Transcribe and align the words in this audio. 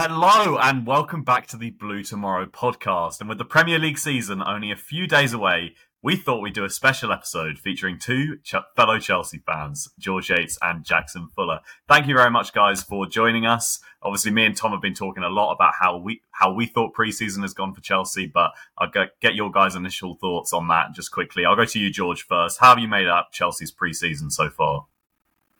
Hello 0.00 0.58
and 0.58 0.86
welcome 0.86 1.24
back 1.24 1.48
to 1.48 1.56
the 1.56 1.70
Blue 1.70 2.04
Tomorrow 2.04 2.46
podcast. 2.46 3.18
And 3.18 3.28
with 3.28 3.38
the 3.38 3.44
Premier 3.44 3.80
League 3.80 3.98
season 3.98 4.40
only 4.40 4.70
a 4.70 4.76
few 4.76 5.08
days 5.08 5.32
away, 5.32 5.74
we 6.04 6.14
thought 6.14 6.40
we'd 6.40 6.54
do 6.54 6.64
a 6.64 6.70
special 6.70 7.10
episode 7.10 7.58
featuring 7.58 7.98
two 7.98 8.36
ch- 8.44 8.54
fellow 8.76 9.00
Chelsea 9.00 9.42
fans, 9.44 9.88
George 9.98 10.30
Yates 10.30 10.56
and 10.62 10.84
Jackson 10.84 11.26
Fuller. 11.34 11.58
Thank 11.88 12.06
you 12.06 12.14
very 12.14 12.30
much, 12.30 12.52
guys, 12.52 12.80
for 12.80 13.08
joining 13.08 13.44
us. 13.44 13.80
Obviously, 14.00 14.30
me 14.30 14.44
and 14.44 14.56
Tom 14.56 14.70
have 14.70 14.80
been 14.80 14.94
talking 14.94 15.24
a 15.24 15.28
lot 15.28 15.52
about 15.52 15.72
how 15.80 15.98
we 15.98 16.22
how 16.30 16.52
we 16.52 16.66
thought 16.66 16.94
preseason 16.94 17.42
has 17.42 17.52
gone 17.52 17.74
for 17.74 17.80
Chelsea, 17.80 18.30
but 18.32 18.52
I'll 18.78 18.92
get 18.92 19.34
your 19.34 19.50
guys' 19.50 19.74
initial 19.74 20.14
thoughts 20.14 20.52
on 20.52 20.68
that 20.68 20.92
just 20.94 21.10
quickly. 21.10 21.44
I'll 21.44 21.56
go 21.56 21.64
to 21.64 21.78
you, 21.80 21.90
George, 21.90 22.22
first. 22.22 22.60
How 22.60 22.68
have 22.68 22.78
you 22.78 22.86
made 22.86 23.08
up 23.08 23.32
Chelsea's 23.32 23.74
preseason 23.74 24.30
so 24.30 24.48
far? 24.48 24.86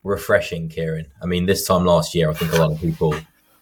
Refreshing, 0.04 0.68
Kieran. 0.68 1.06
I 1.20 1.26
mean, 1.26 1.46
this 1.46 1.66
time 1.66 1.84
last 1.84 2.14
year, 2.14 2.30
I 2.30 2.34
think 2.34 2.52
a 2.52 2.58
lot 2.58 2.70
of 2.70 2.80
people 2.80 3.16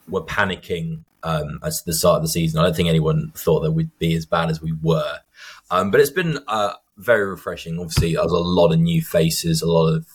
were 0.09 0.23
panicking 0.23 1.05
um, 1.23 1.59
at 1.62 1.73
the 1.84 1.92
start 1.92 2.16
of 2.16 2.23
the 2.23 2.28
season. 2.28 2.60
I 2.60 2.65
don't 2.65 2.77
think 2.77 2.88
anyone 2.88 3.33
thought 3.34 3.60
that 3.60 3.73
we'd 3.73 3.96
be 3.98 4.15
as 4.15 4.27
bad 4.27 4.51
as 4.51 4.62
we 4.62 4.73
were. 4.82 5.19
Um, 5.70 5.91
but 5.91 6.01
it's 6.01 6.10
been 6.10 6.38
uh, 6.46 6.74
very 6.96 7.27
refreshing. 7.27 7.79
Obviously, 7.79 8.15
there's 8.15 8.30
a 8.30 8.37
lot 8.37 8.73
of 8.73 8.79
new 8.79 9.02
faces, 9.02 9.62
a 9.62 9.66
lot 9.66 9.88
of 9.88 10.06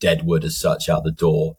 deadwood 0.00 0.44
as 0.44 0.56
such 0.56 0.88
out 0.88 1.04
the 1.04 1.12
door, 1.12 1.56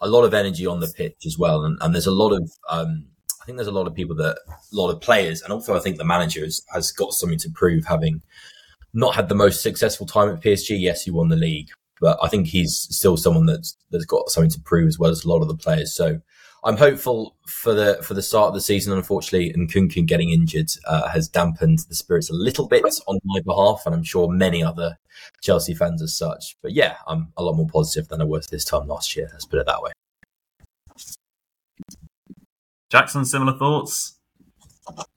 a 0.00 0.08
lot 0.08 0.24
of 0.24 0.34
energy 0.34 0.66
on 0.66 0.80
the 0.80 0.92
pitch 0.96 1.24
as 1.26 1.38
well. 1.38 1.64
And, 1.64 1.78
and 1.80 1.94
there's 1.94 2.06
a 2.06 2.12
lot 2.12 2.32
of, 2.32 2.50
um, 2.68 3.06
I 3.40 3.44
think 3.44 3.56
there's 3.56 3.68
a 3.68 3.72
lot 3.72 3.86
of 3.86 3.94
people 3.94 4.16
that, 4.16 4.38
a 4.48 4.76
lot 4.76 4.90
of 4.90 5.00
players, 5.00 5.42
and 5.42 5.52
also 5.52 5.76
I 5.76 5.80
think 5.80 5.96
the 5.96 6.04
manager 6.04 6.40
has, 6.40 6.62
has 6.72 6.92
got 6.92 7.12
something 7.12 7.38
to 7.38 7.50
prove 7.50 7.86
having 7.86 8.22
not 8.92 9.14
had 9.14 9.28
the 9.28 9.34
most 9.34 9.62
successful 9.62 10.06
time 10.06 10.28
at 10.28 10.40
PSG. 10.40 10.78
Yes, 10.78 11.04
he 11.04 11.10
won 11.10 11.28
the 11.28 11.36
league, 11.36 11.68
but 12.00 12.18
I 12.22 12.28
think 12.28 12.46
he's 12.46 12.88
still 12.90 13.16
someone 13.16 13.46
that's 13.46 13.76
that's 13.90 14.06
got 14.06 14.30
something 14.30 14.50
to 14.50 14.60
prove 14.60 14.88
as 14.88 14.98
well 14.98 15.10
as 15.10 15.24
a 15.24 15.28
lot 15.28 15.42
of 15.42 15.48
the 15.48 15.56
players. 15.56 15.94
So 15.94 16.20
I'm 16.64 16.76
hopeful 16.76 17.36
for 17.46 17.72
the 17.72 18.00
for 18.02 18.14
the 18.14 18.22
start 18.22 18.48
of 18.48 18.54
the 18.54 18.60
season. 18.60 18.92
Unfortunately, 18.92 19.50
and 19.50 19.70
Nkunku 19.70 20.04
getting 20.06 20.30
injured 20.30 20.70
uh, 20.86 21.08
has 21.08 21.28
dampened 21.28 21.80
the 21.88 21.94
spirits 21.94 22.30
a 22.30 22.34
little 22.34 22.66
bit 22.66 22.84
on 23.06 23.18
my 23.24 23.40
behalf, 23.40 23.82
and 23.86 23.94
I'm 23.94 24.02
sure 24.02 24.28
many 24.28 24.62
other 24.62 24.98
Chelsea 25.40 25.74
fans 25.74 26.02
as 26.02 26.16
such. 26.16 26.56
But 26.62 26.72
yeah, 26.72 26.96
I'm 27.06 27.32
a 27.36 27.42
lot 27.42 27.54
more 27.54 27.68
positive 27.68 28.08
than 28.08 28.20
I 28.20 28.24
was 28.24 28.48
this 28.48 28.64
time 28.64 28.88
last 28.88 29.16
year. 29.16 29.28
Let's 29.32 29.46
put 29.46 29.60
it 29.60 29.66
that 29.66 29.82
way. 29.82 29.92
Jackson, 32.90 33.24
similar 33.24 33.56
thoughts? 33.58 34.18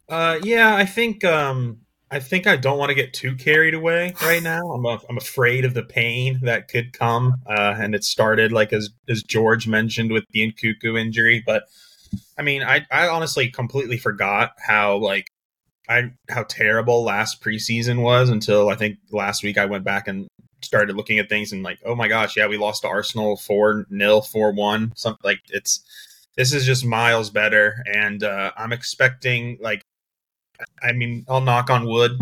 Uh, 0.09 0.39
yeah, 0.43 0.75
I 0.75 0.85
think 0.85 1.23
um, 1.23 1.81
I 2.11 2.19
think 2.19 2.45
I 2.45 2.57
don't 2.57 2.77
want 2.77 2.89
to 2.89 2.95
get 2.95 3.13
too 3.13 3.35
carried 3.35 3.73
away 3.73 4.13
right 4.21 4.43
now. 4.43 4.73
I'm 4.73 4.85
a, 4.85 4.99
I'm 5.09 5.17
afraid 5.17 5.63
of 5.63 5.73
the 5.73 5.83
pain 5.83 6.39
that 6.43 6.67
could 6.67 6.91
come, 6.91 7.41
uh, 7.47 7.75
and 7.79 7.95
it 7.95 8.03
started 8.03 8.51
like 8.51 8.73
as 8.73 8.89
as 9.07 9.23
George 9.23 9.65
mentioned 9.65 10.11
with 10.11 10.25
the 10.31 10.51
Nkunku 10.51 10.99
injury. 10.99 11.41
But 11.45 11.63
I 12.37 12.41
mean, 12.41 12.63
I 12.63 12.85
I 12.91 13.07
honestly 13.07 13.49
completely 13.49 13.97
forgot 13.97 14.51
how 14.59 14.97
like 14.97 15.27
I 15.87 16.11
how 16.29 16.43
terrible 16.43 17.03
last 17.03 17.41
preseason 17.41 18.01
was 18.01 18.29
until 18.29 18.67
I 18.67 18.75
think 18.75 18.97
last 19.11 19.41
week 19.41 19.57
I 19.57 19.65
went 19.65 19.85
back 19.85 20.09
and 20.09 20.27
started 20.61 20.97
looking 20.97 21.17
at 21.17 21.29
things 21.29 21.53
and 21.53 21.63
like, 21.63 21.79
oh 21.85 21.95
my 21.95 22.09
gosh, 22.09 22.35
yeah, 22.35 22.47
we 22.47 22.57
lost 22.57 22.81
to 22.81 22.89
Arsenal 22.89 23.37
four 23.37 23.85
0 23.89 24.21
four 24.21 24.51
one. 24.51 24.91
Something 24.97 25.21
like 25.23 25.39
it's 25.47 25.81
this 26.35 26.51
is 26.51 26.65
just 26.65 26.85
miles 26.85 27.29
better, 27.29 27.83
and 27.93 28.21
uh, 28.21 28.51
I'm 28.57 28.73
expecting 28.73 29.57
like 29.61 29.81
I 30.81 30.93
mean, 30.93 31.25
I'll 31.29 31.41
knock 31.41 31.69
on 31.69 31.85
wood. 31.85 32.19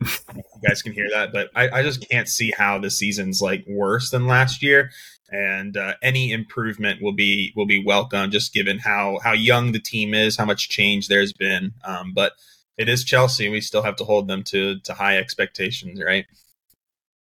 you 0.00 0.42
guys 0.66 0.82
can 0.82 0.92
hear 0.92 1.08
that, 1.12 1.32
but 1.32 1.50
I, 1.54 1.68
I, 1.80 1.82
just 1.82 2.08
can't 2.08 2.28
see 2.28 2.52
how 2.56 2.78
the 2.78 2.90
season's 2.90 3.42
like 3.42 3.64
worse 3.66 4.10
than 4.10 4.28
last 4.28 4.62
year. 4.62 4.90
And 5.30 5.76
uh, 5.76 5.94
any 6.02 6.30
improvement 6.32 7.02
will 7.02 7.12
be 7.12 7.52
will 7.56 7.66
be 7.66 7.84
welcome, 7.84 8.30
just 8.30 8.54
given 8.54 8.78
how 8.78 9.18
how 9.22 9.32
young 9.32 9.72
the 9.72 9.80
team 9.80 10.14
is, 10.14 10.36
how 10.36 10.44
much 10.44 10.68
change 10.68 11.08
there's 11.08 11.32
been. 11.32 11.74
Um, 11.84 12.14
but 12.14 12.32
it 12.78 12.88
is 12.88 13.04
Chelsea, 13.04 13.48
we 13.48 13.60
still 13.60 13.82
have 13.82 13.96
to 13.96 14.04
hold 14.04 14.28
them 14.28 14.42
to 14.44 14.78
to 14.80 14.94
high 14.94 15.18
expectations, 15.18 16.00
right? 16.02 16.24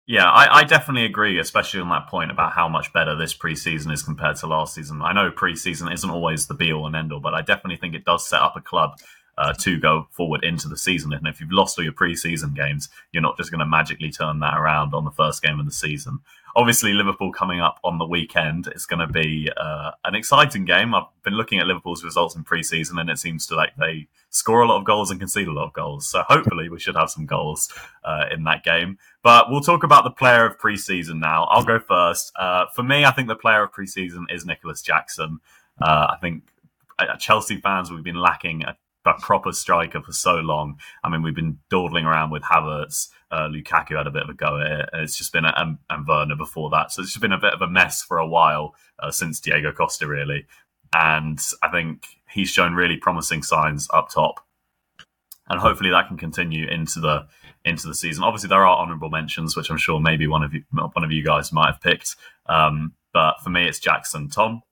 Yeah, 0.07 0.25
I, 0.25 0.61
I, 0.61 0.65
definitely 0.65 1.05
agree, 1.05 1.39
especially 1.39 1.81
on 1.81 1.91
that 1.91 2.09
point 2.09 2.31
about 2.31 2.55
how 2.55 2.67
much 2.67 2.95
better 2.95 3.15
this 3.15 3.37
preseason 3.37 3.93
is 3.93 4.03
compared 4.03 4.37
to 4.37 4.47
last 4.47 4.75
season. 4.75 5.03
I 5.03 5.13
know 5.13 5.31
preseason 5.31 5.93
isn't 5.93 6.09
always 6.09 6.47
the 6.47 6.55
be 6.55 6.73
all 6.73 6.87
and 6.87 6.97
end 6.97 7.13
all, 7.13 7.21
but 7.21 7.35
I 7.35 7.43
definitely 7.43 7.77
think 7.77 7.95
it 7.95 8.07
does 8.07 8.27
set 8.27 8.41
up 8.41 8.57
a 8.57 8.63
club 8.63 8.93
uh, 9.39 9.53
to 9.55 9.79
go 9.79 10.09
forward 10.11 10.45
into 10.45 10.69
the 10.69 10.77
season. 10.77 11.13
And 11.13 11.27
if 11.27 11.41
you've 11.41 11.53
lost 11.53 11.79
all 11.79 11.85
your 11.85 11.93
preseason 11.93 12.55
games, 12.55 12.89
you're 13.13 13.23
not 13.23 13.37
just 13.37 13.53
going 13.53 13.61
to 13.61 13.67
magically 13.67 14.11
turn 14.11 14.41
that 14.41 14.59
around 14.59 14.95
on 14.95 15.05
the 15.05 15.13
first 15.13 15.43
game 15.43 15.61
of 15.61 15.67
the 15.67 15.73
season. 15.73 16.19
Obviously, 16.57 16.93
Liverpool 16.93 17.31
coming 17.31 17.61
up 17.61 17.79
on 17.85 17.99
the 17.99 18.07
weekend. 18.07 18.67
It's 18.67 18.85
going 18.85 19.07
to 19.07 19.13
be 19.13 19.49
uh, 19.57 19.93
an 20.05 20.17
exciting 20.17 20.65
game. 20.65 20.93
I've 20.93 21.05
been 21.23 21.35
looking 21.35 21.61
at 21.61 21.69
Liverpool's 21.69 22.03
results 22.03 22.35
in 22.35 22.43
preseason, 22.43 23.01
and 23.01 23.09
it 23.09 23.19
seems 23.19 23.47
to 23.47 23.55
like 23.55 23.77
they 23.77 24.09
score 24.31 24.63
a 24.63 24.67
lot 24.67 24.79
of 24.79 24.85
goals 24.85 25.13
and 25.13 25.21
concede 25.21 25.47
a 25.47 25.53
lot 25.53 25.67
of 25.67 25.73
goals. 25.73 26.11
So 26.11 26.23
hopefully, 26.27 26.69
we 26.69 26.81
should 26.81 26.97
have 26.97 27.11
some 27.11 27.27
goals 27.27 27.73
uh, 28.03 28.25
in 28.33 28.43
that 28.45 28.65
game. 28.65 28.99
But 29.23 29.51
we'll 29.51 29.61
talk 29.61 29.85
about 29.85 30.03
the 30.03 30.11
player 30.11 30.45
of 30.47 30.59
preseason 30.59 31.21
now. 31.21 31.45
I'll 31.45 31.65
go 31.65 31.79
first. 31.79 32.33
Uh, 32.35 32.65
for 32.75 32.83
me, 32.83 33.05
I 33.05 33.13
think 33.13 33.29
the 33.29 33.37
player 33.37 33.63
of 33.63 33.73
preseason 33.73 34.25
is 34.29 34.45
Nicolas 34.45 34.83
Jackson. 34.83 35.39
Uh, 35.81 36.09
I 36.11 36.17
think 36.21 36.43
uh, 36.99 37.17
Chelsea 37.19 37.61
fans 37.61 37.93
we've 37.93 38.03
been 38.03 38.17
lacking 38.17 38.65
a 38.65 38.77
a 39.05 39.15
proper 39.21 39.53
striker 39.53 40.03
for 40.03 40.13
so 40.13 40.37
long. 40.37 40.79
I 41.03 41.09
mean, 41.09 41.23
we've 41.23 41.35
been 41.35 41.59
dawdling 41.71 42.05
around 42.05 42.31
with 42.31 42.43
Havertz. 42.43 43.09
Uh, 43.31 43.49
Lukaku 43.49 43.97
had 43.97 44.07
a 44.07 44.11
bit 44.11 44.23
of 44.23 44.29
a 44.29 44.35
go 44.35 44.61
at 44.61 44.67
it. 44.67 44.89
and 44.93 45.03
It's 45.03 45.17
just 45.17 45.33
been 45.33 45.45
a, 45.45 45.53
and, 45.57 45.79
and 45.89 46.07
Werner 46.07 46.37
before 46.37 46.71
that, 46.71 46.93
so 46.93 47.03
it's 47.03 47.13
just 47.13 47.23
been 47.23 47.33
a 47.33 47.39
bit 47.39 47.55
of 47.55 47.63
a 47.63 47.69
mess 47.69 48.03
for 48.03 48.19
a 48.19 48.27
while 48.27 48.75
uh, 48.99 49.11
since 49.11 49.41
Diego 49.41 49.73
Costa, 49.73 50.07
really. 50.07 50.47
And 50.95 51.41
I 51.63 51.69
think 51.69 52.07
he's 52.31 52.49
shown 52.49 52.75
really 52.75 52.97
promising 52.97 53.43
signs 53.43 53.89
up 53.93 54.09
top, 54.11 54.41
and 55.49 55.61
hopefully 55.61 55.91
that 55.91 56.09
can 56.09 56.17
continue 56.17 56.67
into 56.67 57.01
the 57.01 57.27
into 57.65 57.87
the 57.87 57.95
season. 57.95 58.25
Obviously, 58.25 58.49
there 58.49 58.67
are 58.67 58.79
honourable 58.79 59.11
mentions, 59.11 59.57
which 59.57 59.71
I'm 59.71 59.77
sure 59.77 60.01
maybe 60.01 60.27
one 60.27 60.43
of 60.43 60.55
you 60.55 60.63
one 60.71 61.05
of 61.05 61.13
you 61.13 61.23
guys 61.23 61.53
might 61.53 61.73
have 61.73 61.81
picked. 61.81 62.17
Um, 62.47 62.95
but 63.13 63.35
for 63.43 63.51
me, 63.51 63.67
it's 63.67 63.79
Jackson. 63.79 64.31
Tom. 64.31 64.63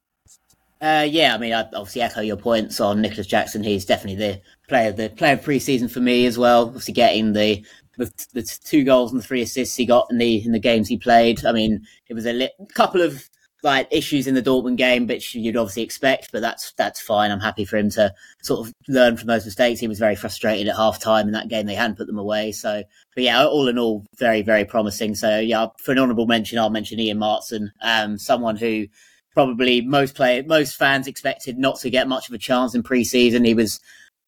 Uh, 0.81 1.07
yeah, 1.09 1.35
I 1.35 1.39
mean, 1.39 1.55
I 1.55 1.63
obviously 1.63 2.03
echo 2.03 2.21
your 2.21 2.37
points 2.37 2.81
on 2.81 3.01
Nicolas 3.01 3.27
Jackson. 3.27 3.65
He's 3.65 3.87
definitely 3.87 4.17
the 4.17 4.43
player, 4.69 4.93
the 4.93 5.09
player 5.09 5.35
of 5.35 5.45
preseason 5.45 5.91
for 5.91 6.01
me 6.01 6.27
as 6.27 6.37
well. 6.37 6.67
Obviously, 6.67 6.93
getting 6.93 7.33
the, 7.33 7.65
the, 7.97 8.11
the 8.35 8.43
two 8.43 8.85
goals 8.85 9.13
and 9.13 9.25
three 9.25 9.41
assists 9.41 9.77
he 9.77 9.87
got 9.87 10.07
in 10.11 10.19
the 10.19 10.45
in 10.45 10.53
the 10.53 10.59
games 10.59 10.89
he 10.89 10.99
played. 10.99 11.47
I 11.47 11.53
mean, 11.53 11.87
it 12.09 12.15
was 12.15 12.27
a 12.27 12.35
li- 12.35 12.51
couple 12.75 13.01
of 13.01 13.31
like 13.63 13.89
issues 13.91 14.27
in 14.27 14.35
the 14.35 14.43
Dortmund 14.43 14.77
game, 14.77 15.07
which 15.07 15.35
you'd 15.35 15.57
obviously 15.57 15.83
expect, 15.83 16.31
but 16.31 16.43
that's 16.43 16.73
that's 16.73 17.01
fine. 17.01 17.31
I'm 17.31 17.41
happy 17.41 17.65
for 17.65 17.79
him 17.79 17.89
to 17.91 18.13
sort 18.43 18.67
of 18.67 18.75
learn 18.87 19.17
from 19.17 19.29
those 19.29 19.47
mistakes. 19.47 19.81
He 19.81 19.89
was 19.89 19.99
very 19.99 20.15
frustrated 20.15 20.69
at 20.69 20.77
half 20.77 21.01
time 21.01 21.27
in 21.27 21.33
that 21.33 21.49
game; 21.49 21.65
they 21.65 21.75
hadn't 21.75 21.97
put 21.97 22.07
them 22.07 22.19
away. 22.19 22.53
So, 22.53 22.83
but 23.15 23.25
yeah, 23.25 23.47
all 23.47 23.69
in 23.69 23.79
all, 23.79 24.05
very 24.19 24.43
very 24.43 24.67
promising. 24.67 25.15
So 25.15 25.39
yeah, 25.39 25.69
for 25.83 25.93
an 25.93 25.99
honourable 25.99 26.27
mention, 26.27 26.59
I'll 26.59 26.69
mention 26.69 27.01
Ian 27.01 27.19
Maatsen, 27.19 27.71
um, 27.83 28.19
someone 28.19 28.57
who 28.57 28.89
probably 29.37 29.83
most 29.83 30.15
play 30.15 30.41
most 30.41 30.77
fans 30.77 31.07
expected 31.07 31.59
not 31.59 31.79
to 31.79 31.91
get 31.91 32.09
much 32.09 32.27
of 32.27 32.35
a 32.35 32.39
chance 32.39 32.75
in 32.75 32.83
pre-season. 32.83 33.45
He 33.45 33.53
was 33.53 33.81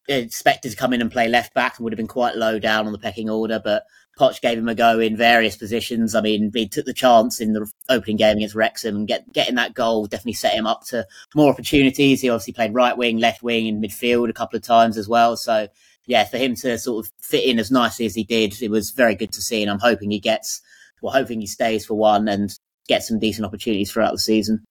expected 0.07 0.69
to 0.69 0.77
come 0.77 0.93
in 0.93 1.01
and 1.01 1.11
play 1.11 1.27
left 1.27 1.55
back 1.55 1.77
and 1.77 1.83
would 1.83 1.91
have 1.93 1.97
been 1.97 2.07
quite 2.07 2.35
low 2.35 2.59
down 2.59 2.85
on 2.85 2.91
the 2.91 2.99
pecking 2.99 3.27
order, 3.27 3.59
but 3.63 3.85
Poch 4.19 4.39
gave 4.39 4.59
him 4.59 4.69
a 4.69 4.75
go 4.75 4.99
in 4.99 5.17
various 5.17 5.57
positions. 5.57 6.13
I 6.13 6.21
mean, 6.21 6.51
he 6.53 6.67
took 6.67 6.85
the 6.85 6.93
chance 6.93 7.41
in 7.41 7.53
the 7.53 7.67
opening 7.89 8.17
game 8.17 8.37
against 8.37 8.53
Wrexham 8.53 8.95
and 8.95 9.07
get, 9.07 9.31
getting 9.33 9.55
that 9.55 9.73
goal 9.73 10.05
definitely 10.05 10.33
set 10.33 10.53
him 10.53 10.67
up 10.67 10.83
to 10.87 11.07
more 11.33 11.51
opportunities. 11.51 12.21
He 12.21 12.29
obviously 12.29 12.53
played 12.53 12.75
right 12.75 12.95
wing, 12.95 13.17
left 13.17 13.41
wing, 13.41 13.65
in 13.65 13.81
midfield 13.81 14.29
a 14.29 14.33
couple 14.33 14.57
of 14.57 14.63
times 14.63 14.95
as 14.95 15.07
well. 15.07 15.37
So, 15.37 15.69
yeah, 16.05 16.25
for 16.25 16.37
him 16.37 16.53
to 16.57 16.77
sort 16.77 17.05
of 17.05 17.11
fit 17.19 17.45
in 17.45 17.57
as 17.57 17.71
nicely 17.71 18.05
as 18.05 18.13
he 18.13 18.23
did, 18.23 18.61
it 18.61 18.69
was 18.69 18.91
very 18.91 19.15
good 19.15 19.31
to 19.33 19.41
see. 19.41 19.63
And 19.63 19.71
I'm 19.71 19.79
hoping 19.79 20.11
he 20.11 20.19
gets, 20.19 20.61
well, 21.01 21.13
hoping 21.13 21.39
he 21.39 21.47
stays 21.47 21.85
for 21.85 21.95
one 21.95 22.27
and 22.27 22.51
gets 22.87 23.07
some 23.07 23.19
decent 23.19 23.45
opportunities 23.45 23.91
throughout 23.91 24.11
the 24.11 24.19
season. 24.19 24.65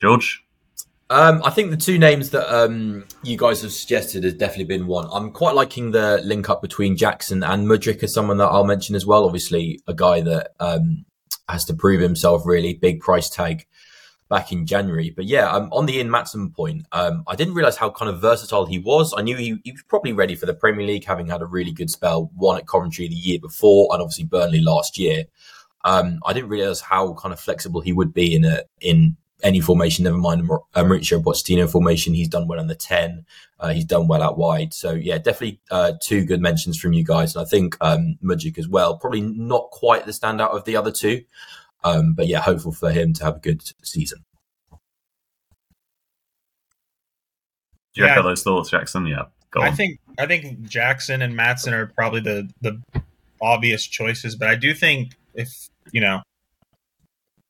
George? 0.00 0.44
Um, 1.10 1.42
I 1.44 1.50
think 1.50 1.70
the 1.70 1.76
two 1.76 1.98
names 1.98 2.30
that 2.30 2.52
um, 2.52 3.04
you 3.22 3.36
guys 3.36 3.62
have 3.62 3.72
suggested 3.72 4.24
has 4.24 4.34
definitely 4.34 4.64
been 4.64 4.86
one. 4.86 5.06
I'm 5.12 5.30
quite 5.32 5.54
liking 5.54 5.90
the 5.90 6.20
link 6.24 6.48
up 6.48 6.62
between 6.62 6.96
Jackson 6.96 7.42
and 7.42 7.66
Mudryk 7.66 8.02
as 8.02 8.14
someone 8.14 8.38
that 8.38 8.46
I'll 8.46 8.64
mention 8.64 8.96
as 8.96 9.04
well. 9.04 9.24
Obviously, 9.24 9.80
a 9.86 9.94
guy 9.94 10.22
that 10.22 10.52
um, 10.60 11.04
has 11.48 11.64
to 11.66 11.74
prove 11.74 12.00
himself 12.00 12.46
really, 12.46 12.74
big 12.74 13.00
price 13.00 13.28
tag 13.28 13.66
back 14.30 14.50
in 14.50 14.66
January. 14.66 15.10
But 15.10 15.26
yeah, 15.26 15.50
um, 15.50 15.68
on 15.72 15.86
the 15.86 15.98
Ian 15.98 16.08
Maatsen 16.08 16.54
point, 16.54 16.86
um, 16.92 17.22
I 17.28 17.36
didn't 17.36 17.54
realize 17.54 17.76
how 17.76 17.90
kind 17.90 18.10
of 18.10 18.20
versatile 18.20 18.64
he 18.64 18.78
was. 18.78 19.14
I 19.16 19.22
knew 19.22 19.36
he, 19.36 19.60
he, 19.62 19.72
was 19.72 19.82
probably 19.86 20.12
ready 20.14 20.34
for 20.34 20.46
the 20.46 20.54
Premier 20.54 20.86
League, 20.86 21.04
having 21.04 21.26
had 21.26 21.42
a 21.42 21.46
really 21.46 21.72
good 21.72 21.90
spell, 21.90 22.30
one 22.34 22.56
at 22.56 22.66
Coventry 22.66 23.08
the 23.08 23.14
year 23.14 23.38
before, 23.38 23.88
and 23.92 24.00
obviously 24.00 24.24
Burnley 24.24 24.60
last 24.60 24.98
year. 24.98 25.24
Um, 25.84 26.18
I 26.24 26.32
didn't 26.32 26.48
realize 26.48 26.80
how 26.80 27.12
kind 27.12 27.34
of 27.34 27.38
flexible 27.38 27.82
he 27.82 27.92
would 27.92 28.14
be 28.14 28.34
in 28.34 28.46
a 28.46 28.62
in 28.80 29.18
any 29.42 29.60
formation, 29.60 30.04
never 30.04 30.16
mind 30.16 30.48
a 30.74 30.84
Mauricio 30.84 31.22
Pochettino 31.22 31.70
formation. 31.70 32.14
He's 32.14 32.28
done 32.28 32.46
well 32.48 32.60
on 32.60 32.66
the 32.68 32.74
10. 32.74 33.26
Uh, 33.60 33.72
he's 33.72 33.84
done 33.84 34.08
well 34.08 34.22
out 34.22 34.38
wide. 34.38 34.72
So, 34.72 34.92
yeah, 34.92 35.18
definitely 35.18 35.60
uh, 35.70 35.92
two 36.00 36.24
good 36.24 36.40
mentions 36.40 36.78
from 36.78 36.92
you 36.92 37.04
guys. 37.04 37.34
And 37.36 37.44
I 37.44 37.48
think 37.48 37.76
um, 37.80 38.16
Mudryk 38.22 38.58
as 38.58 38.68
well. 38.68 38.96
Probably 38.96 39.20
not 39.20 39.70
quite 39.70 40.06
the 40.06 40.12
standout 40.12 40.50
of 40.54 40.64
the 40.64 40.76
other 40.76 40.90
two. 40.90 41.24
Um, 41.82 42.14
but, 42.14 42.26
yeah, 42.26 42.40
hopeful 42.40 42.72
for 42.72 42.90
him 42.90 43.12
to 43.14 43.24
have 43.24 43.36
a 43.36 43.40
good 43.40 43.62
season. 43.82 44.24
Do 47.94 48.00
you 48.00 48.06
Yeah. 48.06 48.12
echo 48.12 48.22
those 48.22 48.42
thoughts, 48.42 48.70
Jackson? 48.70 49.06
Yeah, 49.06 49.24
go 49.50 49.60
on. 49.60 49.68
I 49.68 49.70
think 49.70 50.00
I 50.18 50.26
think 50.26 50.62
Jackson 50.68 51.22
and 51.22 51.34
Maatsen 51.34 51.72
are 51.72 51.86
probably 51.86 52.20
the 52.20 52.50
the 52.60 52.80
obvious 53.40 53.84
choices, 53.86 54.34
but 54.36 54.48
I 54.48 54.56
do 54.56 54.74
think 54.74 55.12
if 55.34 55.68
you 55.92 56.00
know, 56.00 56.22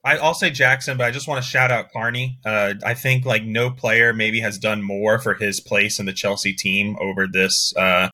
I, 0.04 0.18
I'll 0.18 0.34
say 0.34 0.50
Jackson, 0.50 0.98
but 0.98 1.06
I 1.06 1.10
just 1.10 1.26
want 1.26 1.42
to 1.42 1.48
shout 1.48 1.70
out 1.70 1.90
Carney. 1.92 2.38
Uh, 2.44 2.74
I 2.84 2.94
think 2.94 3.24
like 3.24 3.44
no 3.44 3.70
player 3.70 4.12
maybe 4.12 4.40
has 4.40 4.58
done 4.58 4.82
more 4.82 5.18
for 5.18 5.34
his 5.34 5.60
place 5.60 5.98
in 5.98 6.06
the 6.06 6.12
Chelsea 6.12 6.52
team 6.52 6.96
over 7.00 7.26
this 7.26 7.74
uh, 7.76 8.10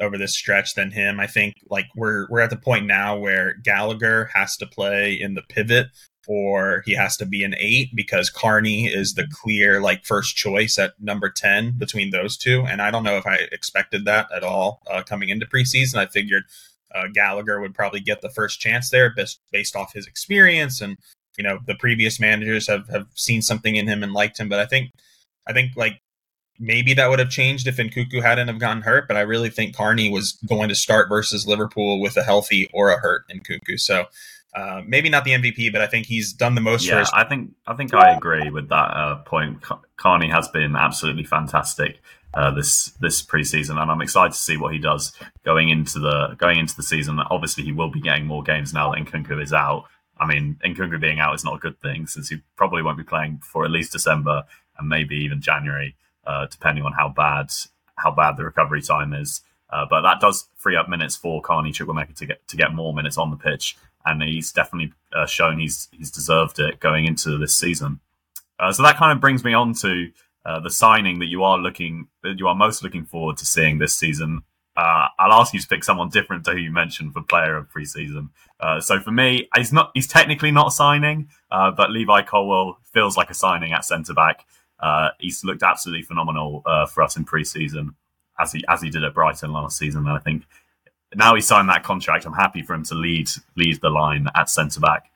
over 0.00 0.16
this 0.16 0.36
stretch 0.36 0.74
than 0.74 0.92
him. 0.92 1.18
I 1.18 1.26
think 1.26 1.56
like 1.68 1.86
we're 1.96 2.26
we're 2.30 2.40
at 2.40 2.50
the 2.50 2.56
point 2.56 2.86
now 2.86 3.18
where 3.18 3.54
Gallagher 3.64 4.30
has 4.34 4.56
to 4.58 4.66
play 4.66 5.12
in 5.20 5.34
the 5.34 5.42
pivot 5.42 5.88
or 6.28 6.82
he 6.84 6.94
has 6.94 7.16
to 7.16 7.26
be 7.26 7.42
an 7.42 7.54
eight 7.58 7.88
because 7.96 8.28
Carney 8.28 8.86
is 8.86 9.14
the 9.14 9.26
clear 9.32 9.80
like 9.80 10.04
first 10.04 10.36
choice 10.36 10.78
at 10.78 10.92
number 11.00 11.30
10 11.30 11.78
between 11.78 12.10
those 12.10 12.36
two. 12.36 12.64
And 12.68 12.82
I 12.82 12.90
don't 12.90 13.02
know 13.02 13.16
if 13.16 13.26
I 13.26 13.48
expected 13.50 14.04
that 14.04 14.30
at 14.30 14.44
all 14.44 14.82
uh, 14.90 15.02
coming 15.02 15.30
into 15.30 15.46
preseason. 15.46 15.96
I 15.96 16.06
figured 16.06 16.44
uh, 16.94 17.08
Gallagher 17.12 17.60
would 17.60 17.74
probably 17.74 18.00
get 18.00 18.20
the 18.20 18.30
first 18.30 18.60
chance 18.60 18.90
there 18.90 19.12
based, 19.14 19.40
based 19.52 19.76
off 19.76 19.92
his 19.92 20.06
experience. 20.06 20.80
And, 20.80 20.96
you 21.36 21.44
know, 21.44 21.58
the 21.66 21.74
previous 21.74 22.18
managers 22.18 22.66
have, 22.68 22.88
have 22.88 23.06
seen 23.14 23.42
something 23.42 23.76
in 23.76 23.86
him 23.86 24.02
and 24.02 24.12
liked 24.12 24.38
him. 24.38 24.48
But 24.48 24.60
I 24.60 24.66
think, 24.66 24.92
I 25.46 25.52
think 25.52 25.72
like 25.76 26.00
maybe 26.58 26.94
that 26.94 27.08
would 27.08 27.18
have 27.18 27.30
changed 27.30 27.66
if 27.66 27.76
Nkunku 27.76 28.22
hadn't 28.22 28.48
have 28.48 28.58
gotten 28.58 28.82
hurt. 28.82 29.06
But 29.08 29.16
I 29.16 29.20
really 29.20 29.50
think 29.50 29.76
Carney 29.76 30.10
was 30.10 30.38
going 30.46 30.68
to 30.68 30.74
start 30.74 31.08
versus 31.08 31.46
Liverpool 31.46 32.00
with 32.00 32.16
a 32.16 32.22
healthy 32.22 32.68
or 32.72 32.90
a 32.90 32.98
hurt 32.98 33.22
Nkunku. 33.28 33.78
So, 33.78 34.06
uh, 34.54 34.82
maybe 34.86 35.10
not 35.10 35.24
the 35.24 35.32
MVP, 35.32 35.72
but 35.72 35.80
I 35.80 35.86
think 35.86 36.06
he's 36.06 36.32
done 36.32 36.54
the 36.54 36.60
most 36.60 36.86
for 36.86 36.94
yeah, 36.94 37.00
his. 37.00 37.10
I 37.12 37.24
think 37.24 37.52
I 37.66 37.74
think 37.74 37.92
I 37.94 38.14
agree 38.14 38.50
with 38.50 38.68
that 38.70 38.74
uh, 38.96 39.16
point. 39.24 39.62
Carney 39.96 40.28
has 40.30 40.48
been 40.48 40.74
absolutely 40.74 41.24
fantastic 41.24 42.00
uh, 42.34 42.50
this 42.50 42.86
this 43.00 43.22
preseason, 43.22 43.80
and 43.80 43.90
I'm 43.90 44.00
excited 44.00 44.32
to 44.32 44.38
see 44.38 44.56
what 44.56 44.72
he 44.72 44.78
does 44.78 45.12
going 45.44 45.68
into 45.68 45.98
the 45.98 46.34
going 46.38 46.58
into 46.58 46.76
the 46.76 46.82
season. 46.82 47.18
Obviously, 47.18 47.64
he 47.64 47.72
will 47.72 47.90
be 47.90 48.00
getting 48.00 48.26
more 48.26 48.42
games 48.42 48.72
now 48.72 48.92
that 48.92 49.04
Nkunku 49.04 49.42
is 49.42 49.52
out. 49.52 49.84
I 50.18 50.26
mean, 50.26 50.58
Nkunku 50.64 51.00
being 51.00 51.20
out 51.20 51.34
is 51.34 51.44
not 51.44 51.56
a 51.56 51.58
good 51.58 51.80
thing 51.80 52.06
since 52.06 52.28
he 52.28 52.38
probably 52.56 52.82
won't 52.82 52.98
be 52.98 53.04
playing 53.04 53.40
for 53.44 53.64
at 53.64 53.70
least 53.70 53.92
December 53.92 54.44
and 54.78 54.88
maybe 54.88 55.16
even 55.16 55.40
January, 55.40 55.94
uh, 56.26 56.46
depending 56.46 56.84
on 56.84 56.92
how 56.92 57.08
bad 57.08 57.50
how 57.96 58.10
bad 58.10 58.36
the 58.36 58.44
recovery 58.44 58.82
time 58.82 59.12
is. 59.12 59.42
Uh, 59.70 59.84
but 59.88 60.00
that 60.00 60.20
does 60.20 60.48
free 60.56 60.76
up 60.76 60.88
minutes 60.88 61.14
for 61.14 61.42
Carney 61.42 61.72
Chukwuemeka 61.72 62.14
to 62.16 62.26
get 62.26 62.46
to 62.48 62.56
get 62.56 62.74
more 62.74 62.94
minutes 62.94 63.18
on 63.18 63.30
the 63.30 63.36
pitch, 63.36 63.76
and 64.08 64.22
he's 64.22 64.52
definitely 64.52 64.92
uh, 65.12 65.26
shown 65.26 65.58
he's 65.58 65.88
he's 65.92 66.10
deserved 66.10 66.58
it 66.58 66.80
going 66.80 67.04
into 67.04 67.38
this 67.38 67.54
season. 67.54 68.00
Uh, 68.58 68.72
so 68.72 68.82
that 68.82 68.96
kind 68.96 69.12
of 69.12 69.20
brings 69.20 69.44
me 69.44 69.54
on 69.54 69.74
to 69.74 70.10
uh, 70.44 70.58
the 70.60 70.70
signing 70.70 71.18
that 71.18 71.26
you 71.26 71.44
are 71.44 71.58
looking 71.58 72.08
that 72.22 72.38
you 72.38 72.48
are 72.48 72.54
most 72.54 72.82
looking 72.82 73.04
forward 73.04 73.36
to 73.36 73.46
seeing 73.46 73.78
this 73.78 73.94
season. 73.94 74.42
Uh, 74.76 75.08
I'll 75.18 75.40
ask 75.40 75.52
you 75.52 75.60
to 75.60 75.66
pick 75.66 75.82
someone 75.82 76.08
different 76.08 76.44
to 76.44 76.52
who 76.52 76.58
you 76.58 76.70
mentioned 76.70 77.12
for 77.12 77.22
player 77.22 77.56
of 77.56 77.68
preseason. 77.68 78.30
Uh, 78.60 78.80
so 78.80 79.00
for 79.00 79.10
me, 79.10 79.48
he's 79.56 79.72
not 79.72 79.90
he's 79.94 80.06
technically 80.06 80.50
not 80.50 80.72
signing, 80.72 81.28
uh, 81.50 81.70
but 81.70 81.90
Levi 81.90 82.22
Colwill 82.22 82.78
feels 82.92 83.16
like 83.16 83.30
a 83.30 83.34
signing 83.34 83.72
at 83.72 83.84
centre 83.84 84.14
back. 84.14 84.46
He's 85.18 85.44
looked 85.44 85.62
absolutely 85.62 86.04
phenomenal 86.04 86.62
for 86.92 87.02
us 87.02 87.16
in 87.16 87.24
preseason, 87.24 87.94
as 88.38 88.52
he 88.52 88.64
as 88.68 88.80
he 88.80 88.90
did 88.90 89.04
at 89.04 89.14
Brighton 89.14 89.52
last 89.52 89.76
season. 89.76 90.06
And 90.06 90.16
I 90.16 90.20
think 90.20 90.44
now 91.14 91.34
he 91.34 91.40
signed 91.40 91.68
that 91.68 91.84
contract. 91.84 92.26
I'm 92.26 92.32
happy 92.32 92.62
for 92.62 92.74
him 92.74 92.84
to 92.84 92.94
lead 92.94 93.28
lead 93.56 93.80
the 93.80 93.90
line 93.90 94.26
at 94.34 94.50
centre 94.50 94.80
back, 94.80 95.10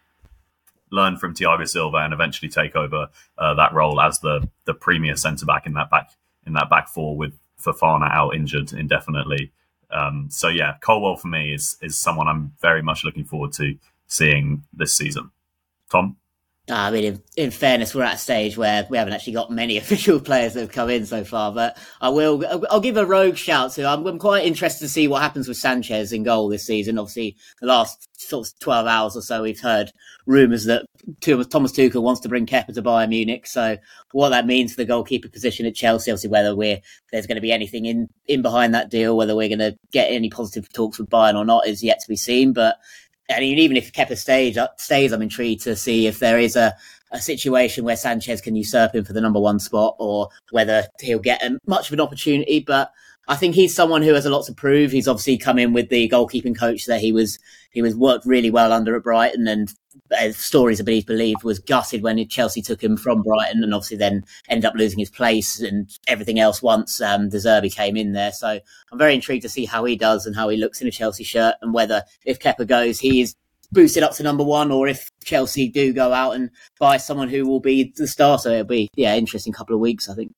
learn 0.91 1.17
from 1.17 1.35
Thiago 1.35 1.69
Silva, 1.69 1.99
and 1.99 2.13
eventually 2.13 2.49
take 2.49 2.75
over 2.77 3.09
uh, 3.39 3.55
that 3.55 3.73
role 3.75 4.01
as 4.01 4.21
the 4.21 4.49
the 4.65 4.75
premier 4.75 5.17
centre 5.17 5.47
back 5.47 5.67
in 5.67 5.75
that 5.75 5.91
back 5.91 6.11
in 6.47 6.55
that 6.55 6.71
back 6.71 6.89
four 6.89 7.17
with 7.17 7.39
Fofana 7.61 8.11
out 8.11 8.35
injured 8.35 8.73
indefinitely. 8.73 9.53
Um, 9.91 10.29
so 10.31 10.49
yeah, 10.49 10.77
Colwill 10.81 11.17
for 11.17 11.29
me 11.29 11.53
is 11.53 11.77
is 11.83 11.99
someone 11.99 12.29
I'm 12.29 12.53
very 12.61 12.83
much 12.83 13.05
looking 13.05 13.25
forward 13.25 13.53
to 13.55 13.77
seeing 14.07 14.65
this 14.73 14.95
season. 14.95 15.31
Tom. 15.91 16.17
I 16.71 16.93
mean, 16.93 17.05
in, 17.05 17.23
in, 17.37 17.51
fairness, 17.51 17.93
we're 17.93 18.05
at 18.05 18.15
a 18.15 18.19
stage 18.19 18.57
where 18.57 18.87
we 18.89 18.97
haven't 18.97 19.15
actually 19.15 19.33
got 19.33 19.51
many 19.51 19.77
official 19.79 20.21
players 20.21 20.55
that 20.55 20.61
have 20.61 20.73
come 20.73 20.91
in 20.91 21.05
so 21.07 21.25
far. 21.25 21.53
But 21.53 21.77
I 22.01 22.09
will, 22.11 22.45
I'll 22.71 22.81
give 22.81 22.97
a 22.97 23.05
rogue 23.05 23.37
shout 23.37 23.73
to. 23.73 23.89
I'm, 23.89 24.07
I'm, 24.07 24.19
quite 24.19 24.47
interested 24.47 24.85
to 24.85 24.89
see 24.89 25.09
what 25.09 25.23
happens 25.23 25.49
with 25.49 25.57
Sanchez 25.57 26.13
in 26.13 26.23
goal 26.23 26.49
this 26.49 26.65
season. 26.65 26.99
Obviously, 26.99 27.37
the 27.61 27.67
last 27.67 28.09
sort 28.17 28.47
of 28.47 28.59
12 28.61 28.87
hours 28.87 29.17
or 29.17 29.23
so, 29.23 29.43
we've 29.43 29.61
heard 29.61 29.91
rumours 30.25 30.65
that 30.67 30.87
Thomas 31.21 31.73
Tuchel 31.73 32.03
wants 32.03 32.21
to 32.21 32.29
bring 32.29 32.47
Kepa 32.47 32.73
to 32.75 32.83
Bayern 32.83 33.09
Munich. 33.09 33.49
So, 33.49 33.77
what 34.13 34.29
that 34.29 34.47
means 34.47 34.73
for 34.73 34.83
the 34.83 34.87
goalkeeper 34.87 35.29
position 35.29 35.67
at 35.67 35.75
Chelsea, 35.75 36.13
obviously, 36.13 36.31
whether 36.31 36.55
we're 36.55 36.79
there's 37.11 37.27
going 37.27 37.37
to 37.37 37.43
be 37.43 37.51
anything 37.51 37.87
in 37.87 38.09
in 38.29 38.41
behind 38.41 38.73
that 38.75 38.89
deal, 38.89 39.17
whether 39.17 39.35
we're 39.35 39.49
going 39.49 39.59
to 39.59 39.77
get 39.91 40.13
any 40.13 40.31
positive 40.31 40.73
talks 40.73 41.01
with 41.01 41.11
Bayern 41.11 41.35
or 41.35 41.45
not, 41.45 41.67
is 41.67 41.83
yet 41.83 41.99
to 42.01 42.09
be 42.09 42.17
seen. 42.17 42.53
But 42.53 42.77
and 43.29 43.45
even 43.45 43.77
if 43.77 43.93
Kepa 43.93 44.17
stays, 44.17 44.59
stays, 44.77 45.13
I'm 45.13 45.23
intrigued 45.23 45.63
to 45.63 45.77
see 45.77 46.07
if 46.07 46.19
there 46.19 46.39
is 46.39 46.57
a, 46.57 46.75
a 47.13 47.21
situation 47.21 47.85
where 47.85 47.97
Sanchez 47.97 48.41
can 48.41 48.57
usurp 48.57 48.95
him 48.95 49.05
for 49.05 49.13
the 49.13 49.21
number 49.21 49.41
one 49.41 49.59
spot 49.59 49.97
or 49.99 50.29
whether 50.51 50.87
he'll 51.01 51.19
get 51.19 51.43
much 51.67 51.89
of 51.89 51.93
an 51.95 52.01
opportunity. 52.01 52.61
But 52.61 52.93
I 53.29 53.37
think 53.37 53.55
he's 53.55 53.75
someone 53.75 54.03
who 54.03 54.15
has 54.15 54.27
a 54.27 54.31
lot 54.31 54.47
to 54.47 54.53
prove. 54.53 54.91
He's 54.91 55.07
obviously 55.07 55.39
come 55.39 55.59
in 55.59 55.73
with 55.73 55.89
the 55.91 56.09
goalkeeping 56.09 56.59
coach 56.59 56.87
that 56.87 57.01
he 57.01 57.13
was 57.13 57.39
he 57.71 57.81
was 57.81 57.95
worked 57.95 58.27
really 58.27 58.51
well 58.51 58.73
under 58.73 58.97
at 58.97 59.05
Brighton, 59.05 59.47
and 59.47 59.73
uh, 60.11 60.33
stories 60.33 60.81
I 60.81 60.85
believe 60.85 61.07
believed 61.07 61.45
was 61.45 61.59
gutted 61.59 62.03
when 62.03 62.27
Chelsea 62.29 62.63
took 62.63 62.83
him 62.83 62.97
from 62.97 63.23
Brighton, 63.23 63.63
and 63.63 63.73
obviously 63.73 63.97
then 63.97 64.25
ended 64.49 64.65
up 64.65 64.75
losing 64.75 64.99
his 64.99 65.11
place 65.11 65.61
and 65.61 65.89
everything 66.09 66.41
else 66.41 66.63
once 66.63 67.01
um, 67.01 67.29
De 67.29 67.37
Zerbi 67.37 67.73
came 67.75 67.97
in 67.97 68.13
there. 68.13 68.33
So 68.33 68.59
I'm 68.91 68.99
very 68.99 69.15
intrigued 69.15 69.43
to 69.43 69.49
see 69.49 69.67
how 69.67 69.85
he 69.85 69.97
does 69.97 70.27
and 70.27 70.35
how 70.35 70.49
he 70.49 70.57
looks 70.57 70.81
in 70.81 70.89
a 70.89 70.91
Chelsea 70.91 71.25
shirt, 71.25 71.55
and 71.63 71.73
whether 71.73 72.03
if 72.25 72.41
Kepa 72.41 72.67
goes, 72.67 72.99
he 72.99 73.21
is 73.21 73.37
boosted 73.71 74.03
up 74.03 74.13
to 74.15 74.23
number 74.23 74.45
one, 74.45 74.71
or 74.71 74.89
if 74.89 75.11
Chelsea 75.25 75.69
do 75.69 75.93
go 75.93 76.13
out 76.13 76.33
and 76.33 76.51
buy 76.79 76.97
someone 76.97 77.29
who 77.29 77.47
will 77.47 77.61
be 77.61 77.93
the 77.97 78.09
starter. 78.09 78.51
It'll 78.51 78.65
be 78.65 78.91
yeah, 78.97 79.15
interesting 79.15 79.53
couple 79.53 79.75
of 79.75 79.81
weeks, 79.81 80.09
I 80.09 80.15
think. 80.15 80.33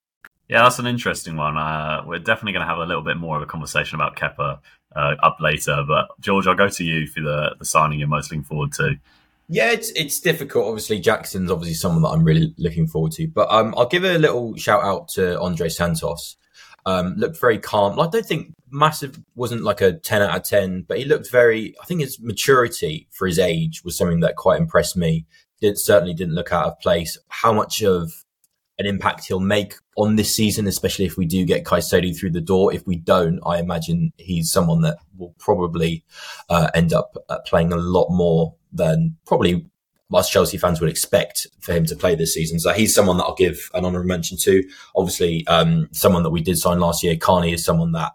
Yeah, 0.49 0.63
that's 0.63 0.79
an 0.79 0.87
interesting 0.87 1.37
one. 1.37 1.57
Uh, 1.57 2.03
we're 2.07 2.19
definitely 2.19 2.53
going 2.53 2.67
to 2.67 2.69
have 2.69 2.79
a 2.79 2.85
little 2.85 3.03
bit 3.03 3.17
more 3.17 3.37
of 3.37 3.43
a 3.43 3.47
conversation 3.47 3.95
about 3.95 4.17
Kepa 4.17 4.59
uh, 4.95 5.15
up 5.23 5.39
later. 5.41 5.83
But 5.87 6.09
George, 6.21 6.47
I'll 6.47 6.55
go 6.55 6.69
to 6.69 6.85
you 6.85 7.07
for 7.07 7.21
the, 7.21 7.57
the 7.59 7.65
signing 7.65 7.99
you're 7.99 8.09
most 8.09 8.31
looking 8.31 8.45
forward 8.45 8.73
to. 8.73 8.97
Yeah, 9.49 9.73
it's 9.73 9.91
it's 9.91 10.21
difficult. 10.21 10.67
Obviously, 10.67 11.01
Jackson's 11.01 11.51
obviously 11.51 11.75
someone 11.75 12.03
that 12.03 12.09
I'm 12.09 12.25
really 12.25 12.55
looking 12.57 12.87
forward 12.87 13.13
to. 13.13 13.27
But 13.27 13.51
um, 13.51 13.75
I'll 13.77 13.87
give 13.87 14.05
a 14.05 14.19
little 14.19 14.57
shout 14.57 14.83
out 14.83 15.09
to 15.11 15.41
Andrey 15.41 15.71
Santos. 15.71 16.37
Um, 16.87 17.15
looked 17.17 17.41
very 17.41 17.59
calm. 17.59 17.99
I 17.99 18.09
don't 18.09 18.27
think 18.27 18.55
massive 18.71 19.19
wasn't 19.35 19.63
like 19.63 19.81
a 19.81 19.95
ten 19.95 20.23
out 20.23 20.37
of 20.37 20.45
ten, 20.45 20.83
but 20.83 20.99
he 20.99 21.05
looked 21.05 21.31
very. 21.31 21.75
I 21.83 21.85
think 21.85 22.01
his 22.01 22.21
maturity 22.21 23.07
for 23.11 23.27
his 23.27 23.39
age 23.39 23.83
was 23.85 23.97
something 23.97 24.21
that 24.21 24.37
quite 24.37 24.61
impressed 24.61 24.97
me. 24.97 25.27
It 25.61 25.79
certainly 25.79 26.15
didn't 26.15 26.35
look 26.35 26.53
out 26.53 26.67
of 26.67 26.81
place. 26.81 27.19
How 27.29 27.53
much 27.53 27.83
of 27.83 28.13
an 28.79 28.87
impact 28.87 29.27
he'll 29.27 29.41
make 29.41 29.75
on 29.97 30.17
this 30.17 30.35
season, 30.35 30.67
especially 30.67 31.05
if 31.05 31.17
we 31.17 31.27
do 31.27 31.45
get 31.45 31.65
Caicedo 31.65 32.19
through 32.19 32.33
the 32.33 32.41
door. 32.41 32.73
If 32.73 32.87
we 32.87 32.97
don't, 32.97 33.41
I 33.47 33.59
imagine 33.59 34.13
he's 34.19 34.51
someone 34.51 34.83
that 34.83 34.99
will 35.17 35.35
probably 35.39 36.05
uh, 36.49 36.71
end 36.75 36.93
up 36.93 37.17
uh, 37.29 37.39
playing 37.47 37.73
a 37.73 37.77
lot 37.77 38.11
more 38.11 38.55
than 38.73 39.17
probably 39.27 39.67
us 40.15 40.31
Chelsea 40.31 40.57
fans 40.57 40.81
would 40.81 40.91
expect 40.91 41.47
for 41.61 41.73
him 41.73 41.85
to 41.87 41.97
play 41.97 42.15
this 42.15 42.35
season. 42.35 42.59
So 42.59 42.73
he's 42.73 42.95
someone 42.95 43.17
that 43.19 43.25
I'll 43.25 43.35
give 43.35 43.71
an 43.75 43.85
honourable 43.85 44.09
mention 44.09 44.37
to. 44.39 44.63
Obviously, 44.97 45.47
um, 45.47 45.89
someone 45.93 46.23
that 46.23 46.31
we 46.31 46.43
did 46.43 46.59
sign 46.59 46.81
last 46.81 47.03
year, 47.03 47.17
Carney, 47.17 47.53
is 47.53 47.65
someone 47.65 47.93
that 47.93 48.13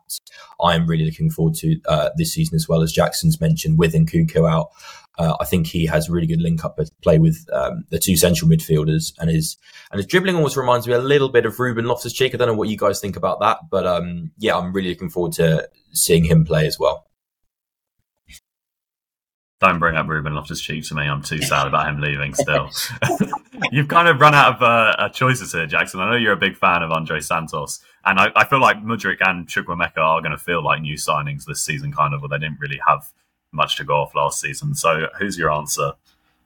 I 0.62 0.76
am 0.76 0.88
really 0.88 1.06
looking 1.06 1.30
forward 1.30 1.56
to 1.56 1.80
uh, 1.88 2.10
this 2.16 2.34
season 2.34 2.56
as 2.56 2.68
well 2.68 2.82
as 2.82 2.92
Jackson's 2.92 3.40
mentioned 3.40 3.78
with 3.78 3.94
Nkunku 3.94 4.50
out. 4.50 4.70
Uh, 5.18 5.36
I 5.42 5.46
think 5.46 5.68
he 5.68 5.86
has 5.86 6.10
really 6.10 6.28
good 6.28 6.40
link 6.40 6.64
up 6.64 6.80
play 7.02 7.20
with 7.20 7.46
um, 7.52 7.84
the 7.90 8.00
two 8.00 8.16
central 8.16 8.50
midfielders, 8.50 9.14
and 9.20 9.30
his 9.30 9.58
and 9.92 10.00
his 10.00 10.08
dribbling 10.08 10.36
almost 10.36 10.56
reminds 10.56 10.88
me 10.88 10.94
a 10.94 11.00
little 11.00 11.28
bit 11.28 11.46
of 11.46 11.60
Ruben 11.60 11.86
Loftus 11.86 12.14
Cheek. 12.14 12.34
I 12.34 12.38
don't 12.38 12.48
know 12.48 12.54
what 12.54 12.70
you 12.70 12.78
guys 12.78 13.02
think 13.02 13.18
about 13.18 13.42
that, 13.42 13.58
but 13.70 13.86
um, 13.86 14.32
yeah, 14.38 14.56
I'm 14.56 14.72
really 14.72 14.90
looking 14.90 15.10
forward 15.10 15.34
to 15.34 15.68
seeing 15.92 16.24
him 16.24 16.46
play 16.46 16.66
as 16.66 16.80
well. 16.80 17.09
Don't 19.62 19.78
bring 19.80 19.98
up 19.98 20.08
Ruben 20.08 20.34
Loftus 20.36 20.62
Cheek 20.62 20.86
to 20.88 20.96
me. 20.96 21.02
I'm 21.04 21.22
too 21.22 21.42
sad 21.42 21.68
about 21.68 21.88
him 21.90 22.00
leaving. 22.00 22.34
Still, 22.34 22.70
you've 23.72 23.90
kind 23.90 24.08
of 24.08 24.22
run 24.22 24.34
out 24.34 24.56
of 24.56 24.62
uh, 24.62 25.10
choices 25.10 25.52
here, 25.52 25.66
Jackson. 25.68 26.00
I 26.00 26.10
know 26.10 26.16
you're 26.16 26.32
a 26.34 26.38
big 26.38 26.56
fan 26.56 26.82
of 26.82 26.92
Andrey 26.92 27.22
Santos, 27.22 27.82
and 28.06 28.20
I, 28.20 28.32
I 28.38 28.46
feel 28.46 28.62
like 28.62 28.78
Mudryk 28.78 29.18
and 29.20 29.48
Chukwuemeka 29.48 29.98
are 29.98 30.22
going 30.22 30.32
to 30.32 30.38
feel 30.38 30.64
like 30.64 30.82
new 30.82 30.96
signings 30.96 31.44
this 31.46 31.62
season, 31.62 31.92
kind 31.92 32.14
of, 32.14 32.22
where 32.22 32.30
they 32.30 32.38
didn't 32.38 32.60
really 32.62 32.80
have 32.88 33.12
much 33.52 33.76
to 33.78 33.84
go 33.84 33.96
off 33.96 34.16
last 34.16 34.40
season. 34.40 34.76
So, 34.76 35.08
who's 35.20 35.38
your 35.38 35.52
answer? 35.52 35.92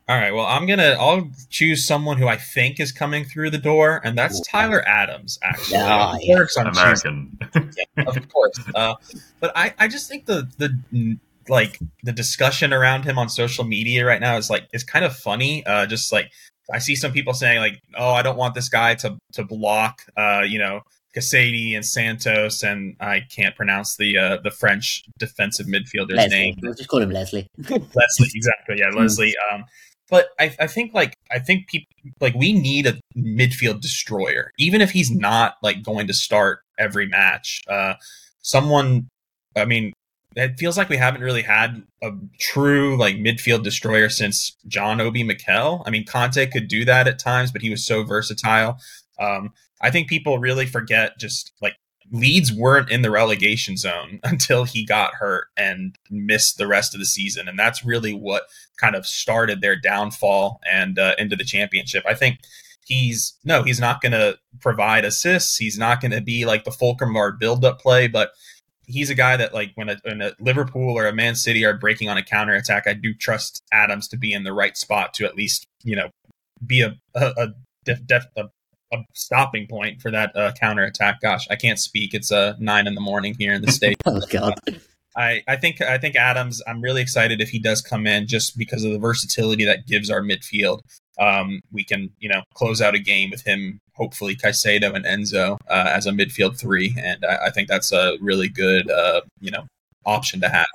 All 0.09 0.17
right. 0.17 0.33
Well, 0.33 0.47
I'm 0.47 0.65
gonna. 0.65 0.97
I'll 0.99 1.29
choose 1.51 1.85
someone 1.87 2.17
who 2.17 2.27
I 2.27 2.35
think 2.37 2.79
is 2.79 2.91
coming 2.91 3.25
through 3.25 3.51
the 3.51 3.57
door, 3.59 4.01
and 4.03 4.17
that's 4.17 4.41
Tyler 4.41 4.81
Adams. 4.87 5.37
Actually, 5.43 5.77
Ah, 5.81 6.15
Of 6.15 6.21
course 6.25 6.57
I'm 6.57 6.67
American. 6.67 7.37
choosing- 7.53 7.77
of 8.07 8.29
course. 8.29 8.59
Uh, 8.73 8.95
but 9.39 9.51
I, 9.55 9.73
I 9.77 9.87
just 9.87 10.09
think 10.09 10.25
the 10.25 10.49
the 10.57 11.17
like 11.49 11.79
the 12.03 12.11
discussion 12.11 12.73
around 12.73 13.03
him 13.03 13.17
on 13.17 13.29
social 13.29 13.63
media 13.63 14.05
right 14.05 14.21
now 14.21 14.37
is 14.37 14.49
like 14.49 14.67
is 14.73 14.83
kind 14.83 15.05
of 15.05 15.15
funny. 15.15 15.65
Uh, 15.65 15.85
just 15.85 16.11
like 16.11 16.31
I 16.71 16.79
see 16.79 16.95
some 16.95 17.11
people 17.11 17.33
saying 17.33 17.59
like, 17.59 17.79
"Oh, 17.97 18.11
I 18.11 18.21
don't 18.21 18.37
want 18.37 18.55
this 18.55 18.69
guy 18.69 18.95
to 18.95 19.17
to 19.33 19.43
block, 19.43 20.01
uh, 20.17 20.43
you 20.47 20.59
know, 20.59 20.81
Caicedo 21.15 21.75
and 21.75 21.85
Santos, 21.85 22.63
and 22.63 22.95
I 22.99 23.21
can't 23.21 23.55
pronounce 23.55 23.97
the 23.97 24.17
uh, 24.17 24.37
the 24.43 24.51
French 24.51 25.03
defensive 25.19 25.67
midfielder's 25.67 26.15
Leslie. 26.15 26.37
name. 26.37 26.55
We'll 26.61 26.73
just 26.73 26.89
call 26.89 27.01
him 27.01 27.11
Leslie. 27.11 27.47
Leslie, 27.57 28.29
exactly. 28.33 28.79
Yeah, 28.79 28.89
Leslie. 28.89 29.35
Um, 29.51 29.65
but 30.09 30.29
I, 30.39 30.55
I 30.59 30.67
think 30.67 30.93
like 30.93 31.15
I 31.31 31.39
think 31.39 31.67
people 31.67 31.87
like 32.19 32.35
we 32.35 32.53
need 32.53 32.87
a 32.87 32.99
midfield 33.17 33.81
destroyer, 33.81 34.51
even 34.57 34.81
if 34.81 34.91
he's 34.91 35.11
not 35.11 35.55
like 35.61 35.83
going 35.83 36.07
to 36.07 36.13
start 36.13 36.59
every 36.77 37.07
match. 37.07 37.61
Uh, 37.67 37.95
someone, 38.41 39.07
I 39.55 39.65
mean, 39.65 39.93
it 40.35 40.57
feels 40.57 40.77
like 40.77 40.89
we 40.89 40.97
haven't 40.97 41.21
really 41.21 41.41
had 41.41 41.83
a 42.01 42.11
true 42.39 42.97
like 42.97 43.15
midfield 43.15 43.63
destroyer 43.63 44.09
since 44.09 44.55
John 44.67 45.01
Obi 45.01 45.23
Mikel. 45.23 45.83
I 45.85 45.89
mean, 45.89 46.05
Kanté 46.05 46.51
could 46.51 46.67
do 46.67 46.85
that 46.85 47.07
at 47.07 47.19
times, 47.19 47.51
but 47.51 47.61
he 47.61 47.69
was 47.69 47.85
so 47.85 48.03
versatile. 48.03 48.77
Um, 49.19 49.53
I 49.81 49.91
think 49.91 50.07
people 50.07 50.39
really 50.39 50.65
forget 50.65 51.19
just 51.19 51.53
like 51.61 51.75
Leeds 52.11 52.51
weren't 52.51 52.91
in 52.91 53.01
the 53.01 53.11
relegation 53.11 53.77
zone 53.77 54.19
until 54.23 54.63
he 54.63 54.85
got 54.85 55.15
hurt 55.15 55.47
and 55.57 55.97
missed 56.09 56.57
the 56.57 56.67
rest 56.67 56.93
of 56.93 56.99
the 56.99 57.05
season, 57.05 57.47
and 57.47 57.57
that's 57.57 57.85
really 57.85 58.13
what 58.13 58.43
kind 58.77 58.95
of 58.95 59.05
started 59.05 59.61
their 59.61 59.75
downfall 59.75 60.59
and 60.69 60.99
uh, 60.99 61.15
into 61.17 61.35
the 61.35 61.43
championship. 61.43 62.03
I 62.07 62.13
think 62.13 62.39
he's 62.85 63.37
no, 63.43 63.63
he's 63.63 63.79
not 63.79 64.01
going 64.01 64.11
to 64.11 64.37
provide 64.61 65.05
assists. 65.05 65.57
He's 65.57 65.77
not 65.77 66.01
going 66.01 66.11
to 66.11 66.21
be 66.21 66.45
like 66.45 66.63
the 66.63 66.71
Fulcrum 66.71 67.15
or 67.15 67.31
build-up 67.31 67.79
play, 67.79 68.07
but 68.07 68.31
he's 68.85 69.09
a 69.09 69.15
guy 69.15 69.37
that 69.37 69.53
like 69.53 69.71
when 69.75 69.89
a, 69.89 69.97
when 70.03 70.21
a 70.21 70.33
Liverpool 70.39 70.97
or 70.97 71.05
a 71.07 71.13
Man 71.13 71.35
City 71.35 71.65
are 71.65 71.77
breaking 71.77 72.09
on 72.09 72.17
a 72.17 72.23
counter 72.23 72.53
attack, 72.53 72.87
I 72.87 72.93
do 72.93 73.13
trust 73.13 73.61
Adams 73.71 74.07
to 74.09 74.17
be 74.17 74.33
in 74.33 74.43
the 74.43 74.53
right 74.53 74.77
spot 74.77 75.13
to 75.15 75.25
at 75.25 75.35
least 75.35 75.65
you 75.83 75.95
know 75.95 76.09
be 76.65 76.81
a 76.81 76.95
a, 77.15 77.33
a, 77.37 77.47
def, 77.85 78.05
def, 78.05 78.25
a 78.37 78.45
a 78.93 79.03
stopping 79.13 79.67
point 79.67 80.01
for 80.01 80.11
that 80.11 80.35
uh, 80.35 80.51
counter 80.59 80.83
attack. 80.83 81.19
Gosh, 81.21 81.47
I 81.49 81.55
can't 81.55 81.79
speak. 81.79 82.13
It's 82.13 82.31
uh, 82.31 82.53
nine 82.59 82.87
in 82.87 82.95
the 82.95 83.01
morning 83.01 83.35
here 83.37 83.53
in 83.53 83.61
the 83.61 83.71
state. 83.71 83.97
oh 84.05 84.21
God. 84.29 84.53
I, 85.15 85.43
I 85.47 85.57
think 85.57 85.81
I 85.81 85.97
think 85.97 86.15
Adams. 86.15 86.61
I'm 86.67 86.81
really 86.81 87.01
excited 87.01 87.41
if 87.41 87.49
he 87.49 87.59
does 87.59 87.81
come 87.81 88.07
in, 88.07 88.27
just 88.27 88.57
because 88.57 88.83
of 88.83 88.91
the 88.91 88.99
versatility 88.99 89.65
that 89.65 89.85
gives 89.85 90.09
our 90.09 90.21
midfield. 90.21 90.79
Um, 91.19 91.61
we 91.71 91.83
can 91.83 92.09
you 92.19 92.29
know 92.29 92.41
close 92.55 92.81
out 92.81 92.95
a 92.95 92.99
game 92.99 93.29
with 93.29 93.43
him, 93.43 93.79
hopefully 93.93 94.35
Caicedo 94.35 94.95
and 94.95 95.05
Enzo 95.05 95.57
uh, 95.69 95.91
as 95.93 96.07
a 96.07 96.11
midfield 96.11 96.59
three, 96.59 96.95
and 96.97 97.23
I, 97.23 97.47
I, 97.47 97.49
think 97.51 97.67
that's 97.67 97.91
a 97.91 98.17
really 98.19 98.49
good 98.49 98.89
uh, 98.89 99.21
you 99.39 99.51
know 99.51 99.67
option 100.05 100.41
to 100.41 100.49
have. 100.49 100.67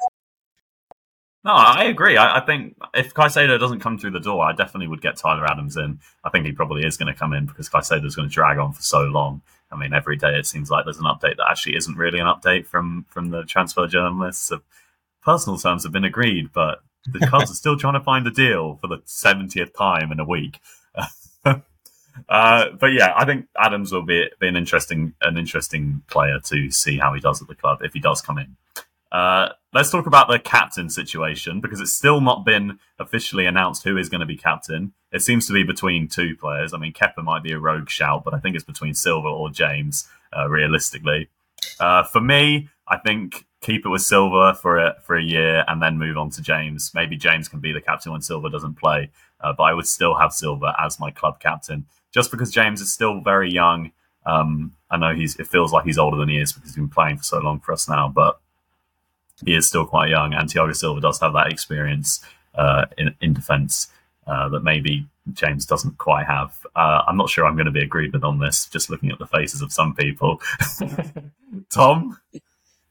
No, 1.45 1.52
I 1.52 1.85
agree. 1.85 2.16
I, 2.16 2.38
I, 2.38 2.40
think 2.45 2.76
if 2.95 3.14
Caicedo 3.14 3.59
doesn't 3.59 3.80
come 3.80 3.97
through 3.97 4.11
the 4.11 4.21
door, 4.21 4.45
I 4.45 4.52
definitely 4.52 4.88
would 4.88 5.00
get 5.00 5.16
Tyler 5.16 5.47
Adams 5.47 5.76
in. 5.76 6.00
I 6.25 6.30
think 6.30 6.45
he 6.47 6.52
probably 6.52 6.85
is 6.85 6.97
going 6.97 7.12
to 7.12 7.18
come 7.18 7.33
in 7.33 7.47
because 7.47 7.68
Caicedo 7.68 8.04
is 8.04 8.16
going 8.16 8.28
to 8.28 8.35
drag 8.35 8.59
on 8.59 8.73
for 8.73 8.83
so 8.83 9.02
long. 9.02 9.42
I 9.71 9.76
mean, 9.76 9.92
every 9.92 10.16
day 10.16 10.35
it 10.37 10.47
seems 10.47 10.71
like 10.71 10.85
there's 10.85 10.99
an 10.99 11.04
update 11.04 11.37
that 11.37 11.47
actually 11.49 11.76
isn't 11.76 11.97
really 11.97 12.18
an 12.18 12.26
update 12.26 12.66
from 12.66 13.07
from 13.09 13.30
the 13.30 13.45
transfer 13.45 13.87
journalists. 13.87 14.49
So 14.49 14.61
personal 15.23 15.59
terms 15.59 15.85
have 15.85 15.92
been 15.92 16.04
agreed, 16.04 16.52
but 16.52 16.80
the 17.12 17.27
Cubs 17.27 17.50
are 17.50 17.55
still 17.55 17.77
trying 17.77 17.95
to 17.95 18.00
find 18.00 18.27
a 18.27 18.31
deal 18.31 18.79
for 18.81 18.88
the 18.88 18.99
70th 18.99 19.75
time 19.75 20.12
in 20.12 20.21
a 20.21 20.25
week. 20.25 20.61
uh, 21.45 21.61
but 22.29 22.87
yeah, 22.93 23.12
I 23.17 23.25
think 23.25 23.47
Adams 23.57 23.93
will 23.93 24.05
be, 24.05 24.29
be 24.41 24.49
an 24.49 24.57
interesting 24.57 25.15
an 25.21 25.38
interesting 25.38 26.03
player 26.09 26.41
to 26.45 26.71
see 26.71 26.99
how 26.99 27.15
he 27.15 27.21
does 27.21 27.41
at 27.43 27.49
the 27.49 27.55
club 27.55 27.81
if 27.83 27.93
he 27.93 28.00
does 28.00 28.21
come 28.21 28.38
in. 28.38 28.57
Uh, 29.11 29.49
let's 29.73 29.91
talk 29.91 30.07
about 30.07 30.29
the 30.29 30.38
captain 30.38 30.91
situation 30.91 31.61
because 31.61 31.81
it's 31.81 31.93
still 31.93 32.21
not 32.21 32.45
been 32.45 32.79
officially 32.99 33.47
announced 33.47 33.85
who 33.85 33.97
is 33.97 34.09
going 34.09 34.21
to 34.21 34.27
be 34.27 34.37
captain. 34.37 34.93
It 35.12 35.23
seems 35.23 35.47
to 35.47 35.55
be 35.55 35.62
between 35.62 36.09
two 36.09 36.37
players. 36.37 36.75
I 36.75 36.79
mean, 36.79 36.93
Kepa 36.93 37.25
might 37.25 37.43
be 37.43 37.53
a 37.53 37.59
rogue 37.59 37.88
shout, 37.88 38.25
but 38.25 38.35
I 38.35 38.38
think 38.38 38.55
it's 38.55 38.65
between 38.65 38.95
Silva 38.95 39.29
or 39.29 39.50
James, 39.50 40.07
uh, 40.37 40.49
realistically. 40.49 41.31
Uh, 41.81 42.03
for 42.03 42.21
me, 42.21 42.69
I 42.87 42.99
think 42.99 43.47
keep 43.61 43.85
it 43.85 43.88
with 43.88 44.03
Silva 44.03 44.55
for 44.55 44.79
a, 44.79 44.97
for 45.03 45.17
a 45.17 45.23
year 45.23 45.65
and 45.67 45.83
then 45.83 45.99
move 45.99 46.17
on 46.17 46.31
to 46.31 46.43
James. 46.43 46.93
Maybe 46.95 47.17
James 47.17 47.49
can 47.49 47.61
be 47.61 47.73
the 47.73 47.81
captain 47.81 48.12
when 48.12 48.23
Silva 48.23 48.50
doesn't 48.50 48.75
play, 48.75 49.11
uh, 49.41 49.53
but 49.53 49.65
I 49.65 49.75
would 49.75 49.87
still 49.87 50.15
have 50.15 50.33
Silva 50.33 50.75
as 50.81 51.00
my 51.00 51.11
club 51.11 51.41
captain 51.41 51.87
just 52.12 52.31
because 52.31 52.50
James 52.50 52.81
is 52.81 52.93
still 52.93 53.21
very 53.21 53.50
young. 53.50 53.93
Um, 54.27 54.75
I 54.91 54.97
know 54.97 55.15
he's. 55.15 55.37
It 55.37 55.47
feels 55.47 55.73
like 55.73 55.85
he's 55.85 55.99
older 55.99 56.17
than 56.17 56.29
he 56.29 56.38
is 56.38 56.53
because 56.53 56.71
he's 56.71 56.77
been 56.77 56.88
playing 56.88 57.19
for 57.19 57.25
so 57.25 57.38
long 57.38 57.61
for 57.61 57.73
us 57.73 57.88
now, 57.88 58.09
but 58.09 58.41
he 59.45 59.55
is 59.55 59.67
still 59.67 59.87
quite 59.87 60.11
young, 60.11 60.35
and 60.35 60.49
Thiago 60.49 60.75
Silva 60.75 61.00
does 61.00 61.21
have 61.21 61.33
that 61.35 61.53
experience 61.53 62.21
uh, 62.55 62.87
in, 62.97 63.15
in 63.21 63.33
defence 63.33 63.88
uh, 64.27 64.49
that 64.49 64.65
maybe 64.65 65.07
James 65.33 65.65
doesn't 65.65 65.99
quite 65.99 66.27
have. 66.27 66.67
Uh, 66.75 67.03
I'm 67.07 67.17
not 67.17 67.31
sure 67.31 67.47
I'm 67.47 67.55
going 67.55 67.67
to 67.67 67.73
be 67.73 67.83
agreed 67.83 68.12
with 68.12 68.25
on 68.25 68.38
this, 68.38 68.67
just 68.67 68.91
looking 68.91 69.11
at 69.11 69.19
the 69.19 69.27
faces 69.27 69.62
of 69.62 69.73
some 69.73 69.95
people. 69.95 70.41
Tom? 71.71 72.19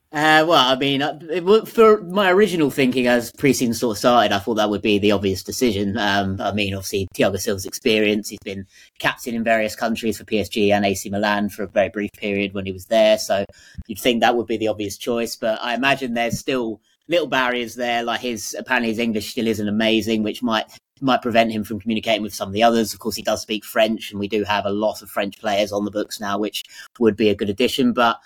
Uh, 0.10 0.46
well, 0.48 0.54
I 0.54 0.78
mean, 0.78 1.02
uh, 1.02 1.66
for 1.66 2.02
my 2.02 2.32
original 2.32 2.72
thinking 2.72 3.08
as 3.08 3.30
preseason 3.34 3.76
sort 3.76 3.96
of 3.96 4.00
started, 4.00 4.34
I 4.34 4.40
thought 4.40 4.54
that 4.54 4.70
would 4.70 4.82
be 4.82 5.00
the 5.00 5.12
obvious 5.12 5.44
decision. 5.44 5.98
Um, 5.98 6.40
I 6.40 6.54
mean, 6.54 6.74
obviously, 6.74 7.10
Thiago 7.14 7.38
Silva's 7.38 7.66
experience, 7.66 8.30
he's 8.30 8.40
been 8.40 8.66
captain 9.00 9.36
in 9.36 9.44
various 9.44 9.76
countries 9.76 10.18
for 10.18 10.24
PSG 10.24 10.72
and 10.72 10.86
AC 10.86 11.10
Milan 11.10 11.50
for 11.50 11.64
a 11.64 11.68
very 11.68 11.90
brief 11.90 12.12
period 12.14 12.54
when 12.54 12.66
he 12.66 12.72
was 12.72 12.86
there. 12.86 13.18
So 13.18 13.44
you'd 13.88 14.00
think 14.00 14.22
that 14.22 14.38
would 14.38 14.48
be 14.48 14.56
the 14.56 14.70
obvious 14.70 14.98
choice. 14.98 15.36
But 15.36 15.62
I 15.62 15.76
imagine 15.76 16.14
there's 16.14 16.40
still 16.40 16.80
little 17.10 17.28
barriers 17.28 17.76
there. 17.76 18.04
Like 18.04 18.22
his, 18.22 18.56
apparently 18.58 18.90
his 18.90 19.00
English 19.00 19.32
still 19.32 19.48
isn't 19.48 19.68
amazing, 19.68 20.24
which 20.24 20.42
might 20.42 20.68
might 21.02 21.22
prevent 21.22 21.52
him 21.52 21.64
from 21.64 21.80
communicating 21.80 22.24
with 22.24 22.34
some 22.34 22.48
of 22.48 22.54
the 22.54 22.64
others. 22.64 22.94
Of 22.94 23.00
course, 23.00 23.16
he 23.16 23.22
does 23.22 23.42
speak 23.42 23.64
French, 23.64 24.12
and 24.12 24.20
we 24.20 24.28
do 24.28 24.44
have 24.46 24.66
a 24.66 24.72
lot 24.72 25.02
of 25.02 25.10
French 25.10 25.38
players 25.40 25.72
on 25.72 25.86
the 25.86 25.92
books 25.92 26.20
now, 26.20 26.40
which 26.40 26.64
would 26.98 27.16
be 27.16 27.30
a 27.30 27.36
good 27.36 27.50
addition. 27.50 27.94
But 27.94 28.20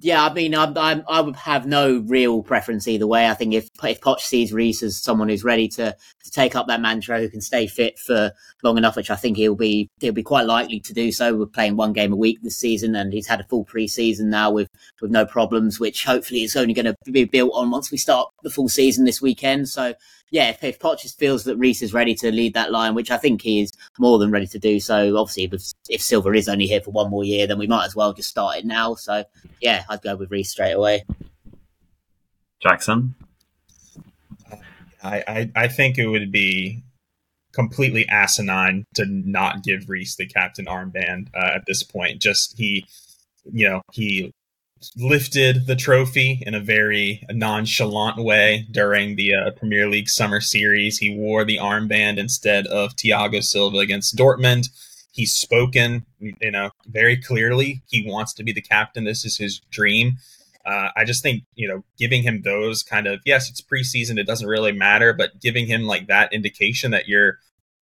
yeah, 0.00 0.24
I 0.24 0.32
mean, 0.32 0.54
I'm, 0.54 0.76
I'm, 0.78 1.02
i 1.08 1.20
would 1.20 1.36
have 1.36 1.66
no 1.66 1.98
real 2.06 2.42
preference 2.42 2.86
either 2.86 3.06
way. 3.06 3.28
I 3.28 3.34
think 3.34 3.54
if 3.54 3.68
if 3.82 4.00
Poch 4.00 4.20
sees 4.20 4.52
Reece 4.52 4.82
as 4.82 4.96
someone 4.96 5.28
who's 5.28 5.42
ready 5.42 5.66
to, 5.68 5.96
to 6.24 6.30
take 6.30 6.54
up 6.54 6.68
that 6.68 6.80
mantra, 6.80 7.18
who 7.20 7.28
can 7.28 7.40
stay 7.40 7.66
fit 7.66 7.98
for 7.98 8.32
long 8.62 8.78
enough, 8.78 8.96
which 8.96 9.10
I 9.10 9.16
think 9.16 9.36
he'll 9.36 9.56
be 9.56 9.90
he'll 10.00 10.12
be 10.12 10.22
quite 10.22 10.46
likely 10.46 10.78
to 10.80 10.92
do 10.92 11.10
so. 11.10 11.34
We're 11.34 11.46
playing 11.46 11.76
one 11.76 11.92
game 11.92 12.12
a 12.12 12.16
week 12.16 12.38
this 12.42 12.56
season, 12.56 12.94
and 12.94 13.12
he's 13.12 13.26
had 13.26 13.40
a 13.40 13.44
full 13.44 13.64
preseason 13.64 14.26
now 14.26 14.50
with 14.52 14.68
with 15.00 15.10
no 15.10 15.26
problems, 15.26 15.80
which 15.80 16.04
hopefully 16.04 16.42
is 16.42 16.54
only 16.54 16.74
going 16.74 16.86
to 16.86 16.96
be 17.10 17.24
built 17.24 17.52
on 17.54 17.70
once 17.70 17.90
we 17.90 17.98
start 17.98 18.28
the 18.42 18.50
full 18.50 18.68
season 18.68 19.04
this 19.04 19.20
weekend. 19.20 19.68
So 19.68 19.94
yeah, 20.30 20.50
if, 20.50 20.62
if 20.62 20.78
Poch 20.78 21.00
feels 21.16 21.44
that 21.44 21.56
Reece 21.56 21.82
is 21.82 21.94
ready 21.94 22.14
to 22.16 22.30
lead 22.30 22.54
that 22.54 22.70
line, 22.70 22.94
which 22.94 23.10
I 23.10 23.16
think 23.16 23.42
he 23.42 23.60
is 23.60 23.72
more 23.98 24.18
than 24.18 24.30
ready 24.30 24.46
to 24.48 24.58
do 24.58 24.78
so, 24.80 25.16
obviously, 25.16 25.44
if, 25.44 25.72
if 25.88 26.02
Silva 26.02 26.30
is 26.32 26.48
only 26.48 26.66
here 26.66 26.80
for 26.80 26.90
one 26.90 27.10
more 27.10 27.24
year, 27.24 27.46
then 27.46 27.58
we 27.58 27.66
might 27.66 27.86
as 27.86 27.96
well 27.96 28.12
just 28.12 28.28
start 28.28 28.58
it 28.58 28.64
now. 28.64 28.94
So, 28.94 29.24
yeah, 29.60 29.84
I'd 29.88 30.02
go 30.02 30.16
with 30.16 30.30
Reece 30.30 30.50
straight 30.50 30.72
away. 30.72 31.04
Jackson? 32.60 33.14
I, 35.02 35.24
I, 35.26 35.50
I 35.54 35.68
think 35.68 35.96
it 35.96 36.08
would 36.08 36.32
be 36.32 36.82
completely 37.52 38.06
asinine 38.08 38.84
to 38.94 39.06
not 39.06 39.62
give 39.62 39.88
Reece 39.88 40.16
the 40.16 40.26
captain 40.26 40.66
armband 40.66 41.28
uh, 41.34 41.52
at 41.54 41.66
this 41.66 41.82
point. 41.82 42.20
Just 42.20 42.58
he, 42.58 42.84
you 43.50 43.68
know, 43.68 43.82
he 43.92 44.32
lifted 44.96 45.66
the 45.66 45.76
trophy 45.76 46.42
in 46.46 46.54
a 46.54 46.60
very 46.60 47.24
nonchalant 47.30 48.18
way 48.18 48.66
during 48.70 49.16
the 49.16 49.34
uh, 49.34 49.50
Premier 49.52 49.88
League 49.88 50.08
Summer 50.08 50.40
Series. 50.40 50.98
He 50.98 51.14
wore 51.14 51.44
the 51.44 51.58
armband 51.58 52.18
instead 52.18 52.66
of 52.66 52.94
Thiago 52.96 53.42
Silva 53.42 53.78
against 53.78 54.16
Dortmund. 54.16 54.68
He's 55.10 55.34
spoken, 55.34 56.06
you 56.20 56.50
know, 56.50 56.70
very 56.86 57.16
clearly. 57.16 57.82
He 57.88 58.08
wants 58.08 58.32
to 58.34 58.44
be 58.44 58.52
the 58.52 58.60
captain. 58.60 59.04
This 59.04 59.24
is 59.24 59.36
his 59.36 59.60
dream. 59.70 60.18
Uh, 60.64 60.90
I 60.96 61.04
just 61.04 61.22
think, 61.22 61.44
you 61.54 61.66
know, 61.66 61.82
giving 61.96 62.22
him 62.22 62.42
those 62.42 62.82
kind 62.82 63.06
of, 63.06 63.20
yes, 63.24 63.48
it's 63.48 63.62
preseason, 63.62 64.18
it 64.18 64.26
doesn't 64.26 64.48
really 64.48 64.72
matter, 64.72 65.12
but 65.12 65.40
giving 65.40 65.66
him 65.66 65.84
like 65.84 66.08
that 66.08 66.32
indication 66.32 66.90
that 66.90 67.08
you're, 67.08 67.38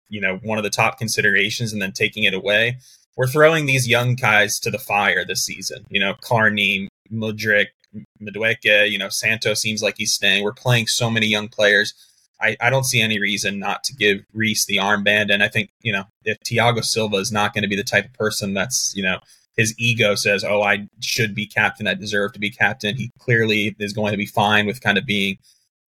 you 0.08 0.20
know, 0.20 0.38
one 0.42 0.58
of 0.58 0.64
the 0.64 0.70
top 0.70 0.98
considerations 0.98 1.72
and 1.72 1.80
then 1.80 1.92
taking 1.92 2.24
it 2.24 2.34
away 2.34 2.78
we're 3.16 3.26
throwing 3.26 3.66
these 3.66 3.88
young 3.88 4.14
guys 4.14 4.58
to 4.60 4.70
the 4.70 4.78
fire 4.78 5.24
this 5.24 5.44
season. 5.44 5.84
You 5.88 6.00
know, 6.00 6.14
Carney, 6.20 6.88
Mudryk, 7.12 7.68
Madueke, 8.20 8.90
you 8.90 8.98
know, 8.98 9.08
Santo 9.08 9.54
seems 9.54 9.82
like 9.82 9.96
he's 9.96 10.12
staying. 10.12 10.44
We're 10.44 10.52
playing 10.52 10.86
so 10.86 11.10
many 11.10 11.26
young 11.26 11.48
players. 11.48 11.94
I, 12.40 12.56
I 12.60 12.68
don't 12.68 12.84
see 12.84 13.00
any 13.00 13.18
reason 13.18 13.58
not 13.58 13.82
to 13.84 13.94
give 13.94 14.20
Reece 14.34 14.66
the 14.66 14.76
armband. 14.76 15.32
And 15.32 15.42
I 15.42 15.48
think, 15.48 15.70
you 15.80 15.92
know, 15.92 16.04
if 16.24 16.38
Thiago 16.40 16.84
Silva 16.84 17.16
is 17.16 17.32
not 17.32 17.54
going 17.54 17.62
to 17.62 17.68
be 17.68 17.76
the 17.76 17.82
type 17.82 18.04
of 18.04 18.12
person 18.12 18.52
that's, 18.52 18.92
you 18.94 19.02
know, 19.02 19.18
his 19.56 19.74
ego 19.78 20.14
says, 20.14 20.44
oh, 20.44 20.62
I 20.62 20.86
should 21.00 21.34
be 21.34 21.46
captain. 21.46 21.86
I 21.86 21.94
deserve 21.94 22.34
to 22.34 22.38
be 22.38 22.50
captain. 22.50 22.96
He 22.96 23.10
clearly 23.18 23.74
is 23.78 23.94
going 23.94 24.12
to 24.12 24.18
be 24.18 24.26
fine 24.26 24.66
with 24.66 24.82
kind 24.82 24.98
of 24.98 25.06
being 25.06 25.38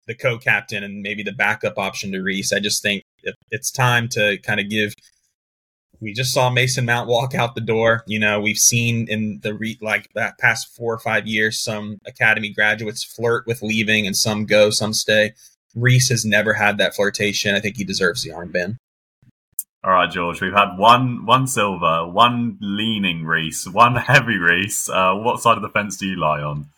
the 0.06 0.14
co 0.14 0.38
captain 0.38 0.84
and 0.84 1.02
maybe 1.02 1.24
the 1.24 1.32
backup 1.32 1.80
option 1.80 2.12
to 2.12 2.22
Reece. 2.22 2.54
I 2.54 2.60
just 2.60 2.84
think 2.84 3.04
it's 3.50 3.72
time 3.72 4.08
to 4.10 4.38
kind 4.44 4.60
of 4.60 4.70
give 4.70 4.94
we 6.00 6.14
just 6.14 6.34
saw 6.34 6.50
Mason 6.50 6.86
Mount 6.86 7.08
walk 7.08 7.36
out 7.36 7.56
the 7.56 7.62
door. 7.62 8.04
You 8.08 8.20
know, 8.20 8.40
we've 8.40 8.58
seen 8.58 9.08
in 9.08 9.40
the 9.44 9.54
re- 9.54 9.80
like 9.82 10.10
that 10.14 10.38
past 10.38 10.76
four 10.76 10.94
or 10.94 11.00
five 11.00 11.28
years 11.28 11.60
some 11.60 12.00
academy 12.06 12.50
graduates 12.50 13.04
flirt 13.04 13.46
with 13.48 13.62
leaving, 13.62 14.06
and 14.06 14.16
some 14.16 14.46
go, 14.46 14.70
some 14.70 14.94
stay. 14.94 15.34
Reece 15.76 16.10
has 16.10 16.26
never 16.26 16.54
had 16.54 16.78
that 16.78 16.96
flirtation. 16.96 17.56
I 17.56 17.60
think 17.60 17.78
he 17.78 17.84
deserves 17.84 18.24
the 18.24 18.30
armband. 18.32 18.78
All 19.84 19.92
right, 19.92 20.10
George. 20.10 20.42
We've 20.42 20.54
had 20.54 20.78
one 20.78 21.26
one 21.26 21.46
Silva, 21.46 22.08
one 22.08 22.58
leaning 22.60 23.24
Reece, 23.24 23.68
one 23.68 23.96
heavy 23.96 24.38
Reece. 24.38 24.90
Uh, 24.90 25.14
what 25.16 25.42
side 25.42 25.58
of 25.58 25.62
the 25.62 25.70
fence 25.70 25.98
do 25.98 26.08
you 26.08 26.16
lie 26.16 26.42
on? 26.42 26.70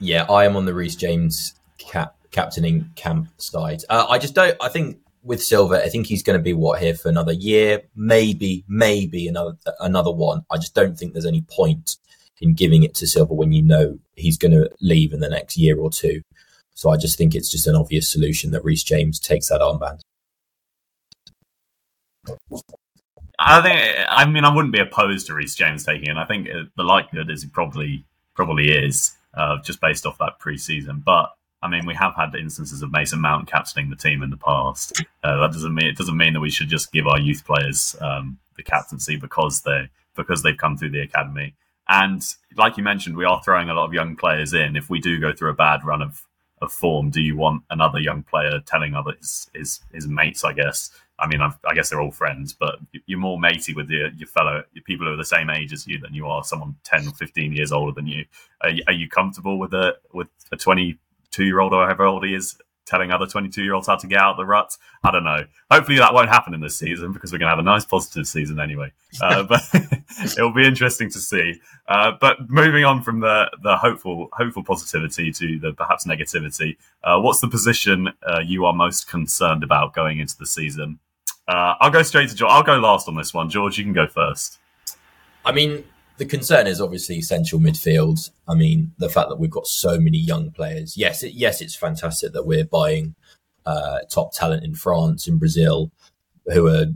Yeah, 0.00 0.24
I 0.24 0.44
am 0.46 0.56
on 0.56 0.64
the 0.64 0.74
Reece 0.74 0.96
James 0.96 1.54
cap, 1.78 2.16
captaining 2.32 2.90
camp 2.96 3.28
side. 3.38 3.82
Uh, 3.88 4.06
I 4.08 4.18
just 4.18 4.34
don't. 4.34 4.56
I 4.60 4.68
think 4.68 4.98
with 5.26 5.42
Silva, 5.42 5.82
I 5.84 5.88
think 5.88 6.06
he's 6.06 6.22
going 6.22 6.38
to 6.38 6.42
be 6.42 6.52
what 6.52 6.80
here 6.80 6.94
for 6.94 7.08
another 7.08 7.32
year, 7.32 7.82
maybe, 7.94 8.64
maybe 8.68 9.26
another 9.26 9.56
another 9.80 10.12
one. 10.12 10.44
I 10.50 10.56
just 10.56 10.74
don't 10.74 10.96
think 10.96 11.12
there's 11.12 11.26
any 11.26 11.42
point 11.42 11.96
in 12.40 12.54
giving 12.54 12.82
it 12.82 12.94
to 12.94 13.06
Silva 13.06 13.34
when 13.34 13.52
you 13.52 13.62
know 13.62 13.98
he's 14.14 14.38
going 14.38 14.52
to 14.52 14.70
leave 14.80 15.12
in 15.12 15.20
the 15.20 15.28
next 15.28 15.56
year 15.56 15.78
or 15.78 15.90
two. 15.90 16.22
So 16.74 16.90
I 16.90 16.96
just 16.96 17.18
think 17.18 17.34
it's 17.34 17.50
just 17.50 17.66
an 17.66 17.74
obvious 17.74 18.10
solution 18.10 18.50
that 18.52 18.64
Reece 18.64 18.84
James 18.84 19.18
takes 19.18 19.48
that 19.48 19.60
armband. 19.60 20.00
I 23.38 23.62
think. 23.62 24.06
I 24.08 24.26
mean, 24.26 24.44
I 24.44 24.54
wouldn't 24.54 24.72
be 24.72 24.80
opposed 24.80 25.26
to 25.26 25.34
Reece 25.34 25.54
James 25.54 25.84
taking 25.84 26.08
it. 26.08 26.16
I 26.16 26.24
think 26.24 26.48
the 26.76 26.82
likelihood 26.82 27.30
is 27.30 27.42
he 27.42 27.48
probably 27.48 28.04
probably 28.34 28.70
is 28.70 29.16
uh, 29.34 29.56
just 29.62 29.80
based 29.80 30.06
off 30.06 30.18
that 30.18 30.38
preseason. 30.40 31.02
But 31.04 31.30
I 31.62 31.68
mean, 31.68 31.86
we 31.86 31.94
have 31.94 32.14
had 32.14 32.34
instances 32.34 32.82
of 32.82 32.92
Mason 32.92 33.20
Mount 33.20 33.48
captaining 33.48 33.90
the 33.90 33.96
team 33.96 34.22
in 34.22 34.30
the 34.30 34.36
past. 34.36 35.02
Uh, 35.24 35.40
that 35.40 35.52
doesn't 35.52 35.74
mean 35.74 35.88
it 35.88 35.96
doesn't 35.96 36.16
mean 36.16 36.34
that 36.34 36.40
we 36.40 36.50
should 36.50 36.68
just 36.68 36.92
give 36.92 37.06
our 37.06 37.18
youth 37.18 37.44
players 37.44 37.96
um, 38.00 38.38
the 38.56 38.62
captaincy 38.62 39.16
because 39.16 39.62
they 39.62 39.88
because 40.14 40.42
they've 40.42 40.56
come 40.56 40.76
through 40.76 40.90
the 40.90 41.00
academy. 41.00 41.54
And 41.88 42.22
like 42.56 42.76
you 42.76 42.82
mentioned, 42.82 43.16
we 43.16 43.24
are 43.24 43.42
throwing 43.42 43.68
a 43.68 43.74
lot 43.74 43.86
of 43.86 43.94
young 43.94 44.16
players 44.16 44.52
in. 44.52 44.76
If 44.76 44.90
we 44.90 45.00
do 45.00 45.20
go 45.20 45.32
through 45.32 45.50
a 45.50 45.54
bad 45.54 45.84
run 45.84 46.02
of, 46.02 46.22
of 46.60 46.72
form, 46.72 47.10
do 47.10 47.20
you 47.20 47.36
want 47.36 47.62
another 47.70 48.00
young 48.00 48.22
player 48.22 48.60
telling 48.64 48.94
other 48.94 49.12
his, 49.12 49.50
his, 49.54 49.80
his 49.92 50.08
mates, 50.08 50.44
I 50.44 50.52
guess, 50.52 50.90
I 51.18 51.26
mean, 51.26 51.40
i 51.40 51.74
guess 51.74 51.88
they're 51.88 52.00
all 52.00 52.10
friends, 52.10 52.52
but 52.52 52.78
you're 53.06 53.18
more 53.18 53.38
matey 53.38 53.72
with 53.72 53.88
your, 53.88 54.08
your 54.08 54.26
fellow 54.26 54.64
your 54.74 54.84
people 54.84 55.06
who 55.06 55.14
are 55.14 55.16
the 55.16 55.24
same 55.24 55.48
age 55.48 55.72
as 55.72 55.86
you 55.86 55.98
than 55.98 56.12
you 56.12 56.26
are 56.26 56.44
someone 56.44 56.76
10 56.84 57.08
or 57.08 57.12
15 57.12 57.52
years 57.52 57.72
older 57.72 57.92
than 57.92 58.06
you. 58.06 58.26
Are, 58.60 58.70
you, 58.70 58.82
are 58.86 58.92
you 58.92 59.08
comfortable 59.08 59.58
with 59.58 59.72
a 59.72 59.96
with 60.12 60.28
a 60.52 60.56
22 61.36 61.44
year 61.44 61.60
old 61.60 61.72
or 61.72 61.84
however 61.84 62.04
old 62.04 62.24
he 62.24 62.34
is 62.34 62.56
telling 62.86 63.10
other 63.10 63.26
22 63.26 63.64
year 63.64 63.74
olds 63.74 63.88
how 63.88 63.96
to 63.96 64.06
get 64.06 64.18
out 64.18 64.32
of 64.32 64.36
the 64.36 64.46
rut? 64.46 64.76
I 65.02 65.10
don't 65.10 65.24
know. 65.24 65.44
Hopefully 65.70 65.98
that 65.98 66.14
won't 66.14 66.28
happen 66.28 66.54
in 66.54 66.60
this 66.60 66.78
season 66.78 67.12
because 67.12 67.32
we're 67.32 67.38
going 67.38 67.48
to 67.48 67.56
have 67.56 67.58
a 67.58 67.62
nice 67.62 67.84
positive 67.84 68.26
season 68.26 68.60
anyway. 68.60 68.92
Uh, 69.20 69.42
but 69.42 69.60
it'll 70.22 70.52
be 70.52 70.66
interesting 70.66 71.10
to 71.10 71.18
see. 71.18 71.60
Uh, 71.88 72.12
but 72.20 72.48
moving 72.48 72.84
on 72.84 73.02
from 73.02 73.20
the 73.20 73.50
the 73.62 73.76
hopeful 73.76 74.28
hopeful 74.32 74.64
positivity 74.64 75.30
to 75.32 75.58
the 75.58 75.72
perhaps 75.72 76.06
negativity, 76.06 76.76
uh, 77.04 77.18
what's 77.20 77.40
the 77.40 77.48
position 77.48 78.08
uh, 78.26 78.40
you 78.44 78.64
are 78.64 78.72
most 78.72 79.08
concerned 79.08 79.62
about 79.62 79.94
going 79.94 80.18
into 80.20 80.36
the 80.38 80.46
season? 80.46 80.98
Uh, 81.48 81.74
I'll 81.80 81.90
go 81.90 82.02
straight 82.02 82.28
to 82.30 82.34
George. 82.34 82.50
I'll 82.50 82.62
go 82.62 82.78
last 82.78 83.08
on 83.08 83.16
this 83.16 83.32
one. 83.32 83.50
George, 83.50 83.78
you 83.78 83.84
can 83.84 83.92
go 83.92 84.06
first. 84.06 84.58
I 85.44 85.52
mean, 85.52 85.84
the 86.18 86.26
concern 86.26 86.66
is 86.66 86.80
obviously 86.80 87.20
central 87.20 87.60
midfield. 87.60 88.30
I 88.48 88.54
mean, 88.54 88.92
the 88.98 89.08
fact 89.08 89.28
that 89.28 89.38
we've 89.38 89.50
got 89.50 89.66
so 89.66 89.98
many 89.98 90.18
young 90.18 90.50
players. 90.50 90.96
Yes, 90.96 91.22
it, 91.22 91.32
yes, 91.32 91.60
it's 91.60 91.76
fantastic 91.76 92.32
that 92.32 92.46
we're 92.46 92.64
buying 92.64 93.14
uh, 93.64 94.00
top 94.10 94.32
talent 94.32 94.64
in 94.64 94.74
France, 94.74 95.26
in 95.26 95.38
Brazil, 95.38 95.90
who 96.46 96.68
are 96.68 96.86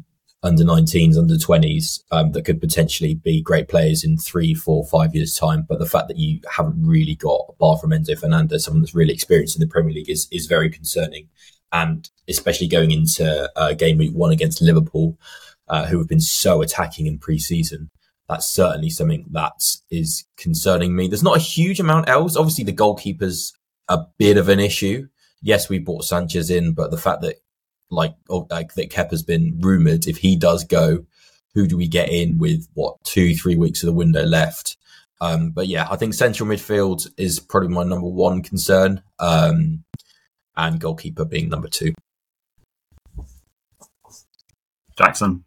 under 0.42 0.64
19s, 0.64 1.18
under 1.18 1.34
20s, 1.34 2.02
um, 2.12 2.32
that 2.32 2.46
could 2.46 2.60
potentially 2.60 3.14
be 3.14 3.42
great 3.42 3.68
players 3.68 4.02
in 4.04 4.16
three, 4.16 4.54
four, 4.54 4.86
five 4.86 5.14
years' 5.14 5.34
time. 5.34 5.66
But 5.68 5.78
the 5.78 5.86
fact 5.86 6.08
that 6.08 6.16
you 6.16 6.40
haven't 6.50 6.82
really 6.82 7.14
got, 7.14 7.58
bar 7.58 7.76
from 7.76 7.90
Enzo 7.90 8.18
Fernandez, 8.18 8.64
someone 8.64 8.80
that's 8.80 8.94
really 8.94 9.12
experienced 9.12 9.56
in 9.56 9.60
the 9.60 9.66
Premier 9.66 9.92
League, 9.92 10.08
is 10.08 10.28
is 10.30 10.46
very 10.46 10.70
concerning 10.70 11.28
and 11.72 12.10
especially 12.28 12.66
going 12.66 12.90
into 12.90 13.50
uh, 13.56 13.72
game 13.74 13.98
week 13.98 14.12
one 14.12 14.32
against 14.32 14.62
Liverpool, 14.62 15.18
uh, 15.68 15.86
who 15.86 15.98
have 15.98 16.08
been 16.08 16.20
so 16.20 16.62
attacking 16.62 17.06
in 17.06 17.18
pre-season. 17.18 17.90
That's 18.30 18.46
certainly 18.46 18.90
something 18.90 19.26
that 19.32 19.60
is 19.90 20.24
concerning 20.36 20.94
me. 20.94 21.08
There's 21.08 21.24
not 21.24 21.36
a 21.36 21.40
huge 21.40 21.80
amount 21.80 22.08
else. 22.08 22.36
Obviously, 22.36 22.62
the 22.62 22.70
goalkeeper's 22.70 23.52
a 23.88 24.06
bit 24.18 24.36
of 24.36 24.48
an 24.48 24.60
issue. 24.60 25.08
Yes, 25.42 25.68
we 25.68 25.80
brought 25.80 26.04
Sanchez 26.04 26.48
in, 26.48 26.72
but 26.72 26.92
the 26.92 26.96
fact 26.96 27.22
that 27.22 27.42
like 27.90 28.14
oh, 28.28 28.46
like 28.48 28.74
that 28.74 28.90
Kepa's 28.90 29.24
been 29.24 29.58
rumored, 29.60 30.06
if 30.06 30.18
he 30.18 30.36
does 30.36 30.62
go, 30.62 31.04
who 31.54 31.66
do 31.66 31.76
we 31.76 31.88
get 31.88 32.08
in 32.08 32.38
with 32.38 32.68
what 32.74 33.02
two, 33.02 33.34
three 33.34 33.56
weeks 33.56 33.82
of 33.82 33.88
the 33.88 33.92
window 33.92 34.22
left? 34.22 34.76
Um, 35.20 35.50
but 35.50 35.66
yeah, 35.66 35.88
I 35.90 35.96
think 35.96 36.14
central 36.14 36.48
midfield 36.48 37.10
is 37.16 37.40
probably 37.40 37.70
my 37.70 37.82
number 37.82 38.06
one 38.06 38.44
concern. 38.44 39.02
Um, 39.18 39.82
and 40.56 40.78
goalkeeper 40.78 41.24
being 41.24 41.48
number 41.48 41.68
two. 41.68 41.94
Jackson. 44.96 45.42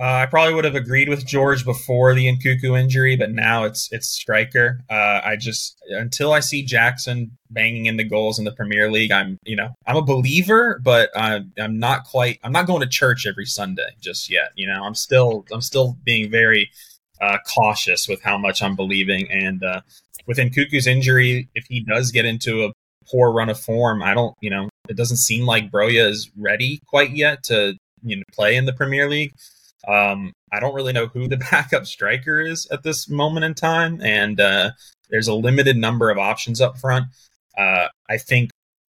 Uh, 0.00 0.22
I 0.22 0.26
probably 0.26 0.54
would 0.54 0.64
have 0.64 0.74
agreed 0.74 1.08
with 1.08 1.24
George 1.24 1.64
before 1.64 2.14
the 2.14 2.26
Nkunku 2.26 2.78
injury, 2.78 3.16
but 3.16 3.30
now 3.30 3.64
it's 3.64 3.88
it's 3.92 4.08
striker. 4.08 4.80
Uh, 4.90 5.20
I 5.24 5.36
just 5.36 5.76
until 5.90 6.32
I 6.32 6.40
see 6.40 6.64
Jackson 6.64 7.30
banging 7.50 7.86
in 7.86 7.96
the 7.96 8.04
goals 8.04 8.38
in 8.38 8.44
the 8.44 8.52
Premier 8.52 8.90
League, 8.90 9.12
I'm 9.12 9.38
you 9.44 9.54
know 9.54 9.70
I'm 9.86 9.96
a 9.96 10.02
believer, 10.02 10.80
but 10.82 11.10
I'm 11.14 11.52
I'm 11.58 11.78
not 11.78 12.04
quite. 12.04 12.40
I'm 12.42 12.52
not 12.52 12.66
going 12.66 12.80
to 12.80 12.88
church 12.88 13.24
every 13.26 13.46
Sunday 13.46 13.90
just 14.00 14.28
yet. 14.28 14.50
You 14.56 14.66
know, 14.66 14.82
I'm 14.82 14.96
still 14.96 15.44
I'm 15.52 15.62
still 15.62 15.96
being 16.02 16.28
very 16.28 16.70
uh, 17.20 17.38
cautious 17.54 18.08
with 18.08 18.20
how 18.22 18.36
much 18.36 18.62
I'm 18.62 18.74
believing. 18.74 19.30
And 19.30 19.62
uh, 19.62 19.82
with 20.26 20.38
Nkunku's 20.38 20.88
injury, 20.88 21.48
if 21.54 21.66
he 21.68 21.84
does 21.84 22.10
get 22.10 22.24
into 22.24 22.64
a 22.64 22.72
poor 23.10 23.32
run 23.32 23.48
of 23.48 23.60
form. 23.60 24.02
I 24.02 24.14
don't, 24.14 24.34
you 24.40 24.50
know, 24.50 24.68
it 24.88 24.96
doesn't 24.96 25.18
seem 25.18 25.44
like 25.44 25.70
Broja 25.70 26.08
is 26.08 26.30
ready 26.36 26.80
quite 26.86 27.10
yet 27.10 27.42
to, 27.44 27.74
you 28.02 28.16
know, 28.16 28.22
play 28.32 28.56
in 28.56 28.66
the 28.66 28.72
Premier 28.72 29.08
League. 29.08 29.34
Um, 29.86 30.32
I 30.52 30.60
don't 30.60 30.74
really 30.74 30.92
know 30.92 31.06
who 31.06 31.28
the 31.28 31.36
backup 31.50 31.86
striker 31.86 32.40
is 32.40 32.66
at 32.70 32.82
this 32.82 33.08
moment 33.08 33.44
in 33.44 33.54
time, 33.54 34.00
and 34.02 34.40
uh, 34.40 34.70
there's 35.10 35.28
a 35.28 35.34
limited 35.34 35.76
number 35.76 36.10
of 36.10 36.18
options 36.18 36.60
up 36.60 36.78
front. 36.78 37.06
Uh, 37.56 37.88
I 38.08 38.18
think 38.18 38.50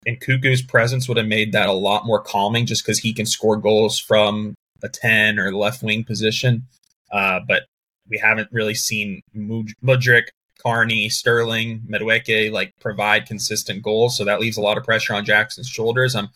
Nkunku's 0.07 0.61
presence 0.61 1.07
would 1.07 1.17
have 1.17 1.27
made 1.27 1.51
that 1.51 1.69
a 1.69 1.73
lot 1.73 2.05
more 2.05 2.21
calming, 2.21 2.65
just 2.65 2.85
because 2.85 2.99
he 2.99 3.13
can 3.13 3.25
score 3.25 3.57
goals 3.57 3.99
from 3.99 4.55
a 4.83 4.89
ten 4.89 5.39
or 5.39 5.51
left 5.53 5.83
wing 5.83 6.03
position. 6.03 6.63
Uh, 7.11 7.39
but 7.47 7.63
we 8.09 8.17
haven't 8.17 8.49
really 8.51 8.75
seen 8.75 9.21
Mudryk 9.35 10.27
Carney, 10.61 11.09
Sterling, 11.09 11.81
Madueke 11.89 12.51
like 12.51 12.73
provide 12.79 13.25
consistent 13.25 13.83
goals. 13.83 14.17
So 14.17 14.25
that 14.25 14.39
leaves 14.39 14.57
a 14.57 14.61
lot 14.61 14.77
of 14.77 14.83
pressure 14.83 15.13
on 15.13 15.25
Jackson's 15.25 15.67
shoulders. 15.67 16.15
I'm 16.15 16.29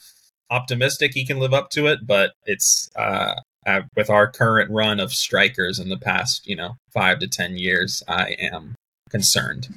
optimistic 0.50 1.14
he 1.14 1.26
can 1.26 1.40
live 1.40 1.54
up 1.54 1.70
to 1.72 1.88
it, 1.88 2.06
but 2.06 2.34
it's 2.46 2.90
uh, 2.96 3.36
uh, 3.66 3.82
with 3.96 4.10
our 4.10 4.32
current 4.32 4.72
run 4.72 5.00
of 5.00 5.14
strikers 5.14 5.80
in 5.80 5.90
the 5.90 5.98
past, 5.98 6.48
you 6.48 6.56
know, 6.56 6.78
five 6.94 7.20
to 7.20 7.28
ten 7.28 7.58
years, 7.58 8.02
I 8.08 8.36
am 8.40 8.76
concerned. 9.10 9.70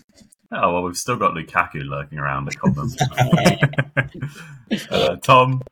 Oh 0.52 0.72
well, 0.72 0.82
we've 0.82 0.96
still 0.96 1.16
got 1.16 1.34
Lukaku 1.34 1.84
lurking 1.84 2.18
around 2.18 2.46
the 2.46 2.52
comments. 2.52 2.96
uh, 4.90 5.16
Tom. 5.16 5.62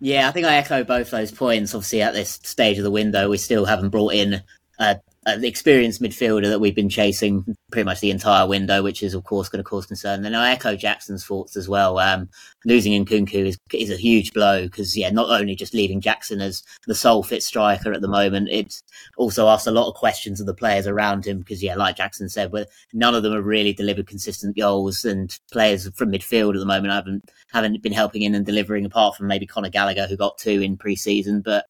Yeah, 0.00 0.28
I 0.28 0.32
think 0.32 0.46
I 0.46 0.56
echo 0.56 0.84
both 0.84 1.10
those 1.10 1.32
points. 1.32 1.74
Obviously, 1.74 2.02
at 2.02 2.14
this 2.14 2.38
stage 2.42 2.78
of 2.78 2.84
the 2.84 2.90
window, 2.90 3.28
we 3.28 3.36
still 3.36 3.64
haven't 3.64 3.90
brought 3.90 4.14
in 4.14 4.42
a 4.78 5.00
uh, 5.28 5.36
the 5.36 5.46
experienced 5.46 6.00
midfielder 6.00 6.44
that 6.44 6.58
we've 6.58 6.74
been 6.74 6.88
chasing 6.88 7.44
pretty 7.70 7.84
much 7.84 8.00
the 8.00 8.10
entire 8.10 8.46
window, 8.46 8.82
which 8.82 9.02
is 9.02 9.12
of 9.12 9.24
course 9.24 9.50
going 9.50 9.62
to 9.62 9.68
cause 9.68 9.84
concern. 9.84 10.24
And 10.24 10.34
I 10.34 10.52
echo 10.52 10.74
Jackson's 10.74 11.24
thoughts 11.24 11.54
as 11.54 11.68
well. 11.68 11.98
Um, 11.98 12.30
losing 12.64 13.04
Nkunku 13.04 13.46
is 13.46 13.58
is 13.74 13.90
a 13.90 13.96
huge 13.96 14.32
blow 14.32 14.62
because 14.62 14.96
yeah, 14.96 15.10
not 15.10 15.28
only 15.28 15.54
just 15.54 15.74
leaving 15.74 16.00
Jackson 16.00 16.40
as 16.40 16.62
the 16.86 16.94
sole 16.94 17.22
fit 17.22 17.42
striker 17.42 17.92
at 17.92 18.00
the 18.00 18.08
moment, 18.08 18.48
it 18.48 18.80
also 19.18 19.48
asks 19.48 19.66
a 19.66 19.70
lot 19.70 19.88
of 19.88 19.94
questions 19.94 20.40
of 20.40 20.46
the 20.46 20.54
players 20.54 20.86
around 20.86 21.26
him 21.26 21.40
because 21.40 21.62
yeah, 21.62 21.74
like 21.74 21.96
Jackson 21.96 22.30
said, 22.30 22.50
but 22.50 22.70
none 22.94 23.14
of 23.14 23.22
them 23.22 23.34
have 23.34 23.44
really 23.44 23.74
delivered 23.74 24.06
consistent 24.06 24.56
goals, 24.56 25.04
and 25.04 25.38
players 25.52 25.90
from 25.94 26.10
midfield 26.10 26.54
at 26.54 26.60
the 26.60 26.64
moment 26.64 26.94
haven't 26.94 27.30
haven't 27.52 27.82
been 27.82 27.92
helping 27.92 28.22
in 28.22 28.34
and 28.34 28.46
delivering 28.46 28.86
apart 28.86 29.14
from 29.14 29.26
maybe 29.26 29.46
Conor 29.46 29.68
Gallagher 29.68 30.06
who 30.06 30.16
got 30.16 30.38
two 30.38 30.62
in 30.62 30.78
pre-season, 30.78 31.42
but 31.42 31.66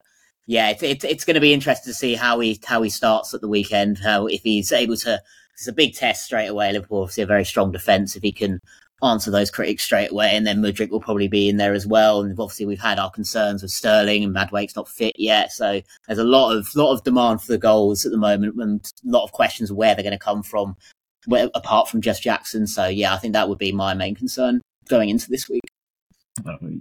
yeah, 0.48 0.70
it's 0.70 0.82
it's, 0.82 1.04
it's 1.04 1.24
going 1.26 1.34
to 1.34 1.42
be 1.42 1.52
interesting 1.52 1.90
to 1.90 1.94
see 1.94 2.14
how 2.14 2.40
he 2.40 2.58
how 2.64 2.80
he 2.80 2.88
starts 2.88 3.34
at 3.34 3.42
the 3.42 3.48
weekend. 3.48 3.98
How 3.98 4.26
if 4.26 4.40
he's 4.42 4.72
able 4.72 4.96
to, 4.96 5.20
it's 5.52 5.68
a 5.68 5.74
big 5.74 5.94
test 5.94 6.24
straight 6.24 6.46
away. 6.46 6.72
Liverpool 6.72 7.02
obviously 7.02 7.22
a 7.22 7.26
very 7.26 7.44
strong 7.44 7.70
defence. 7.70 8.16
If 8.16 8.22
he 8.22 8.32
can 8.32 8.58
answer 9.02 9.30
those 9.30 9.50
critics 9.50 9.84
straight 9.84 10.10
away, 10.10 10.30
and 10.34 10.46
then 10.46 10.62
Mudryk 10.62 10.88
will 10.88 11.02
probably 11.02 11.28
be 11.28 11.50
in 11.50 11.58
there 11.58 11.74
as 11.74 11.86
well. 11.86 12.22
And 12.22 12.32
obviously 12.40 12.64
we've 12.64 12.80
had 12.80 12.98
our 12.98 13.10
concerns 13.10 13.60
with 13.60 13.72
Sterling 13.72 14.24
and 14.24 14.32
Madueke's 14.32 14.74
not 14.74 14.88
fit 14.88 15.16
yet, 15.18 15.52
so 15.52 15.82
there's 16.06 16.18
a 16.18 16.24
lot 16.24 16.56
of 16.56 16.74
lot 16.74 16.94
of 16.94 17.04
demand 17.04 17.42
for 17.42 17.52
the 17.52 17.58
goals 17.58 18.06
at 18.06 18.12
the 18.12 18.16
moment, 18.16 18.56
and 18.58 18.80
a 19.06 19.10
lot 19.10 19.24
of 19.24 19.32
questions 19.32 19.70
where 19.70 19.94
they're 19.94 20.02
going 20.02 20.12
to 20.12 20.18
come 20.18 20.42
from, 20.42 20.78
where, 21.26 21.50
apart 21.54 21.90
from 21.90 22.00
just 22.00 22.22
Jackson. 22.22 22.66
So 22.66 22.86
yeah, 22.86 23.12
I 23.12 23.18
think 23.18 23.34
that 23.34 23.50
would 23.50 23.58
be 23.58 23.70
my 23.70 23.92
main 23.92 24.14
concern 24.14 24.62
going 24.88 25.10
into 25.10 25.28
this 25.28 25.46
week. 25.46 25.67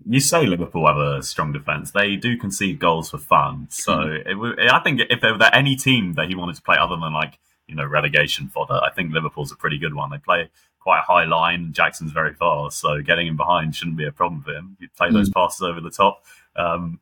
You 0.05 0.19
say 0.19 0.45
Liverpool 0.45 0.87
have 0.87 0.97
a 0.97 1.23
strong 1.23 1.51
defence. 1.51 1.91
They 1.91 2.15
do 2.15 2.37
concede 2.37 2.79
goals 2.79 3.09
for 3.09 3.17
fun. 3.17 3.67
So 3.69 3.93
mm. 3.93 4.59
it, 4.59 4.71
I 4.71 4.79
think 4.79 5.01
if 5.09 5.21
there 5.21 5.33
were 5.33 5.43
any 5.53 5.75
team 5.75 6.13
that 6.13 6.27
he 6.27 6.35
wanted 6.35 6.55
to 6.55 6.61
play 6.61 6.77
other 6.79 6.95
than 6.95 7.13
like 7.13 7.39
you 7.67 7.75
know 7.75 7.85
relegation 7.85 8.49
fodder, 8.49 8.79
I 8.83 8.91
think 8.91 9.13
Liverpool's 9.13 9.51
a 9.51 9.55
pretty 9.55 9.77
good 9.77 9.93
one. 9.93 10.09
They 10.09 10.17
play 10.17 10.49
quite 10.79 10.99
a 10.99 11.03
high 11.03 11.25
line. 11.25 11.73
Jackson's 11.73 12.11
very 12.11 12.33
fast, 12.33 12.79
so 12.79 13.01
getting 13.01 13.27
him 13.27 13.37
behind 13.37 13.75
shouldn't 13.75 13.97
be 13.97 14.05
a 14.05 14.11
problem 14.11 14.41
for 14.41 14.53
him. 14.53 14.77
You 14.79 14.87
play 14.97 15.11
those 15.11 15.29
mm. 15.29 15.33
passes 15.33 15.61
over 15.61 15.81
the 15.81 15.91
top. 15.91 16.23
Um, 16.55 16.99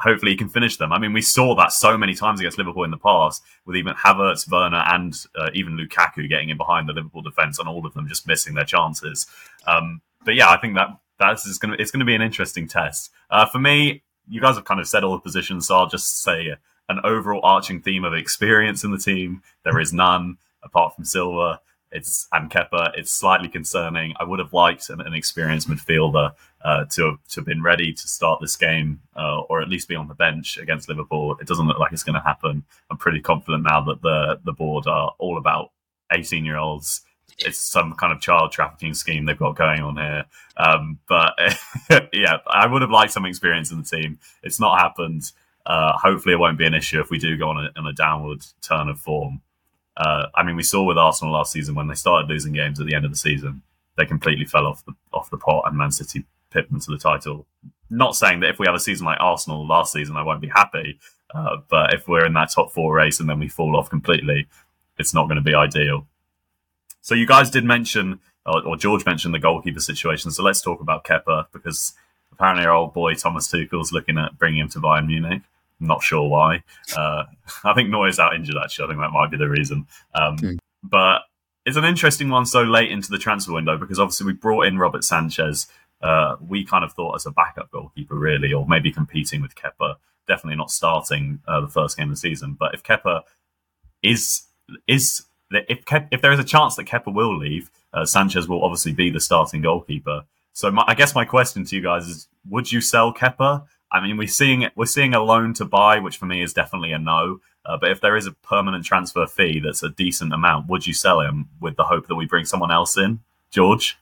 hopefully 0.00 0.32
he 0.32 0.36
can 0.36 0.48
finish 0.48 0.76
them. 0.76 0.92
I 0.92 0.98
mean, 0.98 1.12
we 1.12 1.22
saw 1.22 1.54
that 1.56 1.72
so 1.72 1.98
many 1.98 2.14
times 2.14 2.40
against 2.40 2.58
Liverpool 2.58 2.84
in 2.84 2.90
the 2.90 2.98
past, 2.98 3.42
with 3.64 3.76
even 3.76 3.94
Havertz, 3.94 4.50
Werner, 4.50 4.82
and 4.86 5.14
uh, 5.38 5.50
even 5.54 5.76
Lukaku 5.76 6.28
getting 6.28 6.48
in 6.48 6.56
behind 6.56 6.88
the 6.88 6.92
Liverpool 6.92 7.22
defence, 7.22 7.58
and 7.58 7.68
all 7.68 7.84
of 7.86 7.94
them 7.94 8.08
just 8.08 8.26
missing 8.26 8.54
their 8.54 8.64
chances. 8.64 9.26
Um, 9.66 10.00
but 10.24 10.34
yeah, 10.34 10.50
I 10.50 10.58
think 10.58 10.74
that 10.76 10.88
that's 11.18 11.58
going 11.58 11.76
to 11.76 11.80
it's 11.80 11.90
to 11.90 12.04
be 12.04 12.14
an 12.14 12.22
interesting 12.22 12.68
test 12.68 13.10
uh, 13.30 13.46
for 13.46 13.58
me. 13.58 14.02
You 14.28 14.40
guys 14.40 14.56
have 14.56 14.64
kind 14.64 14.80
of 14.80 14.88
said 14.88 15.04
all 15.04 15.12
the 15.12 15.20
positions, 15.20 15.68
so 15.68 15.76
I'll 15.76 15.86
just 15.86 16.22
say 16.22 16.56
an 16.88 17.00
overall 17.04 17.40
arching 17.42 17.80
theme 17.80 18.04
of 18.04 18.14
experience 18.14 18.84
in 18.84 18.90
the 18.90 18.98
team. 18.98 19.42
There 19.64 19.78
is 19.78 19.92
none 19.92 20.38
apart 20.62 20.94
from 20.94 21.04
Silva. 21.04 21.60
It's 21.92 22.26
and 22.32 22.50
Kepa. 22.50 22.92
It's 22.96 23.12
slightly 23.12 23.48
concerning. 23.48 24.14
I 24.18 24.24
would 24.24 24.40
have 24.40 24.52
liked 24.52 24.90
an, 24.90 25.00
an 25.00 25.14
experienced 25.14 25.68
midfielder 25.68 26.32
uh, 26.62 26.84
to 26.90 27.04
have, 27.04 27.24
to 27.28 27.40
have 27.40 27.46
been 27.46 27.62
ready 27.62 27.92
to 27.92 28.08
start 28.08 28.40
this 28.40 28.56
game, 28.56 29.00
uh, 29.16 29.42
or 29.42 29.62
at 29.62 29.68
least 29.68 29.88
be 29.88 29.94
on 29.94 30.08
the 30.08 30.14
bench 30.14 30.58
against 30.58 30.88
Liverpool. 30.88 31.36
It 31.40 31.46
doesn't 31.46 31.66
look 31.66 31.78
like 31.78 31.92
it's 31.92 32.02
going 32.02 32.20
to 32.20 32.26
happen. 32.26 32.64
I'm 32.90 32.98
pretty 32.98 33.20
confident 33.20 33.64
now 33.64 33.80
that 33.82 34.02
the 34.02 34.40
the 34.44 34.52
board 34.52 34.86
are 34.86 35.12
all 35.18 35.38
about 35.38 35.70
18 36.12 36.44
year 36.44 36.56
olds. 36.56 37.02
It's 37.38 37.60
some 37.60 37.94
kind 37.94 38.12
of 38.12 38.20
child 38.20 38.52
trafficking 38.52 38.94
scheme 38.94 39.24
they've 39.24 39.38
got 39.38 39.56
going 39.56 39.82
on 39.82 39.96
here. 39.96 40.24
Um, 40.56 40.98
but 41.08 41.34
yeah, 42.12 42.38
I 42.46 42.66
would 42.66 42.82
have 42.82 42.90
liked 42.90 43.12
some 43.12 43.26
experience 43.26 43.70
in 43.70 43.78
the 43.78 43.84
team. 43.84 44.18
It's 44.42 44.60
not 44.60 44.78
happened. 44.78 45.32
Uh, 45.66 45.92
hopefully, 45.98 46.34
it 46.34 46.38
won't 46.38 46.58
be 46.58 46.66
an 46.66 46.74
issue 46.74 47.00
if 47.00 47.10
we 47.10 47.18
do 47.18 47.36
go 47.36 47.50
on 47.50 47.70
a, 47.76 47.88
a 47.88 47.92
downward 47.92 48.44
turn 48.62 48.88
of 48.88 48.98
form. 48.98 49.42
Uh, 49.96 50.26
I 50.34 50.42
mean, 50.42 50.56
we 50.56 50.62
saw 50.62 50.82
with 50.84 50.98
Arsenal 50.98 51.34
last 51.34 51.52
season 51.52 51.74
when 51.74 51.88
they 51.88 51.94
started 51.94 52.28
losing 52.28 52.52
games 52.52 52.78
at 52.80 52.86
the 52.86 52.94
end 52.94 53.04
of 53.04 53.10
the 53.10 53.16
season, 53.16 53.62
they 53.96 54.06
completely 54.06 54.44
fell 54.44 54.66
off 54.66 54.84
the 54.84 54.92
off 55.12 55.30
the 55.30 55.38
pot, 55.38 55.64
and 55.66 55.76
Man 55.76 55.90
City 55.90 56.24
pipped 56.50 56.70
them 56.70 56.80
to 56.80 56.90
the 56.90 56.98
title. 56.98 57.46
Not 57.88 58.16
saying 58.16 58.40
that 58.40 58.50
if 58.50 58.58
we 58.58 58.66
have 58.66 58.74
a 58.74 58.80
season 58.80 59.06
like 59.06 59.18
Arsenal 59.20 59.66
last 59.66 59.92
season, 59.92 60.16
I 60.16 60.22
won't 60.22 60.40
be 60.40 60.48
happy. 60.48 60.98
Uh, 61.34 61.56
but 61.68 61.94
if 61.94 62.06
we're 62.08 62.26
in 62.26 62.34
that 62.34 62.50
top 62.50 62.72
four 62.72 62.94
race 62.94 63.20
and 63.20 63.28
then 63.28 63.38
we 63.38 63.48
fall 63.48 63.76
off 63.76 63.90
completely, 63.90 64.46
it's 64.98 65.14
not 65.14 65.24
going 65.24 65.36
to 65.36 65.42
be 65.42 65.54
ideal. 65.54 66.06
So 67.06 67.14
you 67.14 67.24
guys 67.24 67.50
did 67.50 67.64
mention, 67.64 68.18
or, 68.44 68.66
or 68.66 68.76
George 68.76 69.06
mentioned 69.06 69.32
the 69.32 69.38
goalkeeper 69.38 69.78
situation. 69.78 70.32
So 70.32 70.42
let's 70.42 70.60
talk 70.60 70.80
about 70.80 71.04
Kepa 71.04 71.46
because 71.52 71.94
apparently 72.32 72.66
our 72.66 72.72
old 72.72 72.94
boy 72.94 73.14
Thomas 73.14 73.48
Tuchel's 73.48 73.92
looking 73.92 74.18
at 74.18 74.36
bringing 74.36 74.58
him 74.58 74.68
to 74.70 74.80
Bayern 74.80 75.06
Munich. 75.06 75.42
I'm 75.80 75.86
not 75.86 76.02
sure 76.02 76.28
why. 76.28 76.64
Uh, 76.96 77.22
I 77.64 77.74
think 77.74 77.90
Neuer's 77.90 78.18
out 78.18 78.34
injured, 78.34 78.56
actually. 78.60 78.86
I 78.86 78.88
think 78.88 78.98
that 78.98 79.12
might 79.12 79.30
be 79.30 79.36
the 79.36 79.48
reason. 79.48 79.86
Um, 80.16 80.36
mm. 80.36 80.58
But 80.82 81.22
it's 81.64 81.76
an 81.76 81.84
interesting 81.84 82.28
one 82.28 82.44
so 82.44 82.64
late 82.64 82.90
into 82.90 83.12
the 83.12 83.18
transfer 83.18 83.52
window 83.52 83.78
because 83.78 84.00
obviously 84.00 84.26
we 84.26 84.32
brought 84.32 84.66
in 84.66 84.76
Robert 84.76 85.04
Sanchez. 85.04 85.68
Uh, 86.02 86.34
we 86.40 86.64
kind 86.64 86.84
of 86.84 86.92
thought 86.92 87.14
as 87.14 87.24
a 87.24 87.30
backup 87.30 87.70
goalkeeper, 87.70 88.16
really, 88.16 88.52
or 88.52 88.66
maybe 88.66 88.90
competing 88.90 89.42
with 89.42 89.54
Kepa. 89.54 89.94
Definitely 90.26 90.56
not 90.56 90.72
starting 90.72 91.38
uh, 91.46 91.60
the 91.60 91.68
first 91.68 91.96
game 91.96 92.08
of 92.08 92.16
the 92.16 92.20
season. 92.20 92.56
But 92.58 92.74
if 92.74 92.82
Kepa 92.82 93.22
is 94.02 94.42
is 94.88 95.25
if 95.50 95.84
Kepa, 95.84 96.08
if 96.10 96.22
there 96.22 96.32
is 96.32 96.38
a 96.38 96.44
chance 96.44 96.76
that 96.76 96.86
Kepa 96.86 97.12
will 97.12 97.36
leave, 97.36 97.70
uh, 97.92 98.04
Sanchez 98.04 98.48
will 98.48 98.64
obviously 98.64 98.92
be 98.92 99.10
the 99.10 99.20
starting 99.20 99.62
goalkeeper. 99.62 100.24
So 100.52 100.70
my, 100.70 100.84
I 100.86 100.94
guess 100.94 101.14
my 101.14 101.24
question 101.24 101.64
to 101.64 101.76
you 101.76 101.82
guys 101.82 102.06
is: 102.06 102.28
Would 102.48 102.72
you 102.72 102.80
sell 102.80 103.12
Kepa? 103.12 103.66
I 103.90 104.00
mean, 104.00 104.16
we're 104.16 104.28
seeing 104.28 104.68
we're 104.74 104.86
seeing 104.86 105.14
a 105.14 105.22
loan 105.22 105.54
to 105.54 105.64
buy, 105.64 105.98
which 105.98 106.16
for 106.16 106.26
me 106.26 106.42
is 106.42 106.52
definitely 106.52 106.92
a 106.92 106.98
no. 106.98 107.40
Uh, 107.64 107.76
but 107.76 107.90
if 107.90 108.00
there 108.00 108.16
is 108.16 108.26
a 108.26 108.32
permanent 108.32 108.84
transfer 108.84 109.26
fee 109.26 109.60
that's 109.60 109.82
a 109.82 109.88
decent 109.88 110.32
amount, 110.32 110.68
would 110.68 110.86
you 110.86 110.94
sell 110.94 111.20
him 111.20 111.48
with 111.60 111.76
the 111.76 111.84
hope 111.84 112.06
that 112.06 112.14
we 112.14 112.24
bring 112.26 112.44
someone 112.44 112.70
else 112.70 112.96
in, 112.96 113.20
George? 113.50 113.98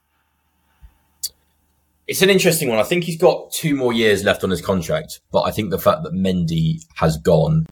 It's 2.07 2.21
an 2.21 2.29
interesting 2.29 2.69
one. 2.69 2.79
I 2.79 2.83
think 2.83 3.05
he's 3.05 3.17
got 3.17 3.51
two 3.51 3.75
more 3.75 3.95
years 3.95 4.23
left 4.23 4.45
on 4.45 4.51
his 4.51 4.61
contract, 4.61 5.21
but 5.33 5.43
I 5.43 5.51
think 5.51 5.71
the 5.71 5.79
fact 5.79 6.03
that 6.03 6.13
Mendy 6.13 6.85
has 6.97 7.17
gone 7.17 7.67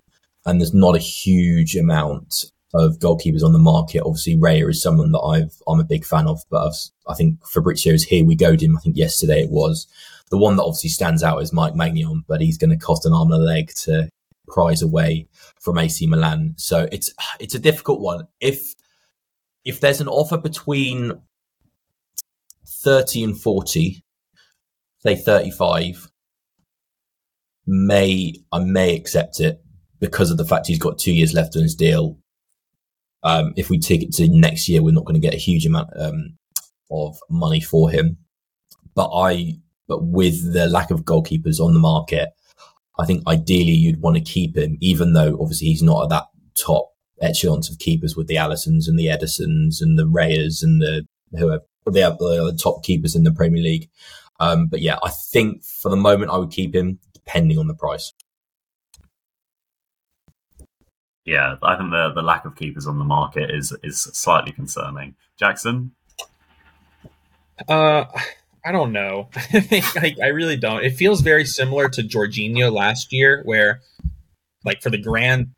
and 0.46 0.58
there's 0.58 0.72
not 0.72 0.96
a 0.96 0.98
huge 0.98 1.76
amount 1.76 2.51
of 2.74 2.98
goalkeepers 2.98 3.42
on 3.42 3.52
the 3.52 3.58
market. 3.58 4.02
Obviously, 4.04 4.36
Raya 4.36 4.70
is 4.70 4.82
someone 4.82 5.12
that 5.12 5.20
I've 5.20 5.62
I'm 5.66 5.80
a 5.80 5.84
big 5.84 6.04
fan 6.04 6.26
of, 6.26 6.40
but 6.50 6.66
I've, 6.66 6.76
i 7.08 7.14
think 7.14 7.40
Fabrizio's 7.44 8.04
here. 8.04 8.24
We 8.24 8.34
go 8.34 8.56
him. 8.56 8.76
I 8.76 8.80
think 8.80 8.96
yesterday 8.96 9.42
it 9.42 9.50
was 9.50 9.86
the 10.30 10.38
one 10.38 10.56
that 10.56 10.64
obviously 10.64 10.88
stands 10.88 11.22
out 11.22 11.42
is 11.42 11.52
Mike 11.52 11.74
Maignan, 11.74 12.24
but 12.26 12.40
he's 12.40 12.56
going 12.56 12.70
to 12.70 12.76
cost 12.76 13.04
an 13.04 13.12
arm 13.12 13.30
and 13.30 13.42
a 13.42 13.44
leg 13.44 13.70
to 13.84 14.08
prize 14.48 14.80
away 14.80 15.28
from 15.60 15.78
AC 15.78 16.06
Milan. 16.06 16.54
So 16.56 16.88
it's 16.90 17.12
it's 17.38 17.54
a 17.54 17.58
difficult 17.58 18.00
one. 18.00 18.26
If 18.40 18.74
if 19.64 19.80
there's 19.80 20.00
an 20.00 20.08
offer 20.08 20.38
between 20.38 21.12
thirty 22.66 23.22
and 23.22 23.38
forty, 23.38 24.02
say 25.00 25.16
thirty 25.16 25.50
five, 25.50 26.10
may 27.66 28.34
I 28.50 28.60
may 28.60 28.96
accept 28.96 29.38
it 29.38 29.62
because 30.00 30.30
of 30.30 30.38
the 30.38 30.46
fact 30.46 30.66
he's 30.66 30.78
got 30.78 30.98
two 30.98 31.12
years 31.12 31.34
left 31.34 31.56
on 31.56 31.62
his 31.62 31.74
deal. 31.74 32.18
Um, 33.24 33.52
if 33.56 33.70
we 33.70 33.78
take 33.78 34.02
it 34.02 34.12
to 34.14 34.28
next 34.28 34.68
year, 34.68 34.82
we're 34.82 34.94
not 34.94 35.04
going 35.04 35.20
to 35.20 35.26
get 35.26 35.34
a 35.34 35.38
huge 35.38 35.66
amount 35.66 35.90
um, 35.96 36.36
of 36.90 37.18
money 37.30 37.60
for 37.60 37.90
him. 37.90 38.18
But 38.94 39.10
I 39.14 39.58
but 39.88 40.04
with 40.04 40.52
the 40.52 40.66
lack 40.66 40.90
of 40.90 41.04
goalkeepers 41.04 41.60
on 41.60 41.74
the 41.74 41.80
market, 41.80 42.30
I 42.98 43.06
think 43.06 43.26
ideally 43.26 43.72
you'd 43.72 44.00
want 44.00 44.16
to 44.16 44.22
keep 44.22 44.56
him, 44.56 44.78
even 44.80 45.12
though 45.12 45.36
obviously 45.40 45.68
he's 45.68 45.82
not 45.82 46.04
at 46.04 46.08
that 46.10 46.26
top 46.54 46.90
echelons 47.20 47.70
of 47.70 47.78
keepers 47.78 48.16
with 48.16 48.26
the 48.26 48.36
Alissons 48.36 48.88
and 48.88 48.98
the 48.98 49.06
Edersons 49.06 49.80
and 49.80 49.98
the 49.98 50.06
Rayas 50.06 50.62
and 50.62 50.80
the 50.80 51.06
whoever 51.32 51.62
they 51.90 52.00
have 52.00 52.18
the 52.18 52.58
top 52.60 52.84
keepers 52.84 53.16
in 53.16 53.24
the 53.24 53.32
Premier 53.32 53.62
League. 53.62 53.88
Um, 54.40 54.66
but 54.66 54.80
yeah, 54.80 54.98
I 55.02 55.10
think 55.10 55.64
for 55.64 55.88
the 55.88 55.96
moment 55.96 56.30
I 56.30 56.36
would 56.36 56.50
keep 56.50 56.74
him, 56.74 56.98
depending 57.12 57.58
on 57.58 57.66
the 57.66 57.74
price. 57.74 58.12
Yeah, 61.24 61.56
I 61.62 61.76
think 61.76 61.90
the 61.90 62.12
the 62.14 62.22
lack 62.22 62.44
of 62.44 62.56
keepers 62.56 62.86
on 62.86 62.98
the 62.98 63.04
market 63.04 63.50
is 63.50 63.74
is 63.82 64.02
slightly 64.02 64.52
concerning. 64.52 65.14
Jackson. 65.38 65.92
Uh, 67.68 68.04
I 68.64 68.72
don't 68.72 68.92
know. 68.92 69.28
I 69.36 69.60
think 69.60 69.84
I, 69.96 70.14
I 70.22 70.28
really 70.28 70.56
don't. 70.56 70.84
It 70.84 70.96
feels 70.96 71.20
very 71.20 71.44
similar 71.44 71.88
to 71.90 72.02
Jorginho 72.02 72.72
last 72.72 73.12
year, 73.12 73.42
where 73.44 73.80
like 74.64 74.82
for 74.82 74.90
the 74.90 74.98
grand 74.98 75.54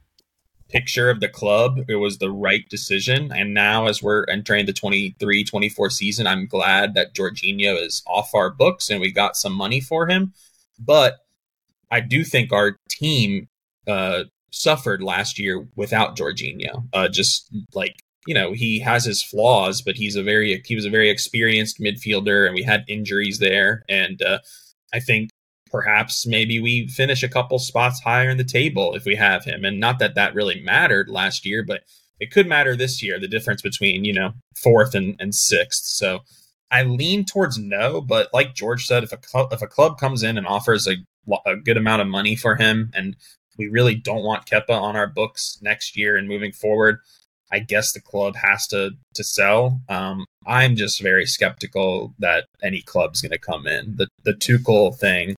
picture 0.69 1.09
of 1.09 1.21
the 1.21 1.29
club, 1.29 1.79
it 1.89 1.97
was 1.97 2.19
the 2.19 2.31
right 2.31 2.69
decision. 2.69 3.31
And 3.33 3.55
now, 3.55 3.87
as 3.87 4.03
we're 4.03 4.25
entering 4.25 4.67
the 4.67 4.73
23 4.73 5.45
24 5.45 5.91
season, 5.91 6.27
I'm 6.27 6.47
glad 6.47 6.95
that 6.95 7.15
Jorginho 7.15 7.81
is 7.81 8.03
off 8.07 8.35
our 8.35 8.51
books 8.51 8.91
and 8.91 9.01
we 9.01 9.13
got 9.13 9.37
some 9.37 9.53
money 9.53 9.81
for 9.81 10.09
him. 10.09 10.33
But 10.79 11.19
I 11.91 12.01
do 12.01 12.25
think 12.25 12.53
our 12.53 12.77
team 12.89 13.49
uh, 13.87 14.25
suffered 14.55 15.03
last 15.03 15.39
year 15.39 15.67
without 15.75 16.17
Jorginho. 16.17 16.89
Uh, 16.93 17.09
just 17.09 17.53
like 17.75 17.97
you 18.27 18.35
know 18.35 18.53
he 18.53 18.79
has 18.81 19.05
his 19.05 19.23
flaws, 19.23 19.83
but 19.83 19.97
he's 19.97 20.17
a 20.17 20.23
very 20.23 20.63
he 20.65 20.75
was 20.75 20.85
a 20.85 20.91
very 20.91 21.11
experienced 21.11 21.81
midfielder, 21.81 22.47
and 22.47 22.55
we 22.55 22.63
had 22.63 22.85
injuries 22.89 23.39
there, 23.39 23.83
and 23.89 24.23
uh, 24.23 24.39
I 24.93 25.01
think 25.01 25.31
perhaps 25.71 26.27
maybe 26.27 26.61
we 26.61 26.87
finish 26.89 27.23
a 27.23 27.29
couple 27.29 27.59
spots 27.59 28.01
higher 28.01 28.31
in 28.31 28.37
the 28.37 28.45
table 28.45 28.95
if 28.95 29.05
we 29.05 29.17
have 29.17 29.45
him, 29.45 29.65
and 29.65 29.81
not 29.81 29.99
that 29.99 30.15
that 30.15 30.35
really 30.35 30.61
mattered 30.61 31.09
last 31.09 31.45
year, 31.45 31.65
but 31.65 31.83
it 32.21 32.31
could 32.31 32.47
matter 32.47 32.77
this 32.77 33.03
year. 33.03 33.19
The 33.19 33.29
difference 33.29 33.61
between 33.61 34.05
you 34.05 34.13
know 34.13 34.33
fourth 34.63 34.95
and, 34.95 35.17
and 35.19 35.35
sixth, 35.35 35.85
so. 35.85 36.21
I 36.71 36.83
lean 36.83 37.25
towards 37.25 37.57
no, 37.57 38.01
but 38.01 38.31
like 38.33 38.55
George 38.55 38.87
said, 38.87 39.05
if 39.05 39.13
a 39.13 39.17
club, 39.17 39.53
if 39.53 39.63
a 39.63 39.69
club 39.69 39.97
comes 39.97 40.25
in 40.25 40.37
and 40.37 40.45
offers 40.45 40.89
a, 40.89 40.97
a 41.47 41.55
good 41.55 41.77
amount 41.77 42.03
of 42.03 42.09
money 42.09 42.35
for 42.35 42.57
him, 42.57 42.91
and 42.95 43.15
we 43.59 43.69
really 43.69 43.95
don't 43.95 44.23
want 44.23 44.47
Kepa 44.47 44.71
on 44.71 44.97
our 44.97 45.07
books 45.07 45.59
next 45.63 45.97
year 45.97 46.17
and 46.17 46.29
moving 46.29 46.53
forward, 46.53 46.99
I 47.51 47.61
guess 47.61 47.93
the 47.93 48.01
club 48.01 48.37
has 48.37 48.67
to 48.69 48.93
to 49.15 49.25
sell. 49.25 49.81
Um, 49.89 50.27
I'm 50.47 50.77
just 50.77 51.01
very 51.01 51.27
skeptical 51.27 52.15
that 52.19 52.47
any 52.63 52.83
club's 52.83 53.23
going 53.23 53.33
to 53.33 53.39
come 53.39 53.67
in. 53.67 53.97
The 53.97 54.09
the 54.25 54.33
Tuchel 54.33 54.97
thing, 54.97 55.37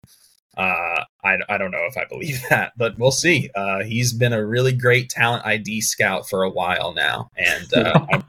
uh, 0.58 1.04
I, 1.24 1.38
I 1.50 1.58
don't 1.58 1.72
know 1.72 1.86
if 1.90 1.98
I 1.98 2.06
believe 2.06 2.42
that, 2.50 2.74
but 2.78 2.98
we'll 2.98 3.12
see. 3.12 3.50
Uh, 3.56 3.84
he's 3.84 4.14
been 4.14 4.34
a 4.34 4.46
really 4.46 4.72
great 4.72 5.10
talent 5.10 5.46
ID 5.46 5.82
scout 5.82 6.30
for 6.30 6.44
a 6.44 6.50
while 6.50 6.94
now, 6.94 7.30
and 7.36 7.74
uh, 7.74 8.22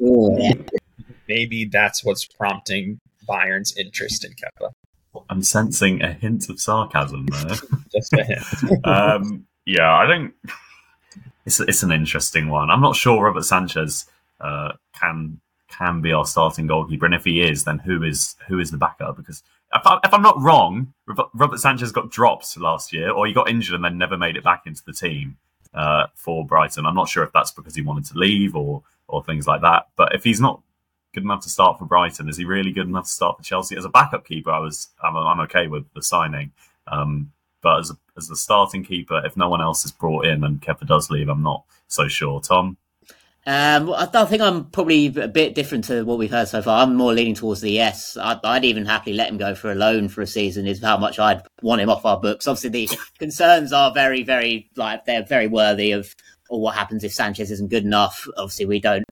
maybe 1.28 1.64
that's 1.66 2.04
what's 2.04 2.24
prompting 2.24 2.98
Bayern's 3.26 3.76
interest 3.76 4.24
in 4.24 4.32
Kepa. 4.32 4.70
I'm 5.30 5.42
sensing 5.42 6.02
a 6.02 6.12
hint 6.12 6.48
of 6.48 6.60
sarcasm 6.60 7.26
there. 7.26 7.56
Just 7.92 8.12
a 8.12 8.24
hint. 8.24 8.86
um, 8.86 9.46
yeah, 9.64 9.96
I 9.96 10.06
think 10.06 10.34
it's 11.44 11.60
it's 11.60 11.82
an 11.82 11.92
interesting 11.92 12.48
one. 12.48 12.70
I'm 12.70 12.80
not 12.80 12.96
sure 12.96 13.24
Robert 13.24 13.44
Sanchez 13.44 14.06
uh, 14.40 14.72
can 14.98 15.40
can 15.68 16.00
be 16.00 16.12
our 16.12 16.26
starting 16.26 16.66
goalkeeper, 16.66 17.06
and 17.06 17.14
if 17.14 17.24
he 17.24 17.42
is, 17.42 17.64
then 17.64 17.78
who 17.78 18.02
is 18.02 18.36
who 18.48 18.58
is 18.58 18.70
the 18.70 18.78
backup? 18.78 19.16
Because 19.16 19.42
if, 19.74 19.82
I, 19.84 19.98
am 20.12 20.22
not 20.22 20.40
wrong, 20.40 20.94
Robert 21.34 21.58
Sanchez 21.58 21.92
got 21.92 22.10
dropped 22.10 22.56
last 22.58 22.92
year, 22.92 23.10
or 23.10 23.26
he 23.26 23.32
got 23.32 23.50
injured 23.50 23.74
and 23.74 23.84
then 23.84 23.98
never 23.98 24.16
made 24.16 24.36
it 24.36 24.44
back 24.44 24.62
into 24.66 24.82
the 24.84 24.92
team 24.92 25.36
uh, 25.74 26.06
for 26.14 26.46
Brighton. 26.46 26.86
I'm 26.86 26.94
not 26.94 27.08
sure 27.08 27.24
if 27.24 27.32
that's 27.32 27.50
because 27.50 27.74
he 27.74 27.82
wanted 27.82 28.06
to 28.06 28.18
leave 28.18 28.54
or 28.56 28.82
or 29.08 29.22
things 29.22 29.46
like 29.46 29.60
that. 29.62 29.88
But 29.96 30.14
if 30.14 30.24
he's 30.24 30.40
not 30.40 30.62
good 31.16 31.24
enough 31.24 31.42
to 31.42 31.48
start 31.48 31.78
for 31.78 31.86
Brighton, 31.86 32.28
is 32.28 32.36
he 32.36 32.44
really 32.44 32.72
good 32.72 32.86
enough 32.86 33.06
to 33.06 33.10
start 33.10 33.38
for 33.38 33.42
Chelsea 33.42 33.74
as 33.74 33.86
a 33.86 33.88
backup 33.88 34.26
keeper? 34.26 34.50
I 34.50 34.58
was 34.58 34.88
I'm, 35.02 35.16
I'm 35.16 35.40
okay 35.40 35.66
with 35.66 35.90
the 35.94 36.02
signing, 36.02 36.52
um, 36.86 37.32
but 37.62 37.80
as 37.80 37.90
a, 37.90 37.94
as 38.18 38.28
the 38.28 38.36
starting 38.36 38.84
keeper 38.84 39.24
if 39.24 39.34
no 39.34 39.48
one 39.48 39.62
else 39.62 39.86
is 39.86 39.92
brought 39.92 40.26
in 40.26 40.44
and 40.44 40.60
Kepa 40.60 40.86
does 40.86 41.10
leave? 41.10 41.30
I'm 41.30 41.42
not 41.42 41.64
so 41.88 42.06
sure. 42.06 42.40
Tom? 42.42 42.76
Um, 43.46 43.90
I, 43.94 44.10
I 44.12 44.24
think 44.26 44.42
I'm 44.42 44.66
probably 44.66 45.06
a 45.06 45.28
bit 45.28 45.54
different 45.54 45.84
to 45.84 46.02
what 46.04 46.18
we've 46.18 46.30
heard 46.30 46.48
so 46.48 46.60
far. 46.60 46.82
I'm 46.82 46.96
more 46.96 47.14
leaning 47.14 47.34
towards 47.34 47.62
the 47.62 47.70
yes. 47.70 48.18
I'd, 48.20 48.40
I'd, 48.44 48.64
even 48.64 48.84
happily 48.84 49.14
let 49.16 49.30
him 49.30 49.38
go 49.38 49.54
for 49.54 49.72
a 49.72 49.74
loan 49.74 50.08
for 50.08 50.20
a 50.20 50.26
season. 50.26 50.66
Is 50.66 50.82
how 50.82 50.98
much 50.98 51.18
I'd 51.18 51.42
want 51.62 51.80
him 51.80 51.88
off 51.88 52.04
our 52.04 52.20
books. 52.20 52.46
Obviously, 52.46 52.70
the 52.70 52.98
concerns 53.18 53.72
are 53.72 53.90
very, 53.92 54.22
very 54.22 54.68
like 54.76 55.06
they're 55.06 55.24
very 55.24 55.46
worthy 55.46 55.92
of 55.92 56.14
or 56.50 56.60
what 56.60 56.74
happens 56.74 57.04
if 57.04 57.12
Sanchez 57.12 57.50
isn't 57.50 57.70
good 57.70 57.84
enough. 57.84 58.26
Obviously, 58.36 58.66
we 58.66 58.80
don't 58.80 59.04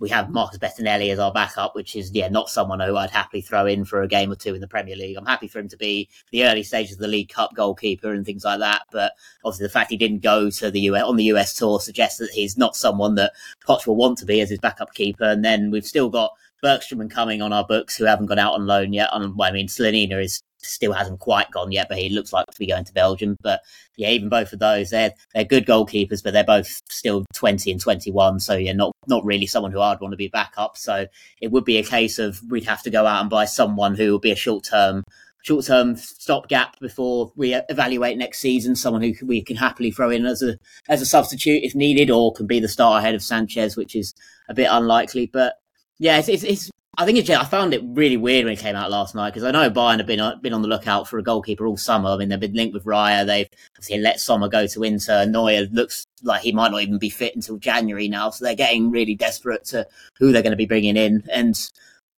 we 0.00 0.08
have 0.08 0.30
Marcus 0.30 0.58
Bettinelli 0.58 1.12
as 1.12 1.18
our 1.18 1.32
backup, 1.32 1.76
which 1.76 1.94
is 1.94 2.10
yeah 2.12 2.28
not 2.28 2.48
someone 2.48 2.80
who 2.80 2.96
I'd 2.96 3.10
happily 3.10 3.42
throw 3.42 3.66
in 3.66 3.84
for 3.84 4.02
a 4.02 4.08
game 4.08 4.32
or 4.32 4.34
two 4.34 4.54
in 4.54 4.60
the 4.60 4.66
Premier 4.66 4.96
League. 4.96 5.16
I'm 5.16 5.26
happy 5.26 5.46
for 5.46 5.58
him 5.58 5.68
to 5.68 5.76
be 5.76 6.08
the 6.32 6.46
early 6.46 6.62
stages 6.62 6.94
of 6.94 7.00
the 7.00 7.08
League 7.08 7.28
Cup 7.28 7.54
goalkeeper 7.54 8.12
and 8.12 8.24
things 8.24 8.44
like 8.44 8.58
that. 8.60 8.82
But 8.90 9.12
obviously, 9.44 9.66
the 9.66 9.72
fact 9.72 9.90
he 9.90 9.98
didn't 9.98 10.22
go 10.22 10.50
to 10.50 10.70
the 10.70 10.80
US 10.80 11.04
on 11.04 11.16
the 11.16 11.24
US 11.24 11.54
tour 11.54 11.78
suggests 11.80 12.18
that 12.18 12.30
he's 12.30 12.56
not 12.56 12.74
someone 12.74 13.14
that 13.16 13.32
Poch 13.66 13.86
will 13.86 13.96
want 13.96 14.18
to 14.18 14.26
be 14.26 14.40
as 14.40 14.48
his 14.48 14.58
backup 14.58 14.94
keeper. 14.94 15.24
And 15.24 15.44
then 15.44 15.70
we've 15.70 15.86
still 15.86 16.08
got 16.08 16.32
Bergstrom 16.62 17.00
and 17.00 17.10
Cumming 17.10 17.42
on 17.42 17.52
our 17.52 17.66
books 17.66 17.96
who 17.96 18.04
haven't 18.04 18.26
gone 18.26 18.38
out 18.38 18.54
on 18.54 18.66
loan 18.66 18.94
yet. 18.94 19.10
I 19.12 19.18
mean, 19.18 19.68
Slonina 19.68 20.22
is 20.22 20.42
still 20.62 20.92
hasn't 20.92 21.20
quite 21.20 21.50
gone 21.50 21.72
yet, 21.72 21.88
but 21.88 21.98
he 21.98 22.08
looks 22.08 22.32
like 22.32 22.46
to 22.46 22.58
be 22.58 22.66
going 22.66 22.84
to 22.84 22.92
Belgium. 22.92 23.36
But 23.42 23.60
yeah, 23.96 24.10
even 24.10 24.28
both 24.28 24.52
of 24.52 24.58
those, 24.58 24.90
they're 24.90 25.12
they're 25.34 25.44
good 25.44 25.66
goalkeepers, 25.66 26.22
but 26.22 26.32
they're 26.32 26.44
both 26.44 26.80
still 26.88 27.24
twenty 27.34 27.70
and 27.70 27.80
twenty 27.80 28.10
one. 28.10 28.40
So 28.40 28.56
yeah, 28.56 28.72
not 28.72 28.92
not 29.06 29.24
really 29.24 29.46
someone 29.46 29.72
who 29.72 29.80
I'd 29.80 30.00
want 30.00 30.12
to 30.12 30.16
be 30.16 30.28
back 30.28 30.54
up. 30.56 30.76
So 30.76 31.06
it 31.40 31.50
would 31.50 31.64
be 31.64 31.78
a 31.78 31.84
case 31.84 32.18
of 32.18 32.40
we'd 32.48 32.64
have 32.64 32.82
to 32.82 32.90
go 32.90 33.06
out 33.06 33.20
and 33.20 33.30
buy 33.30 33.44
someone 33.44 33.94
who 33.94 34.12
will 34.12 34.18
be 34.18 34.32
a 34.32 34.36
short 34.36 34.64
term 34.64 35.02
short 35.42 35.64
term 35.64 35.96
stopgap 35.96 36.78
before 36.80 37.32
we 37.36 37.54
evaluate 37.68 38.18
next 38.18 38.38
season. 38.38 38.76
Someone 38.76 39.02
who 39.02 39.14
we 39.26 39.42
can 39.42 39.56
happily 39.56 39.90
throw 39.90 40.10
in 40.10 40.26
as 40.26 40.42
a 40.42 40.58
as 40.88 41.02
a 41.02 41.06
substitute 41.06 41.64
if 41.64 41.74
needed, 41.74 42.10
or 42.10 42.32
can 42.32 42.46
be 42.46 42.60
the 42.60 42.68
starter 42.68 42.98
ahead 42.98 43.14
of 43.14 43.22
Sanchez, 43.22 43.76
which 43.76 43.96
is 43.96 44.14
a 44.48 44.54
bit 44.54 44.68
unlikely. 44.70 45.26
But 45.32 45.54
yeah, 45.98 46.18
it's, 46.18 46.28
it's, 46.28 46.44
it's 46.44 46.70
I 47.00 47.06
think 47.06 47.16
it's, 47.16 47.30
I 47.30 47.44
found 47.46 47.72
it 47.72 47.80
really 47.82 48.18
weird 48.18 48.44
when 48.44 48.52
it 48.52 48.58
came 48.58 48.76
out 48.76 48.90
last 48.90 49.14
night 49.14 49.30
because 49.30 49.42
I 49.42 49.50
know 49.52 49.70
Bayern 49.70 49.96
have 49.96 50.06
been 50.06 50.20
uh, 50.20 50.36
been 50.36 50.52
on 50.52 50.60
the 50.60 50.68
lookout 50.68 51.08
for 51.08 51.18
a 51.18 51.22
goalkeeper 51.22 51.66
all 51.66 51.78
summer. 51.78 52.10
I 52.10 52.18
mean, 52.18 52.28
they've 52.28 52.38
been 52.38 52.52
linked 52.52 52.74
with 52.74 52.84
Raya. 52.84 53.24
They've 53.24 53.48
obviously 53.74 54.00
let 54.00 54.20
Sommer 54.20 54.50
go 54.50 54.66
to 54.66 54.82
Inter. 54.82 55.24
Neuer 55.24 55.66
looks 55.72 56.04
like 56.22 56.42
he 56.42 56.52
might 56.52 56.70
not 56.70 56.82
even 56.82 56.98
be 56.98 57.08
fit 57.08 57.34
until 57.34 57.56
January 57.56 58.06
now, 58.06 58.28
so 58.28 58.44
they're 58.44 58.54
getting 58.54 58.90
really 58.90 59.14
desperate 59.14 59.64
to 59.66 59.86
who 60.18 60.30
they're 60.30 60.42
going 60.42 60.50
to 60.50 60.58
be 60.58 60.66
bringing 60.66 60.98
in. 60.98 61.24
And 61.32 61.58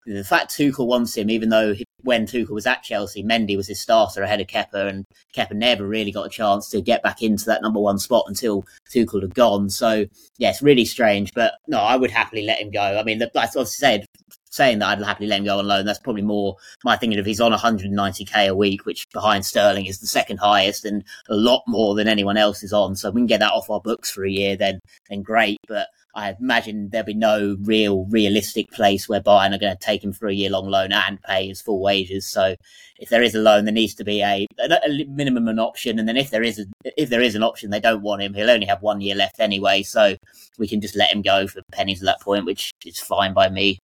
the 0.05 0.25
fact 0.25 0.51
Tuchel 0.51 0.89
wants 0.89 1.17
him, 1.17 1.31
even 1.31 1.51
though 1.51 1.75
he, 1.75 1.85
when 2.03 2.27
Tuchel 2.27 2.51
was 2.51 2.67
at 2.67 2.83
Chelsea, 2.83 3.23
Mendy 3.23 3.57
was 3.57 3.69
his 3.69 3.81
starter 3.81 4.23
ahead 4.23 4.41
of 4.41 4.49
Kepa, 4.49 4.89
and 4.89 5.07
Kepa 5.33 5.53
never 5.53 5.87
really 5.87 6.11
got 6.11 6.27
a 6.27 6.31
chance 6.31 6.69
to 6.71 6.81
get 6.81 7.05
back 7.05 7.23
into 7.23 7.45
that 7.45 7.63
number 7.63 7.79
one 7.79 7.99
spot 7.99 8.25
until 8.27 8.65
Tuchel 8.93 9.23
had 9.23 9.35
gone. 9.37 9.71
So, 9.71 10.07
yeah, 10.39 10.51
it's 10.51 10.61
really 10.61 10.85
strange, 10.85 11.33
but 11.35 11.55
no, 11.69 11.79
I 11.79 11.95
would 11.95 12.11
happily 12.11 12.43
let 12.43 12.61
him 12.61 12.73
go. 12.73 12.83
I 12.83 13.05
mean, 13.05 13.19
the, 13.19 13.31
like 13.35 13.57
I 13.57 13.63
said, 13.63 14.07
saying 14.53 14.79
that 14.79 14.89
I'd 14.89 15.05
happily 15.05 15.29
let 15.29 15.39
him 15.39 15.47
go 15.47 15.59
on 15.59 15.67
loan. 15.67 15.87
That's 15.87 15.99
probably 15.99 16.23
more 16.23 16.57
my 16.85 16.97
thinking 16.97 17.19
of 17.19 17.27
he's 17.27 17.41
on 17.41 17.53
190k 17.53 18.49
a 18.49 18.55
week, 18.55 18.87
which 18.87 19.09
behind 19.13 19.45
Sterling 19.45 19.87
is 19.87 19.99
the 19.99 20.07
second 20.07 20.39
highest 20.39 20.85
and 20.85 21.03
a 21.29 21.35
lot 21.35 21.63
more 21.67 21.95
than 21.95 22.07
anyone 22.07 22.37
else 22.37 22.63
is 22.63 22.73
on. 22.73 22.95
So 22.95 23.11
we 23.11 23.21
can 23.21 23.27
get 23.27 23.41
that 23.41 23.53
off 23.53 23.71
our 23.71 23.81
books 23.81 24.11
for 24.11 24.25
a 24.25 24.31
year, 24.31 24.57
then 24.57 24.81
then 25.09 25.23
great. 25.23 25.57
But 25.67 25.89
I 26.15 26.37
imagine 26.39 26.91
there'll 26.91 27.07
be 27.07 27.15
no 27.15 27.57
real 27.63 28.05
realistic 28.05 28.71
place 28.71 29.09
where 29.09 29.23
Bayern 29.23 29.55
are 29.55 29.59
going 29.59 29.75
to 29.75 29.79
take 29.85 30.05
him 30.05 30.13
for 30.13 30.29
a 30.29 30.35
year 30.35 30.51
long 30.51 30.69
loan 30.69 30.93
and 30.93 31.23
pay 31.23 31.49
his 31.49 31.63
full 31.63 31.81
wages. 31.81 32.27
So 32.27 32.55
if 32.99 33.09
there 33.09 33.23
is 33.23 33.35
a 33.35 33.41
loan, 33.41 33.65
there 33.65 33.73
needs 33.73 33.95
to 33.95 34.05
be 34.05 34.21
a, 34.23 34.47
a 34.59 35.05
minimum 35.09 35.49
an 35.49 35.59
option, 35.59 35.99
and 35.99 36.07
then 36.07 36.19
if 36.19 36.31
there 36.31 36.43
is 36.43 36.59
a, 36.59 36.67
if 36.97 37.09
there 37.09 37.23
is 37.23 37.35
an 37.35 37.43
option, 37.43 37.71
they 37.71 37.81
don't 37.81 38.03
want 38.03 38.21
him. 38.21 38.35
He'll 38.35 38.51
only 38.51 38.67
have 38.67 38.83
one 38.83 39.01
year 39.01 39.15
left 39.15 39.41
anyway, 39.41 39.83
so 39.83 40.17
we 40.59 40.69
can 40.69 40.83
just 40.83 40.97
let 40.97 41.11
him 41.11 41.23
go 41.23 41.47
for 41.47 41.63
pennies 41.73 42.03
at 42.03 42.07
that 42.07 42.21
point, 42.21 42.45
which 42.45 42.73
is 42.85 43.01
fine 43.01 43.33
by 43.33 43.49
me. 43.49 43.79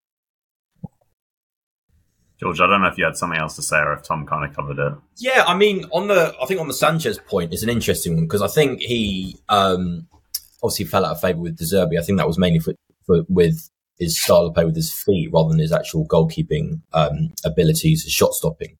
George, 2.40 2.60
I 2.60 2.66
don't 2.68 2.80
know 2.80 2.88
if 2.88 2.96
you 2.96 3.04
had 3.04 3.16
something 3.16 3.38
else 3.38 3.56
to 3.56 3.62
say 3.62 3.78
or 3.78 3.92
if 3.94 4.04
Tom 4.04 4.24
kind 4.24 4.48
of 4.48 4.54
covered 4.54 4.78
it. 4.78 4.92
Yeah, 5.16 5.44
I 5.46 5.56
mean, 5.56 5.86
on 5.92 6.06
the 6.06 6.34
I 6.40 6.46
think 6.46 6.60
on 6.60 6.68
the 6.68 6.74
Sanchez 6.74 7.18
point 7.18 7.52
is 7.52 7.62
an 7.62 7.68
interesting 7.68 8.14
one 8.14 8.24
because 8.24 8.42
I 8.42 8.48
think 8.48 8.80
he 8.80 9.36
um, 9.48 10.06
obviously 10.62 10.84
fell 10.84 11.04
out 11.04 11.12
of 11.12 11.20
favour 11.20 11.40
with 11.40 11.56
De 11.56 11.64
Zerbi. 11.64 11.98
I 11.98 12.02
think 12.02 12.18
that 12.18 12.28
was 12.28 12.38
mainly 12.38 12.60
for, 12.60 12.74
for, 13.06 13.22
with 13.28 13.68
his 13.98 14.20
style 14.22 14.46
of 14.46 14.54
play 14.54 14.64
with 14.64 14.76
his 14.76 14.92
feet 14.92 15.30
rather 15.32 15.48
than 15.48 15.58
his 15.58 15.72
actual 15.72 16.06
goalkeeping 16.06 16.80
um, 16.92 17.32
abilities, 17.44 18.04
his 18.04 18.12
shot 18.12 18.32
stopping. 18.34 18.76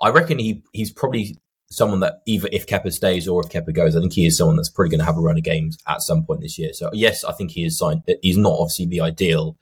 I 0.00 0.10
reckon 0.10 0.38
he 0.40 0.62
he's 0.72 0.92
probably 0.92 1.38
someone 1.70 2.00
that 2.00 2.22
either 2.26 2.48
if 2.52 2.66
Kepa 2.66 2.92
stays 2.92 3.28
or 3.28 3.42
if 3.44 3.50
Kepa 3.50 3.72
goes, 3.72 3.94
I 3.94 4.00
think 4.00 4.12
he 4.12 4.26
is 4.26 4.36
someone 4.36 4.56
that's 4.56 4.68
probably 4.68 4.90
going 4.90 5.00
to 5.00 5.04
have 5.04 5.16
a 5.16 5.20
run 5.20 5.36
of 5.36 5.44
games 5.44 5.78
at 5.86 6.02
some 6.02 6.24
point 6.24 6.40
this 6.40 6.58
year. 6.58 6.72
So 6.72 6.90
yes, 6.92 7.22
I 7.22 7.32
think 7.32 7.52
he 7.52 7.64
is 7.64 7.78
signed. 7.78 8.02
He's 8.22 8.36
not 8.36 8.52
obviously 8.58 8.86
the 8.86 9.00
ideal 9.00 9.56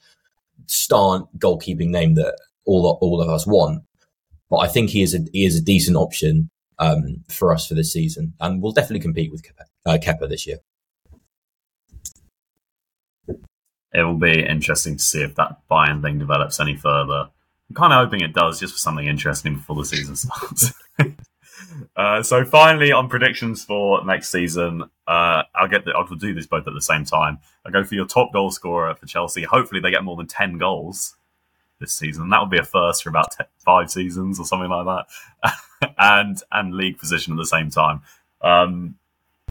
star 0.66 1.28
goalkeeping 1.38 1.88
name 1.88 2.14
that 2.14 2.38
all 2.64 2.98
all 3.00 3.20
of 3.20 3.29
us 3.29 3.46
want. 3.46 3.83
But 4.50 4.59
I 4.59 4.68
think 4.68 4.90
he 4.90 5.03
is 5.03 5.14
a 5.14 5.20
he 5.33 5.44
is 5.44 5.57
a 5.57 5.62
decent 5.62 5.96
option 5.96 6.50
um, 6.79 7.24
for 7.29 7.53
us 7.53 7.66
for 7.66 7.74
this 7.74 7.92
season, 7.92 8.35
and 8.40 8.62
we'll 8.62 8.72
definitely 8.72 9.00
compete 9.00 9.33
with 9.33 9.42
Kepa, 9.42 9.64
uh, 9.87 9.98
Kepa 9.98 10.29
this 10.29 10.46
year. 10.46 10.59
It 13.94 14.03
will 14.03 14.18
be 14.18 14.44
interesting 14.44 14.96
to 14.96 15.03
see 15.03 15.22
if 15.22 15.37
that 15.37 15.59
Bayern 15.70 16.03
thing 16.03 16.18
develops 16.18 16.59
any 16.59 16.74
further. 16.74 17.29
I'm 17.70 17.74
kind 17.77 17.92
of 17.92 18.05
hoping 18.05 18.20
it 18.20 18.35
does, 18.35 18.59
just 18.59 18.72
for 18.72 18.79
something 18.79 19.07
interesting 19.07 19.55
before 19.55 19.77
the 19.77 19.85
season 19.85 20.16
starts. 20.16 20.72
uh, 21.96 22.22
so 22.22 22.44
finally, 22.44 22.90
on 22.90 23.09
predictions 23.09 23.64
for 23.64 24.05
next 24.05 24.31
season, 24.31 24.83
uh, 25.07 25.42
I'll 25.55 25.68
get 25.68 25.85
the, 25.85 25.92
I'll 25.92 26.07
do 26.07 26.35
this 26.35 26.46
both 26.46 26.66
at 26.66 26.74
the 26.74 26.83
same 26.83 27.05
time. 27.05 27.38
I 27.64 27.70
go 27.70 27.85
for 27.85 27.94
your 27.94 28.07
top 28.07 28.33
goal 28.33 28.50
scorer 28.50 28.92
for 28.96 29.07
Chelsea. 29.07 29.44
Hopefully, 29.44 29.81
they 29.81 29.92
get 29.92 30.03
more 30.03 30.16
than 30.16 30.27
ten 30.27 30.59
goals 30.59 31.16
this 31.85 31.94
season. 31.94 32.29
That 32.31 32.40
would 32.40 32.51
be 32.51 32.59
a 32.59 32.64
first 32.64 33.03
for 33.03 33.09
about 33.09 33.33
ten, 33.33 33.47
five 33.59 33.90
seasons 33.90 34.40
or 34.40 34.47
something 34.47 34.70
like 34.70 35.07
that, 35.42 35.92
and 35.99 36.37
and 36.51 36.75
league 36.75 36.99
position 36.99 37.33
at 37.33 37.37
the 37.37 37.47
same 37.47 37.70
time. 37.70 38.03
Um, 38.40 38.97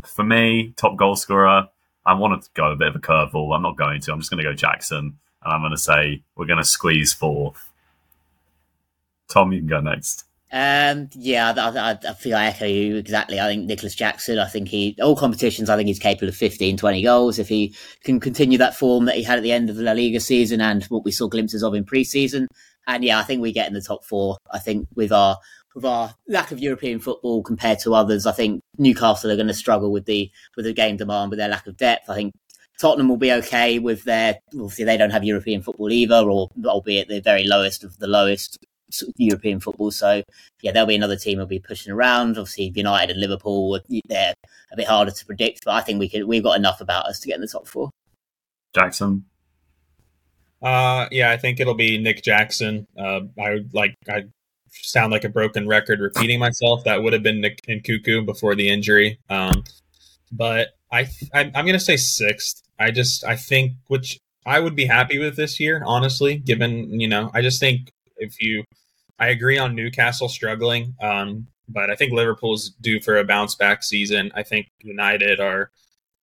for 0.05 0.23
me, 0.23 0.73
top 0.75 0.97
goal 0.97 1.15
scorer, 1.15 1.69
I 2.05 2.13
wanted 2.13 2.43
to 2.43 2.49
go 2.53 2.71
a 2.71 2.75
bit 2.75 2.89
of 2.89 2.95
a 2.95 2.99
curveball. 2.99 3.55
I'm 3.55 3.61
not 3.61 3.77
going 3.77 4.01
to. 4.01 4.11
I'm 4.11 4.19
just 4.19 4.29
going 4.31 4.43
to 4.43 4.49
go 4.49 4.53
Jackson, 4.55 5.17
and 5.43 5.53
I'm 5.53 5.61
going 5.61 5.71
to 5.71 5.77
say 5.77 6.23
we're 6.35 6.45
going 6.45 6.57
to 6.57 6.65
squeeze 6.65 7.13
fourth. 7.13 7.69
Tom, 9.29 9.51
you 9.51 9.59
can 9.59 9.67
go 9.67 9.79
next. 9.79 10.25
Um, 10.55 11.09
yeah, 11.15 11.51
I, 11.57 11.69
I, 11.69 11.99
I, 12.07 12.13
feel 12.13 12.37
I 12.37 12.45
echo 12.45 12.65
you 12.65 12.95
exactly. 12.95 13.39
I 13.39 13.47
think 13.47 13.65
Nicolas 13.65 13.95
Jackson, 13.95 14.37
I 14.37 14.47
think 14.47 14.67
he, 14.67 14.95
all 15.01 15.15
competitions, 15.15 15.67
I 15.67 15.75
think 15.75 15.87
he's 15.87 15.97
capable 15.97 16.29
of 16.29 16.35
15, 16.35 16.77
20 16.77 17.01
goals 17.01 17.39
if 17.39 17.49
he 17.49 17.75
can 18.03 18.19
continue 18.19 18.59
that 18.59 18.75
form 18.75 19.05
that 19.05 19.15
he 19.15 19.23
had 19.23 19.39
at 19.39 19.41
the 19.41 19.51
end 19.51 19.71
of 19.71 19.77
the 19.77 19.81
La 19.81 19.93
Liga 19.93 20.19
season 20.19 20.61
and 20.61 20.83
what 20.85 21.03
we 21.03 21.11
saw 21.11 21.27
glimpses 21.27 21.63
of 21.63 21.73
in 21.73 21.83
pre-season. 21.83 22.47
And 22.85 23.03
yeah, 23.03 23.17
I 23.17 23.23
think 23.23 23.41
we 23.41 23.51
get 23.51 23.67
in 23.67 23.73
the 23.73 23.81
top 23.81 24.05
four. 24.05 24.37
I 24.51 24.59
think 24.59 24.87
with 24.93 25.11
our, 25.11 25.39
with 25.73 25.85
our 25.85 26.13
lack 26.27 26.51
of 26.51 26.59
European 26.59 26.99
football 26.99 27.41
compared 27.41 27.79
to 27.79 27.95
others, 27.95 28.27
I 28.27 28.31
think 28.31 28.61
Newcastle 28.77 29.31
are 29.31 29.35
going 29.35 29.47
to 29.47 29.55
struggle 29.55 29.91
with 29.91 30.05
the, 30.05 30.29
with 30.55 30.65
the 30.65 30.73
game 30.73 30.97
demand, 30.97 31.31
with 31.31 31.39
their 31.39 31.49
lack 31.49 31.65
of 31.65 31.77
depth. 31.77 32.11
I 32.11 32.13
think 32.13 32.35
Tottenham 32.79 33.09
will 33.09 33.17
be 33.17 33.31
okay 33.31 33.79
with 33.79 34.03
their 34.03 34.37
obviously 34.53 34.85
they 34.85 34.97
don't 34.97 35.09
have 35.09 35.23
European 35.23 35.63
football 35.63 35.91
either, 35.91 36.29
or 36.29 36.49
albeit 36.63 37.07
the 37.07 37.21
very 37.21 37.45
lowest 37.45 37.83
of 37.83 37.97
the 37.97 38.07
lowest 38.07 38.63
European 39.17 39.59
football. 39.59 39.91
So 39.91 40.23
yeah, 40.61 40.71
there'll 40.71 40.87
be 40.87 40.95
another 40.95 41.15
team 41.15 41.39
will 41.39 41.45
be 41.45 41.59
pushing 41.59 41.93
around. 41.93 42.37
Obviously, 42.37 42.71
United 42.75 43.11
and 43.11 43.19
Liverpool 43.19 43.79
they're 44.05 44.33
a 44.71 44.75
bit 44.75 44.87
harder 44.87 45.11
to 45.11 45.25
predict, 45.25 45.65
but 45.65 45.73
I 45.73 45.81
think 45.81 45.99
we 45.99 46.09
could 46.09 46.25
we've 46.25 46.43
got 46.43 46.57
enough 46.57 46.81
about 46.81 47.05
us 47.05 47.19
to 47.21 47.27
get 47.27 47.35
in 47.35 47.41
the 47.41 47.47
top 47.47 47.67
four. 47.67 47.89
Jackson. 48.75 49.25
Uh, 50.61 51.07
yeah, 51.11 51.29
I 51.29 51.37
think 51.37 51.59
it'll 51.59 51.73
be 51.73 51.97
Nick 51.97 52.23
Jackson. 52.23 52.87
Uh, 52.97 53.21
I 53.39 53.65
like 53.73 53.95
I 54.07 54.23
sound 54.69 55.11
like 55.11 55.23
a 55.23 55.29
broken 55.29 55.67
record 55.67 55.99
repeating 55.99 56.39
myself. 56.39 56.83
That 56.85 57.03
would 57.03 57.13
have 57.13 57.23
been 57.23 57.41
Nick 57.41 57.59
Nkunku 57.67 58.25
before 58.25 58.55
the 58.55 58.69
injury. 58.69 59.19
Um, 59.29 59.63
but 60.31 60.69
I, 60.91 61.07
I 61.33 61.51
I'm 61.53 61.65
gonna 61.65 61.79
say 61.79 61.97
sixth. 61.97 62.61
I 62.79 62.91
just 62.91 63.23
I 63.25 63.35
think 63.35 63.73
which 63.87 64.19
I 64.45 64.59
would 64.59 64.75
be 64.75 64.85
happy 64.85 65.19
with 65.19 65.35
this 65.35 65.59
year, 65.59 65.81
honestly. 65.85 66.37
Given 66.37 66.99
you 66.99 67.07
know, 67.07 67.29
I 67.33 67.41
just 67.41 67.59
think 67.59 67.91
if 68.17 68.41
you, 68.41 68.63
I 69.23 69.29
agree 69.29 69.57
on 69.57 69.73
Newcastle 69.73 70.27
struggling, 70.27 70.95
um, 71.01 71.47
but 71.69 71.89
I 71.89 71.95
think 71.95 72.11
Liverpool's 72.11 72.71
due 72.81 72.99
for 72.99 73.17
a 73.17 73.23
bounce 73.23 73.55
back 73.55 73.81
season. 73.81 74.33
I 74.35 74.43
think 74.43 74.67
United 74.81 75.39
are 75.39 75.71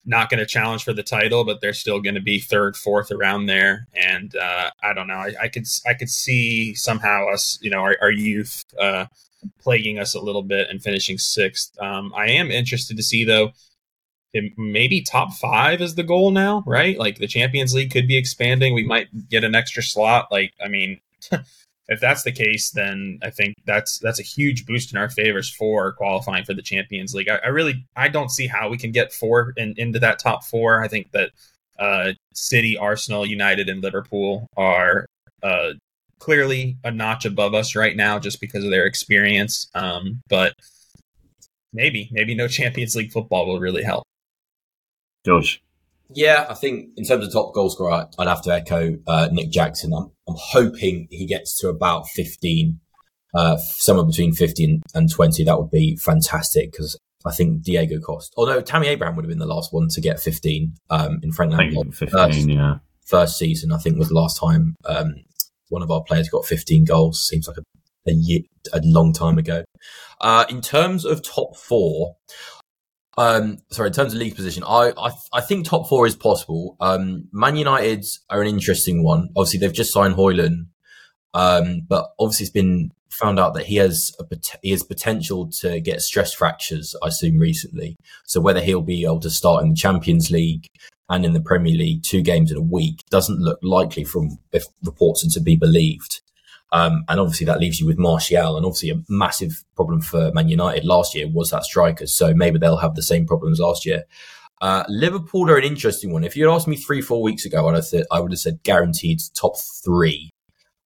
not 0.05 0.29
going 0.29 0.39
to 0.39 0.45
challenge 0.45 0.83
for 0.83 0.91
the 0.91 1.01
title, 1.01 1.45
but 1.45 1.62
they're 1.62 1.71
still 1.71 2.01
going 2.01 2.15
to 2.15 2.21
be 2.21 2.39
third, 2.39 2.75
fourth 2.75 3.09
around 3.09 3.45
there. 3.45 3.88
And 3.93 4.35
uh, 4.35 4.71
I 4.83 4.93
don't 4.93 5.07
know. 5.07 5.13
I, 5.13 5.33
I, 5.43 5.47
could 5.47 5.65
I 5.88 5.93
could 5.93 6.09
see 6.09 6.75
somehow 6.75 7.29
us, 7.29 7.57
you 7.62 7.69
know, 7.69 7.79
our, 7.79 7.95
our 8.01 8.12
youth 8.12 8.65
uh, 8.77 9.05
plaguing 9.62 9.97
us 9.97 10.13
a 10.13 10.19
little 10.19 10.43
bit 10.43 10.69
and 10.69 10.83
finishing 10.83 11.17
sixth. 11.17 11.71
Um, 11.79 12.12
I 12.13 12.27
am 12.31 12.51
interested 12.51 12.97
to 12.97 13.03
see 13.03 13.23
though. 13.23 13.51
Maybe 14.57 15.01
top 15.01 15.31
five 15.33 15.81
is 15.81 15.95
the 15.95 16.03
goal 16.03 16.31
now, 16.31 16.63
right? 16.67 16.99
Like 16.99 17.17
the 17.17 17.27
Champions 17.27 17.73
League 17.73 17.91
could 17.91 18.09
be 18.09 18.17
expanding. 18.17 18.73
We 18.73 18.85
might 18.85 19.29
get 19.29 19.45
an 19.45 19.55
extra 19.55 19.81
slot. 19.81 20.27
Like, 20.31 20.53
I 20.63 20.67
mean, 20.67 20.99
if 21.89 21.99
that's 21.99 22.21
the 22.21 22.32
case, 22.32 22.69
then 22.69 23.19
I 23.23 23.32
think 23.32 23.56
that's 23.65 23.97
that's 23.97 24.19
a 24.19 24.23
huge 24.23 24.65
boost 24.67 24.93
in 24.93 24.97
our 24.97 25.10
favors 25.10 25.49
for 25.49 25.93
qualifying 25.93 26.45
for 26.45 26.54
the 26.54 26.62
Champions 26.62 27.15
League. 27.15 27.28
I, 27.28 27.38
I 27.38 27.47
really 27.47 27.86
I 27.95 28.08
don't 28.08 28.30
see 28.30 28.45
how 28.45 28.69
we 28.69 28.78
can 28.78 28.91
get 28.91 29.12
four 29.12 29.54
in, 29.58 29.73
into 29.75 29.97
that 29.99 30.19
top 30.19 30.43
four. 30.43 30.84
I 30.84 30.88
think 30.88 31.12
that 31.12 31.32
uh, 31.80 32.12
City, 32.34 32.78
Arsenal, 32.78 33.25
United, 33.25 33.69
and 33.69 33.82
Liverpool 33.82 34.45
are 34.56 35.08
uh, 35.41 35.71
clearly 36.19 36.78
a 36.84 36.91
notch 36.91 37.25
above 37.25 37.56
us 37.56 37.75
right 37.75 37.95
now 37.95 38.19
just 38.19 38.39
because 38.39 38.63
of 38.63 38.69
their 38.69 38.86
experience. 38.86 39.67
Um, 39.73 40.21
but 40.30 40.54
maybe 41.73 42.08
maybe 42.12 42.36
no 42.36 42.47
Champions 42.47 42.95
League 42.95 43.12
football 43.12 43.47
will 43.47 43.60
really 43.60 43.84
help. 43.84 44.04
George. 45.25 45.63
Yeah, 46.12 46.48
I 46.50 46.56
think 46.56 46.89
in 46.98 47.06
terms 47.06 47.26
of 47.26 47.32
top 47.32 47.54
goal 47.54 47.69
scorer, 47.69 48.08
I'd 48.17 48.28
have 48.28 48.41
to 48.43 48.54
echo 48.54 48.98
uh, 49.06 49.30
Nick 49.32 49.52
Jackson. 49.52 49.93
I'm, 49.93 50.12
I'm 50.28 50.36
hoping 50.38 51.08
he 51.12 51.26
gets 51.26 51.60
to 51.62 51.69
about 51.69 52.08
15, 52.10 52.80
uh, 53.36 53.58
somewhere 53.58 54.06
between 54.06 54.34
15 54.34 54.82
and 54.95 55.12
20. 55.12 55.43
That 55.43 55.60
would 55.60 55.69
be 55.69 55.95
fantastic 55.98 56.72
because 56.72 56.98
I 57.26 57.32
think 57.32 57.62
Diego 57.62 58.00
Costa, 58.00 58.34
although 58.38 58.62
Tammy 58.62 58.88
Abraham 58.88 59.15
would 59.15 59.26
have 59.26 59.30
been 59.30 59.39
the 59.39 59.45
last 59.45 59.74
one 59.74 59.88
to 59.89 60.02
get 60.02 60.19
15 60.19 60.74
um, 60.89 61.19
in 61.22 61.32
Frank 61.32 61.52
Lampard. 61.52 61.93
15, 61.93 62.08
first, 62.10 62.50
yeah. 62.50 62.76
First 63.06 63.38
season, 63.38 63.72
I 63.72 63.78
think, 63.78 63.98
was 63.98 64.10
the 64.10 64.15
last 64.15 64.39
time 64.39 64.76
um, 64.86 65.15
one 65.69 65.84
of 65.84 65.91
our 65.91 66.04
players 66.04 66.30
got 66.30 66.45
15 66.45 66.86
goals. 66.86 67.28
Seems 67.28 67.48
like 67.48 67.58
a, 67.58 68.10
a, 68.10 68.13
year, 68.13 68.41
a 68.74 68.82
long 68.84 69.13
time 69.13 69.38
ago. 69.38 69.63
Uh, 70.22 70.45
in 70.50 70.62
terms 70.62 71.06
of 71.06 71.24
top 71.24 71.56
four, 71.56 72.15
um, 73.19 73.58
sorry, 73.69 73.88
in 73.88 73.93
terms 73.93 74.13
of 74.13 74.19
league 74.19 74.36
position, 74.36 74.63
I, 74.63 74.93
I, 74.97 75.12
I 75.34 75.41
think 75.41 75.65
top 75.65 75.89
four 75.89 76.08
is 76.08 76.15
possible. 76.15 76.77
Um, 76.79 77.27
Man 77.34 77.58
United 77.58 78.05
are 78.29 78.41
an 78.41 78.47
interesting 78.47 79.03
one. 79.03 79.27
Obviously, 79.36 79.60
they've 79.60 79.73
just 79.73 79.91
signed 79.91 80.15
Højlund, 80.15 80.67
um, 81.34 81.82
but 81.86 82.13
obviously 82.17 82.45
it's 82.45 82.53
been 82.53 82.91
found 83.10 83.38
out 83.38 83.55
that 83.55 83.65
he 83.65 83.75
has 83.75 84.15
a, 84.21 84.25
he 84.62 84.71
has 84.71 84.84
potential 84.84 85.49
to 85.60 85.82
get 85.82 85.99
stress 85.99 86.34
fractures. 86.34 86.95
I 87.03 87.08
assume 87.08 87.39
recently, 87.39 87.97
so 88.23 88.39
whether 88.39 88.62
he'll 88.62 88.82
be 88.82 89.03
able 89.03 89.19
to 89.19 89.29
start 89.29 89.63
in 89.63 89.71
the 89.71 89.75
Champions 89.75 90.32
League 90.32 90.69
and 91.10 91.25
in 91.25 91.34
the 91.34 91.41
Premier 91.41 91.75
League 91.75 92.03
two 92.03 92.21
games 92.21 92.51
in 92.51 92.58
a 92.58 92.62
week 92.62 93.03
doesn't 93.10 93.41
look 93.41 93.60
likely 93.62 94.05
from 94.05 94.39
if 94.53 94.63
reports 94.86 95.25
are 95.25 95.29
to 95.32 95.41
be 95.41 95.58
believed. 95.58 96.21
Um, 96.71 97.03
and 97.08 97.19
obviously 97.19 97.45
that 97.45 97.60
leaves 97.60 97.79
you 97.79 97.88
with 97.88 97.97
Martial, 97.97 98.55
and 98.55 98.65
obviously 98.65 98.91
a 98.91 99.01
massive 99.10 99.63
problem 99.75 100.01
for 100.01 100.32
Man 100.34 100.49
United 100.49 100.86
last 100.86 101.15
year 101.15 101.27
was 101.27 101.49
that 101.49 101.63
striker. 101.63 102.05
So 102.05 102.34
maybe 102.34 102.60
they'll 102.60 102.77
have 102.77 102.95
the 102.95 103.01
same 103.01 103.25
problems 103.25 103.60
last 103.60 103.86
year. 103.86 104.03
Uh, 104.62 104.84
Liverpool 104.89 105.49
are 105.49 105.58
an 105.58 105.63
interesting 105.63 106.12
one. 106.12 106.23
If 106.23 106.36
you 106.36 106.47
had 106.47 106.53
asked 106.53 106.67
me 106.67 106.75
three, 106.75 107.01
four 107.01 107.21
weeks 107.21 107.45
ago, 107.45 107.67
I'd 107.67 107.75
have 107.75 107.86
said, 107.86 108.05
I 108.12 108.19
would 108.19 108.32
have 108.32 108.39
said 108.39 108.62
guaranteed 108.63 109.21
top 109.34 109.53
three. 109.84 110.29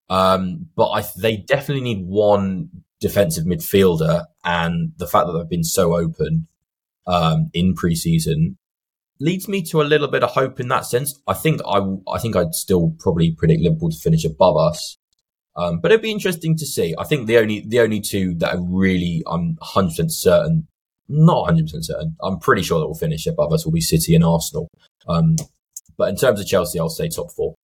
Um, 0.10 0.68
but 0.76 0.90
I, 0.90 1.04
they 1.18 1.38
definitely 1.38 1.84
need 1.84 2.06
one 2.06 2.70
defensive 3.00 3.46
midfielder, 3.46 4.26
and 4.46 4.94
the 4.98 5.08
fact 5.08 5.28
that 5.28 5.34
they've 5.34 5.50
been 5.50 5.64
so 5.64 5.96
open 5.96 6.48
um, 7.08 7.50
in 7.54 7.76
preseason 7.76 8.56
leads 9.20 9.48
me 9.48 9.62
to 9.64 9.82
a 9.82 9.84
little 9.84 10.08
bit 10.08 10.24
of 10.24 10.32
hope 10.32 10.60
in 10.60 10.68
that 10.68 10.86
sense. 10.86 11.20
I 11.28 11.34
think 11.34 11.62
I, 11.68 11.82
I 12.08 12.20
think 12.20 12.36
I'd 12.36 12.54
still 12.54 12.96
probably 13.00 13.32
predict 13.32 13.62
Liverpool 13.62 13.90
to 13.90 13.98
finish 13.98 14.24
above 14.24 14.56
us. 14.58 14.98
Um, 15.56 15.80
but 15.80 15.92
it'd 15.92 16.02
be 16.02 16.12
interesting 16.12 16.56
to 16.58 16.66
see. 16.66 16.96
I 16.98 17.04
think 17.04 17.28
the 17.28 17.38
only 17.38 17.62
the 17.62 17.80
only 17.80 18.02
two 18.02 18.34
that 18.36 18.56
are 18.56 18.62
really 18.62 19.24
I'm 19.28 19.56
100 19.58 19.90
percent 19.90 20.12
certain, 20.12 20.68
not 21.08 21.42
100 21.42 21.66
percent 21.66 21.86
certain. 21.86 22.16
I'm 22.22 22.40
pretty 22.40 22.64
sure 22.64 22.80
that 22.80 22.88
will 22.88 22.96
finish 22.96 23.28
above 23.28 23.54
us 23.54 23.66
will 23.66 23.72
be 23.72 23.82
City 23.82 24.16
and 24.16 24.24
Arsenal. 24.24 24.70
Um, 25.08 25.36
but 25.98 26.10
in 26.10 26.16
terms 26.16 26.40
of 26.40 26.48
Chelsea, 26.48 26.80
I'll 26.80 26.90
say 26.90 27.08
top 27.08 27.32
four. 27.32 27.56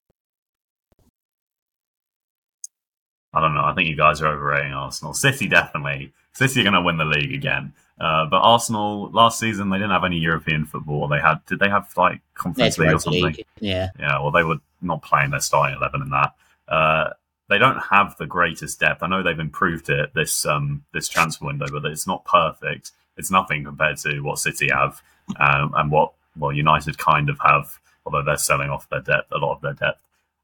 I 3.34 3.42
don't 3.42 3.54
know. 3.54 3.64
I 3.64 3.74
think 3.74 3.90
you 3.90 3.96
guys 3.96 4.22
are 4.22 4.28
overrating 4.28 4.74
Arsenal. 4.74 5.14
City 5.14 5.48
definitely. 5.48 6.14
City 6.34 6.62
are 6.62 6.64
going 6.64 6.74
to 6.74 6.82
win 6.82 6.98
the 6.98 7.06
league 7.06 7.34
again. 7.34 7.74
Uh, 8.00 8.26
but 8.26 8.38
Arsenal 8.38 9.12
last 9.12 9.40
season 9.40 9.70
they 9.70 9.78
didn't 9.78 9.92
have 9.92 10.06
any 10.06 10.18
European 10.18 10.66
football. 10.66 11.08
They 11.08 11.20
had 11.20 11.46
did 11.48 11.60
they 11.60 11.70
have 11.70 11.92
like 11.98 12.22
Conference 12.34 12.78
League 12.78 12.94
or 12.94 13.00
something? 13.00 13.24
League. 13.24 13.46
Yeah. 13.60 13.90
Yeah. 14.00 14.22
Well, 14.22 14.32
they 14.32 14.44
were 14.44 14.58
not 14.82 15.02
playing 15.02 15.32
their 15.32 15.42
starting 15.42 15.76
eleven 15.76 16.04
in 16.04 16.10
that. 16.10 16.34
Uh, 16.68 17.10
they 17.50 17.58
don't 17.58 17.80
have 17.92 18.16
the 18.18 18.28
greatest 18.28 18.80
depth. 18.80 19.02
I 19.04 19.08
know 19.08 19.24
they've 19.24 19.38
improved 19.38 19.90
it 19.90 20.14
this 20.14 20.46
um, 20.46 20.86
this 20.94 21.08
transfer 21.08 21.46
window, 21.46 21.66
but 21.72 21.86
it's 21.86 22.08
not 22.08 22.26
perfect. 22.26 22.92
It's 23.18 23.32
nothing 23.32 23.66
compared 23.66 23.98
to 23.98 24.22
what 24.22 24.40
City 24.40 24.70
have 24.72 25.02
um, 25.40 25.74
and 25.76 25.92
what 25.92 26.14
well 26.38 26.54
United 26.54 26.98
kind 26.98 27.30
of 27.30 27.40
have, 27.44 27.80
although 28.06 28.24
they're 28.24 28.38
selling 28.38 28.70
off 28.70 28.90
their 28.90 29.02
depth, 29.02 29.32
a 29.32 29.38
lot 29.38 29.56
of 29.56 29.62
their 29.62 29.74
depth. 29.74 30.02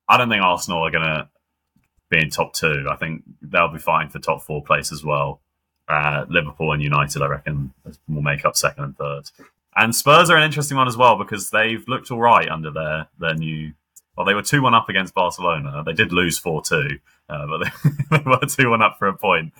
I 0.09 0.17
don't 0.17 0.29
think 0.29 0.43
Arsenal 0.43 0.85
are 0.85 0.91
going 0.91 1.05
to 1.05 1.29
be 2.09 2.21
in 2.21 2.29
top 2.29 2.53
two. 2.53 2.87
I 2.89 2.95
think 2.95 3.23
they'll 3.41 3.71
be 3.71 3.79
fighting 3.79 4.09
for 4.09 4.19
top 4.19 4.43
four 4.43 4.63
place 4.63 4.91
as 4.91 5.03
well. 5.03 5.39
Uh, 5.87 6.25
Liverpool 6.29 6.71
and 6.71 6.81
United, 6.81 7.21
I 7.21 7.27
reckon, 7.27 7.73
will 8.07 8.21
make 8.21 8.45
up 8.45 8.55
second 8.55 8.83
and 8.83 8.97
third. 8.97 9.29
And 9.75 9.95
Spurs 9.95 10.29
are 10.29 10.37
an 10.37 10.43
interesting 10.43 10.77
one 10.77 10.87
as 10.87 10.97
well 10.97 11.17
because 11.17 11.49
they've 11.49 11.87
looked 11.87 12.09
all 12.09 12.21
right 12.21 12.49
under 12.49 12.71
their 12.71 13.07
their 13.19 13.35
new 13.35 13.73
well, 14.15 14.25
they 14.25 14.33
were 14.33 14.41
2 14.41 14.61
1 14.61 14.73
up 14.73 14.89
against 14.89 15.13
Barcelona. 15.13 15.83
They 15.85 15.93
did 15.93 16.11
lose 16.11 16.37
4 16.37 16.61
2, 16.61 16.99
uh, 17.29 17.47
but 17.47 17.57
they, 17.63 18.17
they 18.17 18.23
were 18.25 18.39
2 18.39 18.69
1 18.69 18.81
up 18.81 18.97
for 18.97 19.07
a 19.07 19.17
point. 19.17 19.53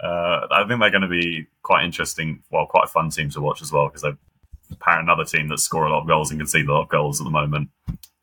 Uh, 0.00 0.46
I 0.50 0.64
think 0.66 0.80
they're 0.80 0.90
going 0.90 1.02
to 1.02 1.08
be 1.08 1.46
quite 1.62 1.84
interesting, 1.84 2.42
well, 2.50 2.66
quite 2.66 2.84
a 2.84 2.88
fun 2.88 3.10
team 3.10 3.30
to 3.30 3.40
watch 3.40 3.62
as 3.62 3.70
well 3.70 3.86
because 3.86 4.02
they're 4.02 4.16
another 4.86 5.24
team 5.24 5.48
that 5.48 5.58
score 5.58 5.86
a 5.86 5.90
lot 5.90 6.02
of 6.02 6.08
goals 6.08 6.30
and 6.30 6.40
concede 6.40 6.66
a 6.66 6.72
lot 6.72 6.82
of 6.82 6.88
goals 6.88 7.20
at 7.20 7.24
the 7.24 7.30
moment. 7.30 7.68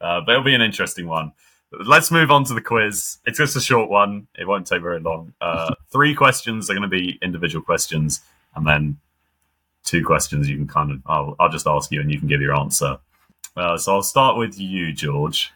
Uh, 0.01 0.21
but 0.21 0.31
it'll 0.31 0.43
be 0.43 0.55
an 0.55 0.61
interesting 0.61 1.07
one. 1.07 1.31
Let's 1.71 2.11
move 2.11 2.31
on 2.31 2.45
to 2.45 2.53
the 2.53 2.61
quiz. 2.61 3.17
It's 3.25 3.37
just 3.37 3.55
a 3.55 3.61
short 3.61 3.89
one. 3.89 4.27
It 4.37 4.47
won't 4.47 4.65
take 4.65 4.81
very 4.81 4.99
long. 4.99 5.33
Uh, 5.39 5.75
three 5.91 6.15
questions 6.15 6.69
are 6.69 6.73
going 6.73 6.81
to 6.81 6.87
be 6.89 7.19
individual 7.21 7.63
questions, 7.63 8.21
and 8.55 8.65
then 8.65 8.97
two 9.83 10.03
questions 10.03 10.49
you 10.49 10.57
can 10.57 10.67
kind 10.67 10.91
of. 10.91 11.01
I'll, 11.05 11.35
I'll 11.39 11.49
just 11.49 11.67
ask 11.67 11.91
you, 11.91 12.01
and 12.01 12.11
you 12.11 12.17
can 12.17 12.27
give 12.27 12.41
your 12.41 12.57
answer. 12.57 12.97
Uh, 13.55 13.77
so 13.77 13.93
I'll 13.93 14.03
start 14.03 14.37
with 14.37 14.59
you, 14.59 14.91
George. 14.93 15.51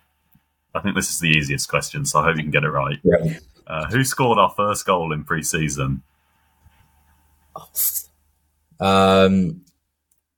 I 0.75 0.79
think 0.79 0.95
this 0.95 1.09
is 1.09 1.19
the 1.19 1.29
easiest 1.29 1.69
question, 1.69 2.05
so 2.05 2.19
I 2.19 2.23
hope 2.23 2.37
you 2.37 2.43
can 2.43 2.51
get 2.51 2.63
it 2.63 2.69
right. 2.69 2.99
Yeah. 3.03 3.37
Uh, 3.65 3.85
who 3.85 4.03
scored 4.03 4.39
our 4.39 4.49
first 4.49 4.85
goal 4.85 5.13
in 5.13 5.23
pre-season? 5.23 6.01
Um, 8.79 9.61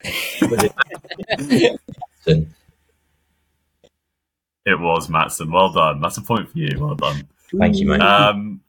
it? 0.02 0.72
it 4.66 4.80
was 4.80 5.08
Maatsen. 5.08 5.52
Well 5.52 5.72
done. 5.72 6.02
That's 6.02 6.18
a 6.18 6.22
point 6.22 6.52
for 6.52 6.58
you. 6.58 6.78
Well 6.80 6.96
done. 6.96 7.28
Thank 7.58 7.78
you, 7.78 7.88
mate. 7.88 8.02
Um, 8.02 8.62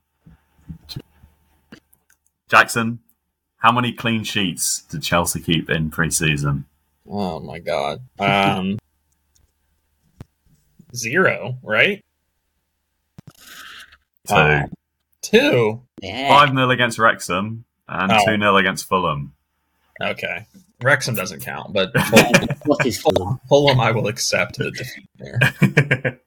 Jackson, 2.48 3.00
how 3.58 3.72
many 3.72 3.92
clean 3.92 4.22
sheets 4.22 4.82
did 4.82 5.02
Chelsea 5.02 5.40
keep 5.40 5.68
in 5.68 5.90
pre-season? 5.90 6.66
Oh 7.08 7.40
my 7.40 7.58
god. 7.58 8.00
Um, 8.18 8.78
zero, 10.94 11.58
right? 11.62 12.04
Two. 14.26 14.34
Uh, 14.34 14.62
two. 15.22 15.82
Yeah. 16.02 16.28
5 16.28 16.50
0 16.50 16.70
against 16.70 16.98
Wrexham 16.98 17.64
and 17.88 18.12
Oh. 18.12 18.24
2 18.26 18.38
0 18.38 18.56
against 18.56 18.88
Fulham. 18.88 19.34
Okay. 20.00 20.46
Wrexham 20.82 21.14
doesn't 21.14 21.40
count, 21.40 21.72
but 21.72 21.90
what 22.66 22.84
is 22.84 23.00
Fulham? 23.00 23.40
Fulham 23.48 23.80
I 23.80 23.92
will 23.92 24.08
accept 24.08 24.58
the 24.58 24.70
defeat 24.70 25.08
there. 25.16 26.20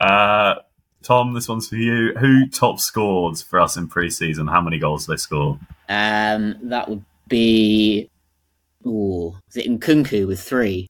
uh, 0.00 0.54
Tom, 1.02 1.34
this 1.34 1.48
one's 1.48 1.68
for 1.68 1.76
you. 1.76 2.14
Who 2.14 2.46
top 2.48 2.78
scored 2.78 3.38
for 3.38 3.60
us 3.60 3.76
in 3.76 3.88
pre 3.88 4.08
season? 4.08 4.46
How 4.46 4.60
many 4.60 4.78
goals 4.78 5.06
did 5.06 5.14
they 5.14 5.16
score? 5.16 5.58
Um, 5.88 6.56
that 6.62 6.88
would 6.88 7.04
be. 7.28 8.08
Ooh, 8.86 9.36
is 9.48 9.56
it 9.56 9.66
Nkunku 9.66 10.26
with 10.26 10.40
three? 10.40 10.88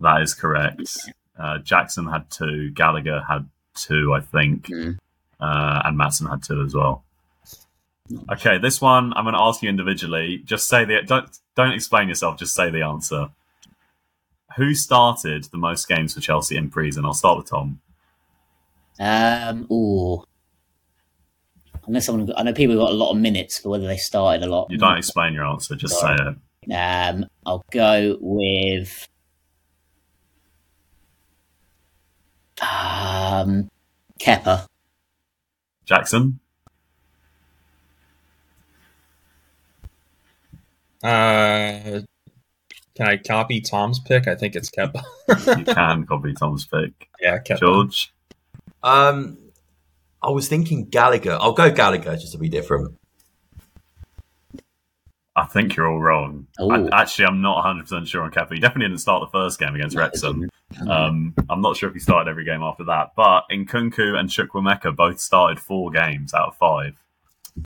That 0.00 0.20
is 0.20 0.34
correct. 0.34 0.98
Uh, 1.38 1.58
Jackson 1.58 2.06
had 2.06 2.30
two, 2.30 2.70
Gallagher 2.70 3.22
had 3.28 3.48
two, 3.74 4.14
I 4.14 4.20
think, 4.20 4.66
Mm. 4.68 4.98
uh, 5.40 5.82
and 5.84 5.98
Maatsen 5.98 6.30
had 6.30 6.42
two 6.42 6.62
as 6.62 6.74
well. 6.74 7.04
Okay, 8.30 8.58
this 8.58 8.80
one 8.80 9.12
I'm 9.16 9.24
going 9.24 9.34
to 9.34 9.40
ask 9.40 9.62
you 9.62 9.68
individually. 9.68 10.38
Just 10.44 10.68
say 10.68 10.84
the 10.84 11.02
don't 11.02 11.28
don't 11.56 11.72
explain 11.72 12.08
yourself. 12.08 12.38
Just 12.38 12.54
say 12.54 12.70
the 12.70 12.82
answer. 12.82 13.30
Who 14.56 14.74
started 14.74 15.44
the 15.44 15.58
most 15.58 15.88
games 15.88 16.14
for 16.14 16.20
Chelsea 16.20 16.56
in 16.56 16.70
pre-season? 16.70 17.04
I'll 17.04 17.14
start 17.14 17.38
with 17.38 17.50
Tom. 17.50 17.80
Um, 18.98 19.66
ooh. 19.70 20.24
Unless 21.86 22.06
someone, 22.06 22.32
I 22.36 22.42
know 22.42 22.52
people 22.52 22.76
got 22.76 22.90
a 22.90 22.94
lot 22.94 23.10
of 23.10 23.18
minutes, 23.18 23.60
but 23.60 23.70
whether 23.70 23.86
they 23.86 23.96
started 23.98 24.42
a 24.42 24.50
lot. 24.50 24.70
You 24.70 24.78
don't 24.78 24.96
explain 24.96 25.34
your 25.34 25.44
answer. 25.44 25.76
Just 25.76 26.00
say 26.00 26.14
it. 26.14 26.72
Um, 26.72 27.26
I'll 27.44 27.64
go 27.70 28.16
with. 28.20 29.06
Um, 32.60 33.70
Kepa. 34.20 34.66
Jackson. 35.84 36.40
Uh, 41.02 42.00
can 42.96 43.06
I 43.06 43.16
copy 43.18 43.60
Tom's 43.60 43.98
pick? 44.00 44.26
I 44.26 44.34
think 44.34 44.56
it's 44.56 44.70
Kepa. 44.70 45.02
You 45.58 45.64
can 45.74 46.06
copy 46.06 46.32
Tom's 46.32 46.66
pick. 46.66 47.08
yeah, 47.20 47.38
Kepa. 47.38 47.58
George. 47.60 48.12
Um, 48.82 49.38
I 50.22 50.30
was 50.30 50.48
thinking 50.48 50.86
Gallagher. 50.86 51.36
I'll 51.40 51.52
go 51.52 51.70
Gallagher 51.70 52.16
just 52.16 52.32
to 52.32 52.38
be 52.38 52.48
different. 52.48 52.96
I 55.36 55.44
think 55.44 55.76
you're 55.76 55.86
all 55.86 56.00
wrong. 56.00 56.46
I, 56.58 56.88
actually, 56.92 57.26
I'm 57.26 57.42
not 57.42 57.56
100 57.56 57.82
percent 57.82 58.08
sure 58.08 58.22
on 58.22 58.30
Kepa. 58.30 58.54
He 58.54 58.58
definitely 58.60 58.88
didn't 58.88 59.02
start 59.02 59.20
the 59.20 59.38
first 59.38 59.58
game 59.60 59.74
against 59.74 59.94
Wrexham. 59.94 60.48
Um, 60.80 61.34
I'm 61.48 61.60
not 61.60 61.76
sure 61.76 61.88
if 61.88 61.94
he 61.94 62.00
started 62.00 62.30
every 62.30 62.44
game 62.44 62.62
after 62.62 62.84
that. 62.84 63.12
But 63.16 63.44
Nkunku 63.50 64.18
and 64.18 64.28
Chukwuemeka 64.28 64.94
both 64.94 65.20
started 65.20 65.60
four 65.60 65.90
games 65.90 66.34
out 66.34 66.48
of 66.48 66.56
five, 66.56 66.94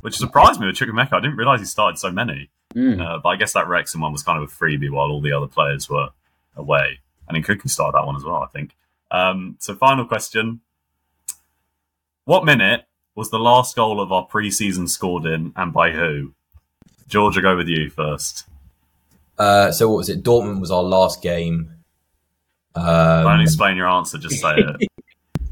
which 0.00 0.16
surprised 0.16 0.60
me 0.60 0.66
with 0.66 0.76
Chukwuemeka. 0.76 1.12
I 1.12 1.20
didn't 1.20 1.36
realise 1.36 1.60
he 1.60 1.66
started 1.66 1.98
so 1.98 2.10
many. 2.10 2.50
Mm. 2.74 3.04
Uh, 3.04 3.18
but 3.18 3.30
I 3.30 3.36
guess 3.36 3.52
that 3.54 3.68
Wrexham 3.68 4.00
one 4.00 4.12
was 4.12 4.22
kind 4.22 4.42
of 4.42 4.48
a 4.48 4.52
freebie 4.52 4.90
while 4.90 5.10
all 5.10 5.20
the 5.20 5.32
other 5.32 5.48
players 5.48 5.88
were 5.90 6.10
away. 6.56 7.00
And 7.28 7.44
Nkunku 7.44 7.68
started 7.68 7.96
that 7.96 8.06
one 8.06 8.16
as 8.16 8.24
well, 8.24 8.42
I 8.42 8.46
think. 8.46 8.76
Um, 9.10 9.56
so, 9.58 9.74
final 9.74 10.04
question 10.04 10.60
What 12.24 12.44
minute 12.44 12.84
was 13.14 13.30
the 13.30 13.38
last 13.38 13.74
goal 13.74 14.00
of 14.00 14.12
our 14.12 14.26
preseason 14.26 14.88
scored 14.88 15.26
in 15.26 15.52
and 15.56 15.72
by 15.72 15.90
who? 15.90 16.32
George, 17.08 17.36
I'll 17.36 17.42
go 17.42 17.56
with 17.56 17.66
you 17.66 17.90
first. 17.90 18.46
Uh, 19.36 19.72
so 19.72 19.88
what 19.88 19.96
was 19.96 20.08
it? 20.08 20.22
Dortmund 20.22 20.60
was 20.60 20.70
our 20.70 20.82
last 20.82 21.22
game. 21.22 21.79
Um, 22.74 23.24
Don't 23.24 23.40
explain 23.40 23.76
your 23.76 23.88
answer. 23.88 24.18
Just 24.18 24.40
say 24.40 24.54
it. 24.56 24.88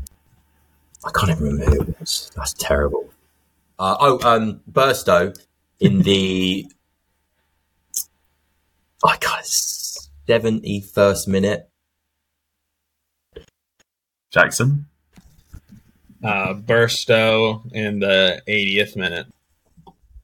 I 1.04 1.10
can't 1.12 1.30
even 1.30 1.44
remember 1.44 1.74
who 1.74 1.82
it 1.82 2.00
was. 2.00 2.30
That's 2.36 2.52
terrible. 2.54 3.08
Uh, 3.78 3.96
oh, 4.00 4.18
um, 4.28 4.60
Burstow 4.70 5.36
in 5.80 6.02
the 6.02 6.66
I 9.04 9.16
got 9.18 9.46
seventy 9.46 10.80
first 10.80 11.28
minute. 11.28 11.68
Jackson. 14.30 14.86
Uh, 16.22 16.54
Burstow 16.54 17.62
in 17.72 18.00
the 18.00 18.42
80th 18.48 18.96
minute. 18.96 19.26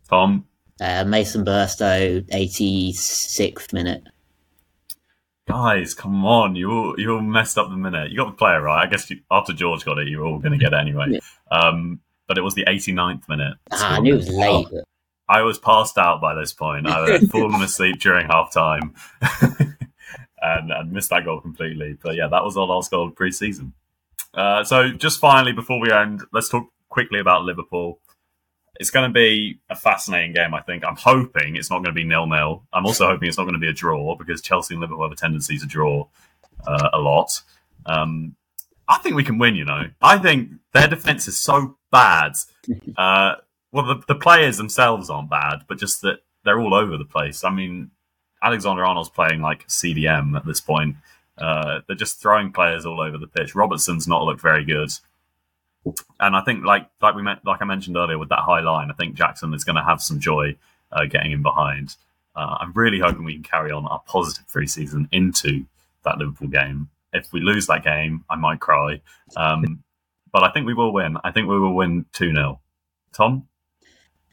Tom. 0.09 0.45
Uh, 0.81 1.05
Mason 1.05 1.45
Burstow, 1.45 2.21
86th 2.31 3.73
minute. 3.73 4.03
Guys, 5.55 5.95
come 5.95 6.25
on! 6.27 6.57
You 6.57 6.69
all 6.69 6.95
you 6.99 7.15
all 7.15 7.21
messed 7.21 7.59
up 7.59 7.71
the 7.71 7.77
minute. 7.77 8.11
You 8.11 8.17
got 8.17 8.27
the 8.27 8.33
player 8.33 8.61
right. 8.61 8.85
I 8.85 8.91
guess 8.91 9.09
you, 9.09 9.21
after 9.31 9.53
George 9.53 9.85
got 9.85 9.99
it, 9.99 10.09
you 10.09 10.19
were 10.19 10.25
all 10.25 10.41
going 10.41 10.51
to 10.51 10.59
get 10.59 10.73
it 10.73 10.81
anyway. 10.81 11.21
Um, 11.49 12.01
but 12.27 12.37
it 12.37 12.41
was 12.41 12.57
the 12.57 12.65
89th 12.65 13.29
minute. 13.29 13.55
Ah, 13.71 13.95
I 13.95 14.01
knew 14.01 14.15
it 14.15 14.17
was 14.17 14.31
late. 14.31 14.67
Oh. 14.73 14.83
I 15.29 15.43
was 15.43 15.61
passed 15.61 15.97
out 15.97 16.21
by 16.21 16.35
this 16.35 16.53
point. 16.53 16.89
I 16.89 17.09
had 17.09 17.31
fallen 17.31 17.63
asleep 17.63 18.01
during 18.01 18.27
half 18.27 18.53
time 18.53 18.97
and, 20.43 20.73
and 20.73 20.91
missed 20.91 21.11
that 21.11 21.25
goal 21.25 21.41
completely. 21.41 21.99
But 22.03 22.17
yeah, 22.17 22.27
that 22.27 22.43
was 22.43 22.57
our 22.57 22.67
last 22.67 22.91
goal 22.91 23.07
of 23.07 23.15
pre 23.15 23.31
season. 23.31 23.75
Uh, 24.35 24.65
so 24.65 24.91
just 24.91 25.21
finally, 25.21 25.53
before 25.53 25.79
we 25.79 25.93
end, 25.93 26.23
let's 26.33 26.49
talk 26.49 26.67
quickly 26.89 27.21
about 27.21 27.45
Liverpool. 27.45 28.01
It's 28.81 28.91
going 28.91 29.09
to 29.09 29.13
be 29.13 29.61
a 29.71 29.77
fascinating 29.77 30.33
game, 30.33 30.53
I 30.53 30.61
think. 30.61 30.85
I'm 30.85 30.97
hoping 30.97 31.57
it's 31.57 31.71
not 31.71 31.79
going 31.79 31.93
to 31.95 32.01
be 32.01 32.05
nil 32.05 32.27
nil. 32.27 32.65
I'm 32.73 32.87
also 32.87 33.07
hoping 33.07 33.29
it's 33.29 33.39
not 33.39 33.45
going 33.45 33.55
to 33.55 33.61
be 33.61 33.69
a 33.69 33.73
draw 33.73 34.17
because 34.17 34.41
Chelsea 34.43 34.75
and 34.75 34.81
Liverpool 34.81 35.05
have 35.05 35.13
a 35.13 35.17
tendency 35.17 35.59
to 35.59 35.67
draw 35.67 36.07
uh, 36.67 36.91
a 36.93 36.99
lot. 36.99 37.41
Um, 37.87 38.35
I 38.89 38.99
think 38.99 39.15
we 39.15 39.25
can 39.25 39.39
win, 39.39 39.55
you 39.55 39.65
know. 39.65 39.85
I 40.03 40.19
think 40.19 40.51
their 40.73 40.89
defense 40.89 41.29
is 41.29 41.39
so 41.39 41.77
bad. 41.91 42.35
Uh, 42.97 43.35
well, 43.73 43.85
the, 43.85 44.03
the 44.07 44.15
players 44.15 44.57
themselves 44.57 45.11
aren't 45.11 45.29
bad, 45.29 45.65
but 45.69 45.79
just 45.79 46.01
that 46.03 46.21
they're 46.45 46.61
all 46.61 46.73
over 46.73 46.97
the 46.97 47.05
place. 47.05 47.43
I 47.43 47.51
mean, 47.51 47.91
Alexander 48.41 48.85
Arnold's 48.85 49.11
playing 49.11 49.41
like 49.41 49.67
CDM 49.67 50.37
at 50.37 50.47
this 50.47 50.61
point. 50.61 50.97
Uh, 51.37 51.81
they're 51.87 51.97
just 51.97 52.23
throwing 52.23 52.53
players 52.53 52.87
all 52.87 53.01
over 53.01 53.19
the 53.19 53.27
pitch. 53.27 53.55
Robertson's 53.55 54.07
not 54.07 54.23
looked 54.23 54.41
very 54.41 54.65
good, 54.65 54.91
and 56.21 56.37
I 56.37 56.41
think 56.43 56.65
like 56.65 56.89
like 57.03 57.15
we 57.15 57.23
met, 57.23 57.45
like 57.45 57.61
I 57.61 57.65
mentioned 57.65 57.97
earlier 57.97 58.19
with 58.19 58.31
that 58.31 58.41
high 58.41 58.61
line, 58.61 58.91
I 58.91 58.95
think 58.95 59.15
Jackson 59.15 59.53
is 59.55 59.65
going 59.65 59.77
to 59.77 59.85
have 59.85 60.01
some 60.01 60.21
joy 60.21 60.57
uh, 60.93 61.05
getting 61.05 61.33
in 61.33 61.43
behind. 61.43 61.97
Uh, 62.37 62.57
I'm 62.61 62.73
really 62.73 62.99
hoping 62.99 63.25
we 63.25 63.35
can 63.35 63.43
carry 63.43 63.71
on 63.71 63.87
our 63.87 64.01
positive 64.07 64.47
preseason 64.49 65.09
into 65.13 65.67
that 66.05 66.19
Liverpool 66.19 66.49
game. 66.49 66.89
If 67.13 67.33
we 67.33 67.41
lose 67.41 67.67
that 67.69 67.85
game, 67.85 68.25
I 68.29 68.37
might 68.37 68.61
cry, 68.61 69.01
um, 69.37 69.85
but 70.33 70.43
I 70.43 70.51
think 70.51 70.67
we 70.67 70.75
will 70.75 70.93
win. 70.93 71.17
I 71.23 71.31
think 71.31 71.49
we 71.49 71.59
will 71.59 71.75
win 71.75 72.07
two 72.13 72.33
0 72.33 72.61
Tom. 73.13 73.47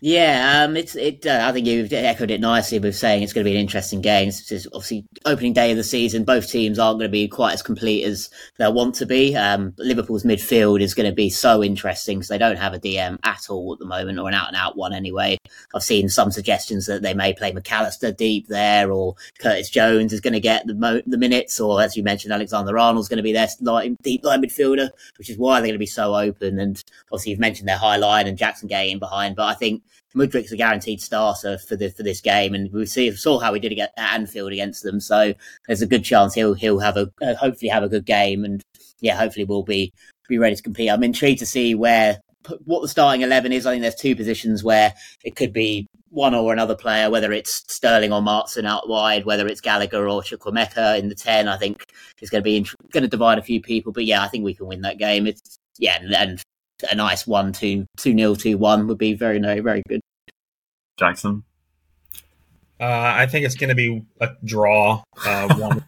Yeah, 0.03 0.63
um, 0.63 0.75
it's 0.77 0.95
it. 0.95 1.27
Uh, 1.27 1.45
I 1.47 1.51
think 1.51 1.67
you've 1.67 1.93
echoed 1.93 2.31
it 2.31 2.41
nicely 2.41 2.79
with 2.79 2.95
saying 2.95 3.21
it's 3.21 3.33
going 3.33 3.45
to 3.45 3.49
be 3.51 3.55
an 3.55 3.61
interesting 3.61 4.01
game. 4.01 4.29
It's 4.29 4.65
obviously 4.73 5.05
opening 5.27 5.53
day 5.53 5.69
of 5.69 5.77
the 5.77 5.83
season. 5.83 6.23
Both 6.23 6.49
teams 6.49 6.79
aren't 6.79 6.97
going 6.97 7.07
to 7.07 7.11
be 7.11 7.27
quite 7.27 7.53
as 7.53 7.61
complete 7.61 8.03
as 8.03 8.31
they 8.57 8.67
want 8.67 8.95
to 8.95 9.05
be. 9.05 9.35
Um, 9.35 9.75
Liverpool's 9.77 10.23
midfield 10.23 10.81
is 10.81 10.95
going 10.95 11.07
to 11.07 11.13
be 11.13 11.29
so 11.29 11.63
interesting 11.63 12.17
because 12.17 12.29
they 12.29 12.39
don't 12.39 12.55
have 12.55 12.73
a 12.73 12.79
DM 12.79 13.19
at 13.23 13.47
all 13.47 13.73
at 13.73 13.79
the 13.79 13.85
moment, 13.85 14.17
or 14.17 14.27
an 14.27 14.33
out 14.33 14.47
and 14.47 14.57
out 14.57 14.75
one 14.75 14.91
anyway. 14.91 15.37
I've 15.75 15.83
seen 15.83 16.09
some 16.09 16.31
suggestions 16.31 16.87
that 16.87 17.03
they 17.03 17.13
may 17.13 17.31
play 17.35 17.51
McAllister 17.51 18.17
deep 18.17 18.47
there, 18.47 18.91
or 18.91 19.13
Curtis 19.37 19.69
Jones 19.69 20.13
is 20.13 20.19
going 20.19 20.33
to 20.33 20.39
get 20.39 20.65
the 20.65 20.73
mo- 20.73 21.03
the 21.05 21.19
minutes, 21.19 21.59
or 21.59 21.79
as 21.79 21.95
you 21.95 22.01
mentioned, 22.01 22.33
Alexander 22.33 22.75
Arnold's 22.79 23.07
going 23.07 23.17
to 23.17 23.23
be 23.23 23.33
their 23.33 23.49
line, 23.61 23.97
deep 24.01 24.25
line 24.25 24.41
midfielder, 24.41 24.89
which 25.19 25.29
is 25.29 25.37
why 25.37 25.59
they're 25.59 25.67
going 25.67 25.73
to 25.73 25.77
be 25.77 25.85
so 25.85 26.15
open. 26.15 26.57
And 26.57 26.83
obviously, 27.11 27.29
you've 27.29 27.39
mentioned 27.39 27.69
their 27.69 27.77
high 27.77 27.97
line 27.97 28.25
and 28.25 28.35
Jackson 28.35 28.67
getting 28.67 28.93
in 28.93 28.99
behind, 28.99 29.35
but 29.35 29.45
I 29.45 29.53
think 29.53 29.83
Mudryk's 30.15 30.51
a 30.51 30.57
guaranteed 30.57 31.01
starter 31.01 31.57
for 31.57 31.75
the 31.75 31.89
for 31.89 32.03
this 32.03 32.21
game, 32.21 32.53
and 32.53 32.71
we 32.71 32.85
see 32.85 33.11
saw 33.11 33.39
how 33.39 33.53
he 33.53 33.59
did 33.59 33.77
at 33.79 33.93
Anfield 33.97 34.51
against 34.51 34.83
them. 34.83 34.99
So 34.99 35.33
there's 35.67 35.81
a 35.81 35.87
good 35.87 36.03
chance 36.03 36.33
he'll 36.33 36.53
he'll 36.53 36.79
have 36.79 36.97
a 36.97 37.11
uh, 37.21 37.35
hopefully 37.35 37.69
have 37.69 37.83
a 37.83 37.89
good 37.89 38.05
game, 38.05 38.43
and 38.43 38.61
yeah, 38.99 39.15
hopefully 39.15 39.45
we'll 39.45 39.63
be 39.63 39.93
be 40.27 40.37
ready 40.37 40.55
to 40.55 40.63
compete. 40.63 40.89
I'm 40.89 41.03
intrigued 41.03 41.39
to 41.39 41.45
see 41.45 41.75
where 41.75 42.19
what 42.65 42.81
the 42.81 42.87
starting 42.87 43.21
eleven 43.21 43.51
is. 43.51 43.65
I 43.65 43.71
think 43.71 43.81
there's 43.81 43.95
two 43.95 44.15
positions 44.15 44.63
where 44.63 44.93
it 45.23 45.35
could 45.35 45.53
be 45.53 45.87
one 46.09 46.35
or 46.35 46.51
another 46.51 46.75
player, 46.75 47.09
whether 47.09 47.31
it's 47.31 47.63
Sterling 47.73 48.11
or 48.11 48.21
Maatsen 48.21 48.65
out 48.65 48.89
wide, 48.89 49.25
whether 49.25 49.47
it's 49.47 49.61
Gallagher 49.61 50.09
or 50.09 50.21
Chukwuemeka 50.21 50.99
in 50.99 51.07
the 51.07 51.15
ten. 51.15 51.47
I 51.47 51.57
think 51.57 51.85
it's 52.21 52.29
going 52.29 52.43
to 52.43 52.43
be 52.43 52.67
going 52.91 53.03
to 53.03 53.09
divide 53.09 53.37
a 53.37 53.43
few 53.43 53.61
people, 53.61 53.93
but 53.93 54.05
yeah, 54.05 54.21
I 54.21 54.27
think 54.27 54.43
we 54.43 54.53
can 54.53 54.67
win 54.67 54.81
that 54.81 54.97
game. 54.97 55.25
It's 55.25 55.57
yeah, 55.77 55.99
and 56.01 56.43
a 56.89 56.95
nice 56.95 57.27
one 57.27 57.53
two 57.53 57.85
two 57.97 58.13
nil 58.13 58.35
two 58.35 58.57
one 58.57 58.87
would 58.87 58.97
be 58.97 59.13
very 59.13 59.39
very 59.39 59.59
very 59.59 59.83
good. 59.87 60.01
Jackson. 60.97 61.43
Uh, 62.81 63.13
I 63.15 63.27
think 63.27 63.45
it's 63.45 63.53
going 63.53 63.69
to 63.69 63.75
be 63.75 64.03
a 64.19 64.29
draw. 64.43 65.03
Uh, 65.23 65.55
one. 65.57 65.85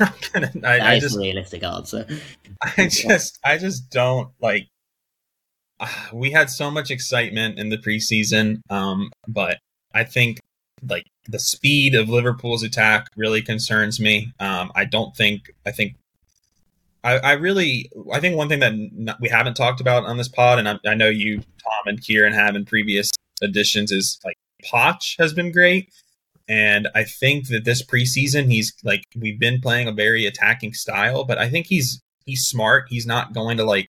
I, 0.64 0.94
I 0.94 0.98
just 0.98 1.18
realistic 1.18 1.62
answer. 1.62 2.06
I 2.78 2.88
just, 2.88 3.38
I 3.44 3.58
just 3.58 3.90
don't 3.90 4.30
like. 4.40 4.66
Uh, 5.78 5.88
we 6.14 6.30
had 6.30 6.48
so 6.48 6.70
much 6.70 6.90
excitement 6.90 7.58
in 7.58 7.68
the 7.68 7.76
preseason, 7.76 8.60
um, 8.70 9.10
but 9.28 9.58
I 9.94 10.04
think 10.04 10.38
like 10.88 11.04
the 11.28 11.38
speed 11.38 11.94
of 11.94 12.08
Liverpool's 12.08 12.62
attack 12.62 13.06
really 13.16 13.42
concerns 13.42 14.00
me. 14.00 14.32
Um, 14.40 14.72
I 14.74 14.86
don't 14.86 15.14
think. 15.14 15.52
I 15.66 15.72
think 15.72 15.96
I, 17.02 17.18
I, 17.18 17.32
really, 17.32 17.90
I 18.12 18.20
think 18.20 18.36
one 18.36 18.48
thing 18.48 18.60
that 18.60 19.16
we 19.20 19.28
haven't 19.28 19.54
talked 19.54 19.80
about 19.80 20.04
on 20.04 20.16
this 20.16 20.28
pod, 20.28 20.58
and 20.58 20.68
I, 20.68 20.78
I, 20.86 20.94
know 20.94 21.08
you, 21.08 21.38
Tom, 21.38 21.86
and 21.86 22.00
Kieran 22.00 22.32
have 22.32 22.54
in 22.56 22.64
previous 22.64 23.10
editions, 23.42 23.90
is 23.90 24.18
like 24.24 24.36
Poch 24.64 25.16
has 25.18 25.32
been 25.32 25.50
great. 25.50 25.90
And 26.48 26.88
I 26.94 27.04
think 27.04 27.48
that 27.48 27.64
this 27.64 27.84
preseason, 27.84 28.50
he's 28.50 28.74
like, 28.82 29.04
we've 29.16 29.38
been 29.38 29.60
playing 29.60 29.88
a 29.88 29.92
very 29.92 30.26
attacking 30.26 30.74
style, 30.74 31.24
but 31.24 31.38
I 31.38 31.48
think 31.48 31.66
he's, 31.66 32.02
he's 32.26 32.44
smart. 32.44 32.86
He's 32.88 33.06
not 33.06 33.32
going 33.32 33.56
to 33.58 33.64
like 33.64 33.88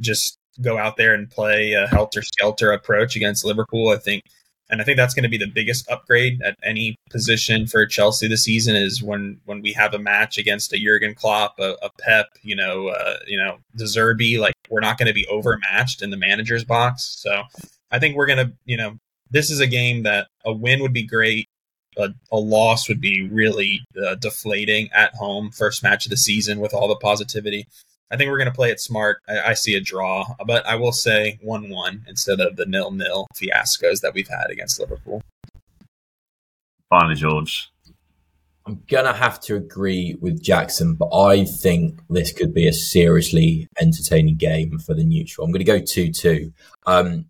just 0.00 0.38
go 0.60 0.78
out 0.78 0.96
there 0.96 1.14
and 1.14 1.30
play 1.30 1.74
a 1.74 1.86
helter 1.86 2.22
skelter 2.22 2.72
approach 2.72 3.14
against 3.14 3.44
Liverpool. 3.44 3.90
I 3.90 3.98
think 3.98 4.24
and 4.70 4.80
I 4.80 4.84
think 4.84 4.96
that's 4.96 5.14
going 5.14 5.22
to 5.22 5.28
be 5.28 5.38
the 5.38 5.46
biggest 5.46 5.90
upgrade 5.90 6.42
at 6.42 6.56
any 6.62 6.96
position 7.10 7.66
for 7.66 7.86
Chelsea 7.86 8.28
this 8.28 8.44
season 8.44 8.76
is 8.76 9.02
when 9.02 9.40
when 9.46 9.62
we 9.62 9.72
have 9.72 9.94
a 9.94 9.98
match 9.98 10.36
against 10.38 10.72
a 10.72 10.78
Jurgen 10.78 11.14
Klopp, 11.14 11.58
a, 11.58 11.76
a 11.82 11.90
Pep, 12.00 12.26
you 12.42 12.54
know, 12.54 12.88
uh, 12.88 13.16
you 13.26 13.38
know, 13.38 13.58
De 13.76 13.84
Zerbi. 13.84 14.38
Like 14.38 14.54
we're 14.68 14.80
not 14.80 14.98
going 14.98 15.08
to 15.08 15.14
be 15.14 15.26
overmatched 15.26 16.02
in 16.02 16.10
the 16.10 16.16
manager's 16.16 16.64
box. 16.64 17.16
So 17.20 17.42
I 17.90 17.98
think 17.98 18.16
we're 18.16 18.26
going 18.26 18.46
to, 18.46 18.52
you 18.64 18.76
know, 18.76 18.98
this 19.30 19.50
is 19.50 19.60
a 19.60 19.66
game 19.66 20.02
that 20.02 20.28
a 20.44 20.52
win 20.52 20.80
would 20.82 20.92
be 20.92 21.06
great. 21.06 21.46
A, 21.96 22.10
a 22.30 22.38
loss 22.38 22.88
would 22.88 23.00
be 23.00 23.26
really 23.28 23.80
uh, 24.00 24.14
deflating 24.16 24.88
at 24.92 25.14
home. 25.14 25.50
First 25.50 25.82
match 25.82 26.06
of 26.06 26.10
the 26.10 26.16
season 26.16 26.60
with 26.60 26.74
all 26.74 26.88
the 26.88 26.96
positivity. 26.96 27.66
I 28.10 28.16
think 28.16 28.30
we're 28.30 28.38
going 28.38 28.50
to 28.50 28.54
play 28.54 28.70
it 28.70 28.80
smart. 28.80 29.22
I, 29.28 29.50
I, 29.50 29.54
see 29.54 29.74
a 29.74 29.80
draw, 29.80 30.34
but 30.46 30.66
I 30.66 30.76
will 30.76 30.92
say 30.92 31.38
1 31.42 31.68
1 31.68 32.04
instead 32.08 32.40
of 32.40 32.56
the 32.56 32.64
nil 32.66 32.90
nil 32.90 33.26
fiascos 33.34 34.00
that 34.00 34.14
we've 34.14 34.28
had 34.28 34.50
against 34.50 34.80
Liverpool. 34.80 35.22
Finally, 36.88 37.16
George. 37.16 37.70
I'm 38.66 38.82
going 38.86 39.06
to 39.06 39.14
have 39.14 39.40
to 39.42 39.56
agree 39.56 40.14
with 40.20 40.42
Jackson, 40.42 40.94
but 40.94 41.08
I 41.14 41.44
think 41.44 42.00
this 42.10 42.32
could 42.32 42.52
be 42.52 42.68
a 42.68 42.72
seriously 42.72 43.66
entertaining 43.80 44.36
game 44.36 44.78
for 44.78 44.92
the 44.92 45.04
neutral. 45.04 45.46
I'm 45.46 45.52
going 45.52 45.64
to 45.64 45.72
go 45.72 45.80
2 45.80 46.12
2. 46.12 46.52
Um, 46.86 47.26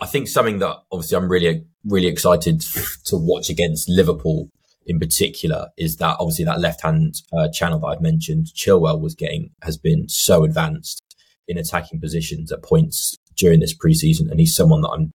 I 0.00 0.06
think 0.06 0.28
something 0.28 0.58
that 0.58 0.76
obviously 0.92 1.16
I'm 1.16 1.30
really, 1.30 1.64
really 1.84 2.08
excited 2.08 2.60
to 3.06 3.16
watch 3.16 3.48
against 3.48 3.88
Liverpool 3.88 4.50
in 4.86 4.98
particular 4.98 5.68
is 5.76 5.96
that 5.96 6.16
obviously 6.20 6.44
that 6.44 6.60
left 6.60 6.82
hand 6.82 7.16
uh, 7.32 7.48
channel 7.48 7.80
that 7.80 7.86
I've 7.86 8.00
mentioned, 8.00 8.46
Chilwell 8.46 9.00
was 9.00 9.14
getting 9.14 9.50
has 9.62 9.76
been 9.76 10.08
so 10.08 10.44
advanced 10.44 11.02
in 11.48 11.58
attacking 11.58 12.00
positions 12.00 12.52
at 12.52 12.62
points 12.62 13.16
during 13.36 13.60
this 13.60 13.76
preseason, 13.76 14.30
and 14.30 14.40
he's 14.40 14.54
someone 14.54 14.82
that 14.82 14.90
I'm 14.90 15.12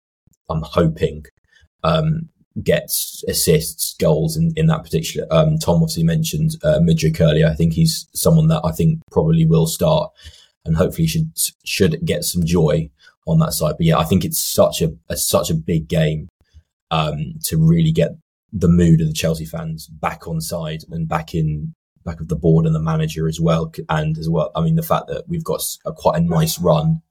I'm 0.49 0.62
hoping 0.62 1.25
um, 1.85 2.29
gets 2.62 3.23
assists, 3.29 3.95
goals 3.95 4.37
in, 4.37 4.53
in 4.57 4.66
that 4.66 4.83
particular. 4.83 5.27
Um, 5.31 5.59
Tom 5.59 5.77
obviously 5.77 6.05
mentioned 6.05 6.57
uh, 6.64 6.79
Mudryk 6.81 7.21
earlier. 7.21 7.47
I 7.47 7.55
think 7.55 7.75
he's 7.75 8.09
someone 8.14 8.49
that 8.49 8.62
I 8.64 8.73
think 8.73 9.01
probably 9.11 9.45
will 9.45 9.66
start 9.66 10.11
and 10.64 10.77
hopefully 10.77 11.07
should 11.07 11.33
should 11.64 12.05
get 12.05 12.25
some 12.25 12.45
joy 12.45 12.91
on 13.27 13.39
that 13.41 13.53
side. 13.53 13.75
But 13.77 13.87
yeah, 13.87 13.99
I 13.99 14.05
think 14.05 14.25
it's 14.25 14.43
such 14.43 14.83
a, 14.83 14.93
a 15.09 15.16
such 15.16 15.51
a 15.51 15.55
big 15.55 15.89
game 15.89 16.29
um, 16.91 17.35
to 17.45 17.59
really 17.59 17.93
get 17.93 18.12
the 18.53 18.68
mood 18.68 19.01
of 19.01 19.07
the 19.07 19.12
Chelsea 19.12 19.44
fans 19.44 19.86
back 19.86 20.26
on 20.26 20.40
side 20.40 20.84
and 20.90 21.09
back 21.09 21.34
in 21.34 21.74
back 22.05 22.20
of 22.20 22.28
the 22.28 22.36
board 22.36 22.64
and 22.64 22.74
the 22.74 22.80
manager 22.80 23.28
as 23.28 23.40
well. 23.40 23.72
And 23.88 24.16
as 24.18 24.28
well, 24.28 24.51
I 24.55 24.62
mean 24.62 24.76
the 24.76 24.82
fact 24.82 25.09
that 25.09 25.28
we've 25.28 25.44
got 25.44 25.62
a, 25.84 25.92
quite 25.92 26.18
a 26.18 26.24
nice 26.24 26.59
run 26.59 27.03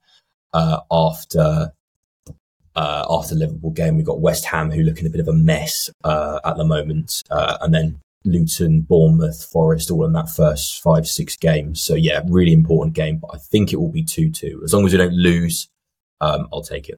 uh, 0.53 0.79
after 0.91 1.71
uh, 2.75 3.05
after 3.09 3.35
Liverpool 3.35 3.71
game. 3.71 3.95
We've 3.95 4.05
got 4.05 4.21
West 4.21 4.45
Ham 4.45 4.71
who 4.71 4.83
look 4.83 4.99
in 4.99 5.07
a 5.07 5.09
bit 5.09 5.21
of 5.21 5.27
a 5.27 5.33
mess 5.33 5.89
uh, 6.03 6.39
at 6.45 6.57
the 6.57 6.65
moment, 6.65 7.23
uh, 7.29 7.57
and 7.61 7.73
then 7.73 7.99
Luton, 8.23 8.81
Bournemouth, 8.81 9.43
Forest, 9.51 9.91
all 9.91 10.05
in 10.05 10.13
that 10.13 10.29
first 10.29 10.81
five 10.81 11.07
six 11.07 11.35
games. 11.35 11.81
So 11.81 11.95
yeah, 11.95 12.21
really 12.27 12.53
important 12.53 12.95
game. 12.95 13.17
But 13.17 13.31
I 13.33 13.37
think 13.37 13.73
it 13.73 13.77
will 13.77 13.91
be 13.91 14.03
two 14.03 14.31
two 14.31 14.61
as 14.63 14.73
long 14.73 14.85
as 14.85 14.91
we 14.91 14.97
don't 14.97 15.13
lose. 15.13 15.69
Um, 16.19 16.47
I'll 16.51 16.63
take 16.63 16.89
it. 16.89 16.97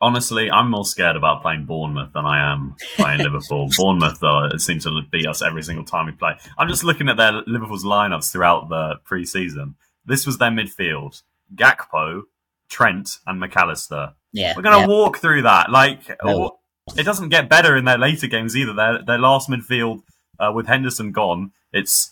Honestly, 0.00 0.50
I'm 0.50 0.70
more 0.70 0.84
scared 0.84 1.16
about 1.16 1.40
playing 1.40 1.64
Bournemouth 1.64 2.12
than 2.12 2.26
I 2.26 2.52
am 2.52 2.76
playing 2.96 3.20
Liverpool. 3.20 3.70
Bournemouth, 3.78 4.20
though, 4.20 4.44
it 4.44 4.60
seems 4.60 4.84
to 4.84 5.00
beat 5.10 5.26
us 5.26 5.40
every 5.40 5.62
single 5.62 5.84
time 5.86 6.06
we 6.06 6.12
play. 6.12 6.34
I'm 6.58 6.68
just 6.68 6.84
looking 6.84 7.08
at 7.08 7.16
their 7.16 7.32
Liverpool's 7.46 7.84
lineups 7.84 8.30
throughout 8.30 8.68
the 8.68 8.96
pre-season. 9.04 9.76
This 10.04 10.26
was 10.26 10.36
their 10.36 10.50
midfield: 10.50 11.22
Gakpo, 11.54 12.22
Trent, 12.68 13.18
and 13.26 13.40
McAllister. 13.42 14.12
Yeah, 14.32 14.52
we're 14.54 14.62
gonna 14.62 14.80
yeah. 14.80 14.86
walk 14.86 15.16
through 15.16 15.42
that. 15.42 15.70
Like, 15.70 16.00
No. 16.22 16.58
it 16.96 17.04
doesn't 17.04 17.30
get 17.30 17.48
better 17.48 17.74
in 17.76 17.86
their 17.86 17.98
later 17.98 18.26
games 18.26 18.54
either. 18.54 18.74
Their 18.74 19.02
their 19.02 19.18
last 19.18 19.48
midfield 19.48 20.02
uh, 20.38 20.52
with 20.54 20.66
Henderson 20.66 21.10
gone, 21.12 21.52
it's 21.72 22.10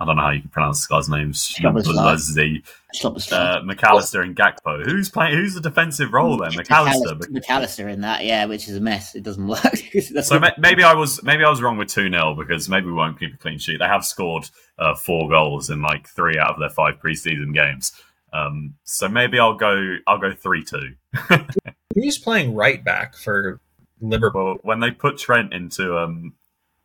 I 0.00 0.06
don't 0.06 0.16
know 0.16 0.22
how 0.22 0.30
you 0.30 0.40
can 0.40 0.48
pronounce 0.48 0.78
this 0.80 0.86
guy's 0.86 1.10
name. 1.10 1.32
Szoboszlai. 1.32 1.94
Leslie, 1.94 2.64
Stop 2.94 3.16
the 3.16 3.36
uh, 3.36 3.62
McAllister 3.62 4.24
and 4.24 4.34
Gakpo. 4.34 4.82
Who's 4.82 5.10
playing? 5.10 5.36
Who's 5.36 5.52
the 5.52 5.60
defensive 5.60 6.14
role 6.14 6.38
then? 6.38 6.52
McAllister. 6.52 7.20
McAllister, 7.20 7.38
McAllister 7.38 7.92
in 7.92 8.00
that, 8.00 8.24
yeah, 8.24 8.46
which 8.46 8.66
is 8.66 8.76
a 8.76 8.80
mess. 8.80 9.14
It 9.14 9.22
doesn't 9.22 9.46
work. 9.46 9.76
So 10.22 10.40
ma- 10.40 10.52
maybe 10.56 10.82
I 10.82 10.94
was 10.94 11.22
maybe 11.22 11.44
I 11.44 11.50
was 11.50 11.60
wrong 11.60 11.76
with 11.76 11.88
two 11.88 12.10
0 12.10 12.34
because 12.34 12.66
maybe 12.68 12.86
we 12.86 12.94
won't 12.94 13.18
keep 13.18 13.34
a 13.34 13.36
clean 13.36 13.58
sheet. 13.58 13.78
They 13.78 13.84
have 13.84 14.06
scored 14.06 14.48
uh, 14.78 14.94
four 14.94 15.28
goals 15.28 15.68
in 15.68 15.82
like 15.82 16.08
three 16.08 16.38
out 16.38 16.54
of 16.54 16.60
their 16.60 16.70
five 16.70 16.94
preseason 16.98 17.52
games. 17.52 17.92
Um, 18.32 18.74
so 18.84 19.06
maybe 19.06 19.38
I'll 19.38 19.56
go 19.56 19.96
I'll 20.06 20.18
go 20.18 20.32
three 20.32 20.64
two. 20.64 20.94
Who's 21.94 22.16
playing 22.16 22.54
right 22.54 22.82
back 22.82 23.16
for 23.16 23.60
Liverpool? 24.00 24.44
Well, 24.44 24.58
when 24.62 24.80
they 24.80 24.92
put 24.92 25.18
Trent 25.18 25.52
into 25.52 25.98
um 25.98 26.32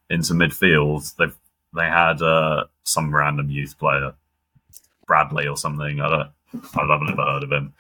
into 0.10 0.34
midfield, 0.34 1.16
they 1.16 1.26
they 1.76 1.88
had 1.88 2.22
uh, 2.22 2.66
some 2.86 3.14
random 3.14 3.50
youth 3.50 3.78
player, 3.78 4.14
Bradley 5.06 5.48
or 5.48 5.58
something. 5.58 6.00
I 6.00 6.10
don't. 6.10 6.30
I 6.74 6.88
haven't 6.90 7.10
ever 7.10 7.22
heard 7.22 7.44
of 7.44 7.52
him. 7.52 7.74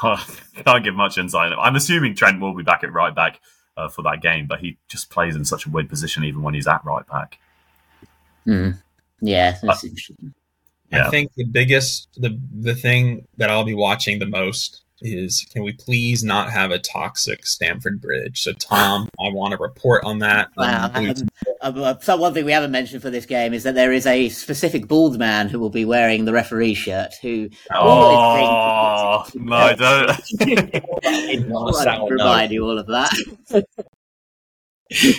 Can't 0.64 0.84
give 0.84 0.94
much 0.94 1.18
insight. 1.18 1.52
I'm 1.58 1.76
assuming 1.76 2.14
Trent 2.14 2.40
will 2.40 2.54
be 2.54 2.62
back 2.62 2.82
at 2.82 2.92
right 2.92 3.14
back 3.14 3.40
uh, 3.76 3.88
for 3.88 4.02
that 4.02 4.22
game, 4.22 4.46
but 4.46 4.60
he 4.60 4.78
just 4.88 5.10
plays 5.10 5.36
in 5.36 5.44
such 5.44 5.66
a 5.66 5.70
weird 5.70 5.90
position 5.90 6.24
even 6.24 6.42
when 6.42 6.54
he's 6.54 6.66
at 6.66 6.82
right 6.84 7.06
back. 7.06 7.38
Mm. 8.46 8.78
Yeah, 9.20 9.58
that's 9.62 9.84
interesting. 9.84 10.34
Yeah. 10.90 11.06
I 11.06 11.10
think 11.10 11.32
the 11.34 11.44
biggest 11.44 12.08
the 12.16 12.38
the 12.60 12.74
thing 12.74 13.26
that 13.36 13.50
I'll 13.50 13.64
be 13.64 13.74
watching 13.74 14.18
the 14.18 14.26
most 14.26 14.82
is 15.02 15.46
can 15.52 15.62
we 15.62 15.72
please 15.72 16.24
not 16.24 16.50
have 16.50 16.70
a 16.70 16.78
toxic 16.78 17.46
Stamford 17.46 18.00
Bridge? 18.00 18.40
So 18.40 18.52
Tom, 18.52 19.08
I 19.20 19.32
want 19.32 19.52
to 19.52 19.58
report 19.58 20.04
on 20.04 20.18
that. 20.20 20.48
Wow. 20.56 20.90
Um, 20.94 21.12
Um, 21.60 21.80
uh, 21.80 21.94
so 22.00 22.16
one 22.16 22.34
thing 22.34 22.44
we 22.44 22.52
haven't 22.52 22.72
mentioned 22.72 23.02
for 23.02 23.10
this 23.10 23.24
game 23.24 23.54
is 23.54 23.62
that 23.62 23.76
there 23.76 23.92
is 23.92 24.06
a 24.06 24.28
specific 24.30 24.88
bald 24.88 25.18
man 25.18 25.48
who 25.48 25.60
will 25.60 25.70
be 25.70 25.84
wearing 25.84 26.24
the 26.24 26.32
referee 26.32 26.74
shirt. 26.74 27.14
Who 27.22 27.50
Oh 27.72 29.24
no! 29.34 29.74
Don't. 29.76 30.10
I 30.40 31.44
wanted 31.46 31.84
to 31.84 32.06
remind 32.10 32.52
you 32.52 32.64
all 32.64 32.78
of 32.78 32.86
that. 32.88 33.12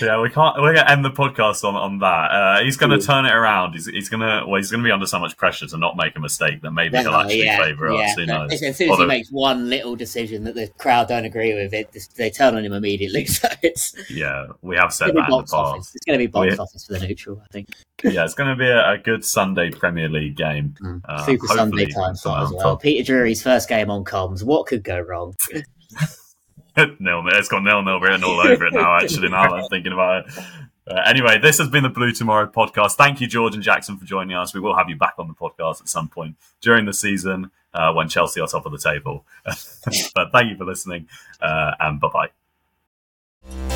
yeah, 0.01 0.21
we 0.21 0.29
can't. 0.29 0.61
We're 0.61 0.73
gonna 0.73 0.89
end 0.89 1.03
the 1.03 1.11
podcast 1.11 1.63
on 1.63 1.75
on 1.75 1.99
that. 1.99 2.31
Uh, 2.31 2.63
he's 2.63 2.77
going 2.77 2.97
to 2.97 3.05
turn 3.05 3.25
it 3.25 3.33
around. 3.33 3.73
He's, 3.73 3.85
he's 3.87 4.09
going 4.09 4.21
to. 4.21 4.45
Well, 4.47 4.57
he's 4.57 4.71
to 4.71 4.77
be 4.81 4.91
under 4.91 5.05
so 5.05 5.19
much 5.19 5.37
pressure 5.37 5.67
to 5.67 5.77
not 5.77 5.95
make 5.97 6.15
a 6.15 6.19
mistake 6.19 6.61
that 6.61 6.71
maybe 6.71 6.97
he'll 6.97 7.13
actually 7.13 7.43
yeah, 7.43 7.57
favour 7.57 7.91
yeah. 7.91 8.05
us. 8.05 8.15
Who 8.15 8.25
knows? 8.25 8.51
As 8.51 8.77
soon 8.77 8.91
as 8.91 8.97
he 8.97 9.05
makes 9.05 9.29
one 9.31 9.69
little 9.69 9.95
decision 9.95 10.43
that 10.45 10.55
the 10.55 10.67
crowd 10.77 11.07
don't 11.07 11.25
agree 11.25 11.53
with, 11.53 11.73
it 11.73 11.93
they 12.15 12.29
turn 12.29 12.55
on 12.55 12.65
him 12.65 12.73
immediately. 12.73 13.27
So 13.33 13.47
it's 13.63 13.95
yeah, 14.11 14.47
we 14.61 14.75
have 14.75 14.93
said 14.93 15.07
that 15.07 15.13
be 15.13 15.19
in 15.19 15.25
the 15.25 15.31
box 15.31 15.53
office. 15.53 15.95
It's 15.95 16.05
going 16.05 16.19
to 16.19 16.23
be 16.23 16.27
box 16.27 16.51
We- 16.51 16.57
office 16.57 16.85
for 16.85 16.93
the 16.93 17.07
neutral, 17.07 17.41
I 17.43 17.47
think. 17.51 17.69
Yeah, 18.03 18.25
it's 18.25 18.35
going 18.35 18.49
to 18.49 18.55
be 18.55 18.67
a, 18.67 18.91
a 18.91 18.97
good 18.97 19.25
Sunday 19.25 19.71
Premier 19.71 20.07
League 20.07 20.37
game. 20.37 20.75
Uh, 21.05 21.25
Super 21.25 21.47
Sunday 21.47 21.87
time 21.87 22.15
slot 22.15 22.43
as 22.43 22.51
well. 22.51 22.61
top- 22.61 22.81
Peter 22.83 23.03
Drury's 23.03 23.41
first 23.41 23.67
game 23.67 23.89
on 23.89 24.03
comms. 24.03 24.43
What 24.43 24.67
could 24.67 24.83
go 24.83 24.99
wrong? 24.99 25.33
nil. 26.99 27.23
It's 27.27 27.47
got 27.47 27.63
nil 27.63 27.81
nil 27.83 27.99
written 27.99 28.23
all 28.23 28.39
over 28.39 28.65
it 28.65 28.73
now. 28.73 28.97
Actually, 29.01 29.29
now 29.29 29.49
that 29.49 29.63
I'm 29.63 29.69
thinking 29.69 29.93
about 29.93 30.27
it. 30.27 30.37
Uh, 30.85 31.01
anyway, 31.05 31.39
this 31.39 31.57
has 31.59 31.69
been 31.69 31.83
the 31.83 31.89
Blue 31.89 32.11
Tomorrow 32.11 32.47
podcast. 32.47 32.93
Thank 32.93 33.21
you, 33.21 33.27
George 33.27 33.55
and 33.55 33.63
Jackson, 33.63 33.97
for 33.97 34.05
joining 34.05 34.35
us. 34.35 34.53
We 34.53 34.59
will 34.59 34.75
have 34.75 34.89
you 34.89 34.97
back 34.97 35.13
on 35.17 35.27
the 35.27 35.33
podcast 35.33 35.81
at 35.81 35.87
some 35.87 36.09
point 36.09 36.35
during 36.59 36.85
the 36.85 36.93
season 36.93 37.51
uh, 37.73 37.93
when 37.93 38.09
Chelsea 38.09 38.41
are 38.41 38.47
top 38.47 38.65
of 38.65 38.73
the 38.73 38.77
table. 38.77 39.25
but 39.45 40.31
thank 40.31 40.49
you 40.49 40.57
for 40.57 40.65
listening, 40.65 41.07
uh, 41.41 41.71
and 41.79 42.01
bye 42.01 42.09
bye. 43.47 43.72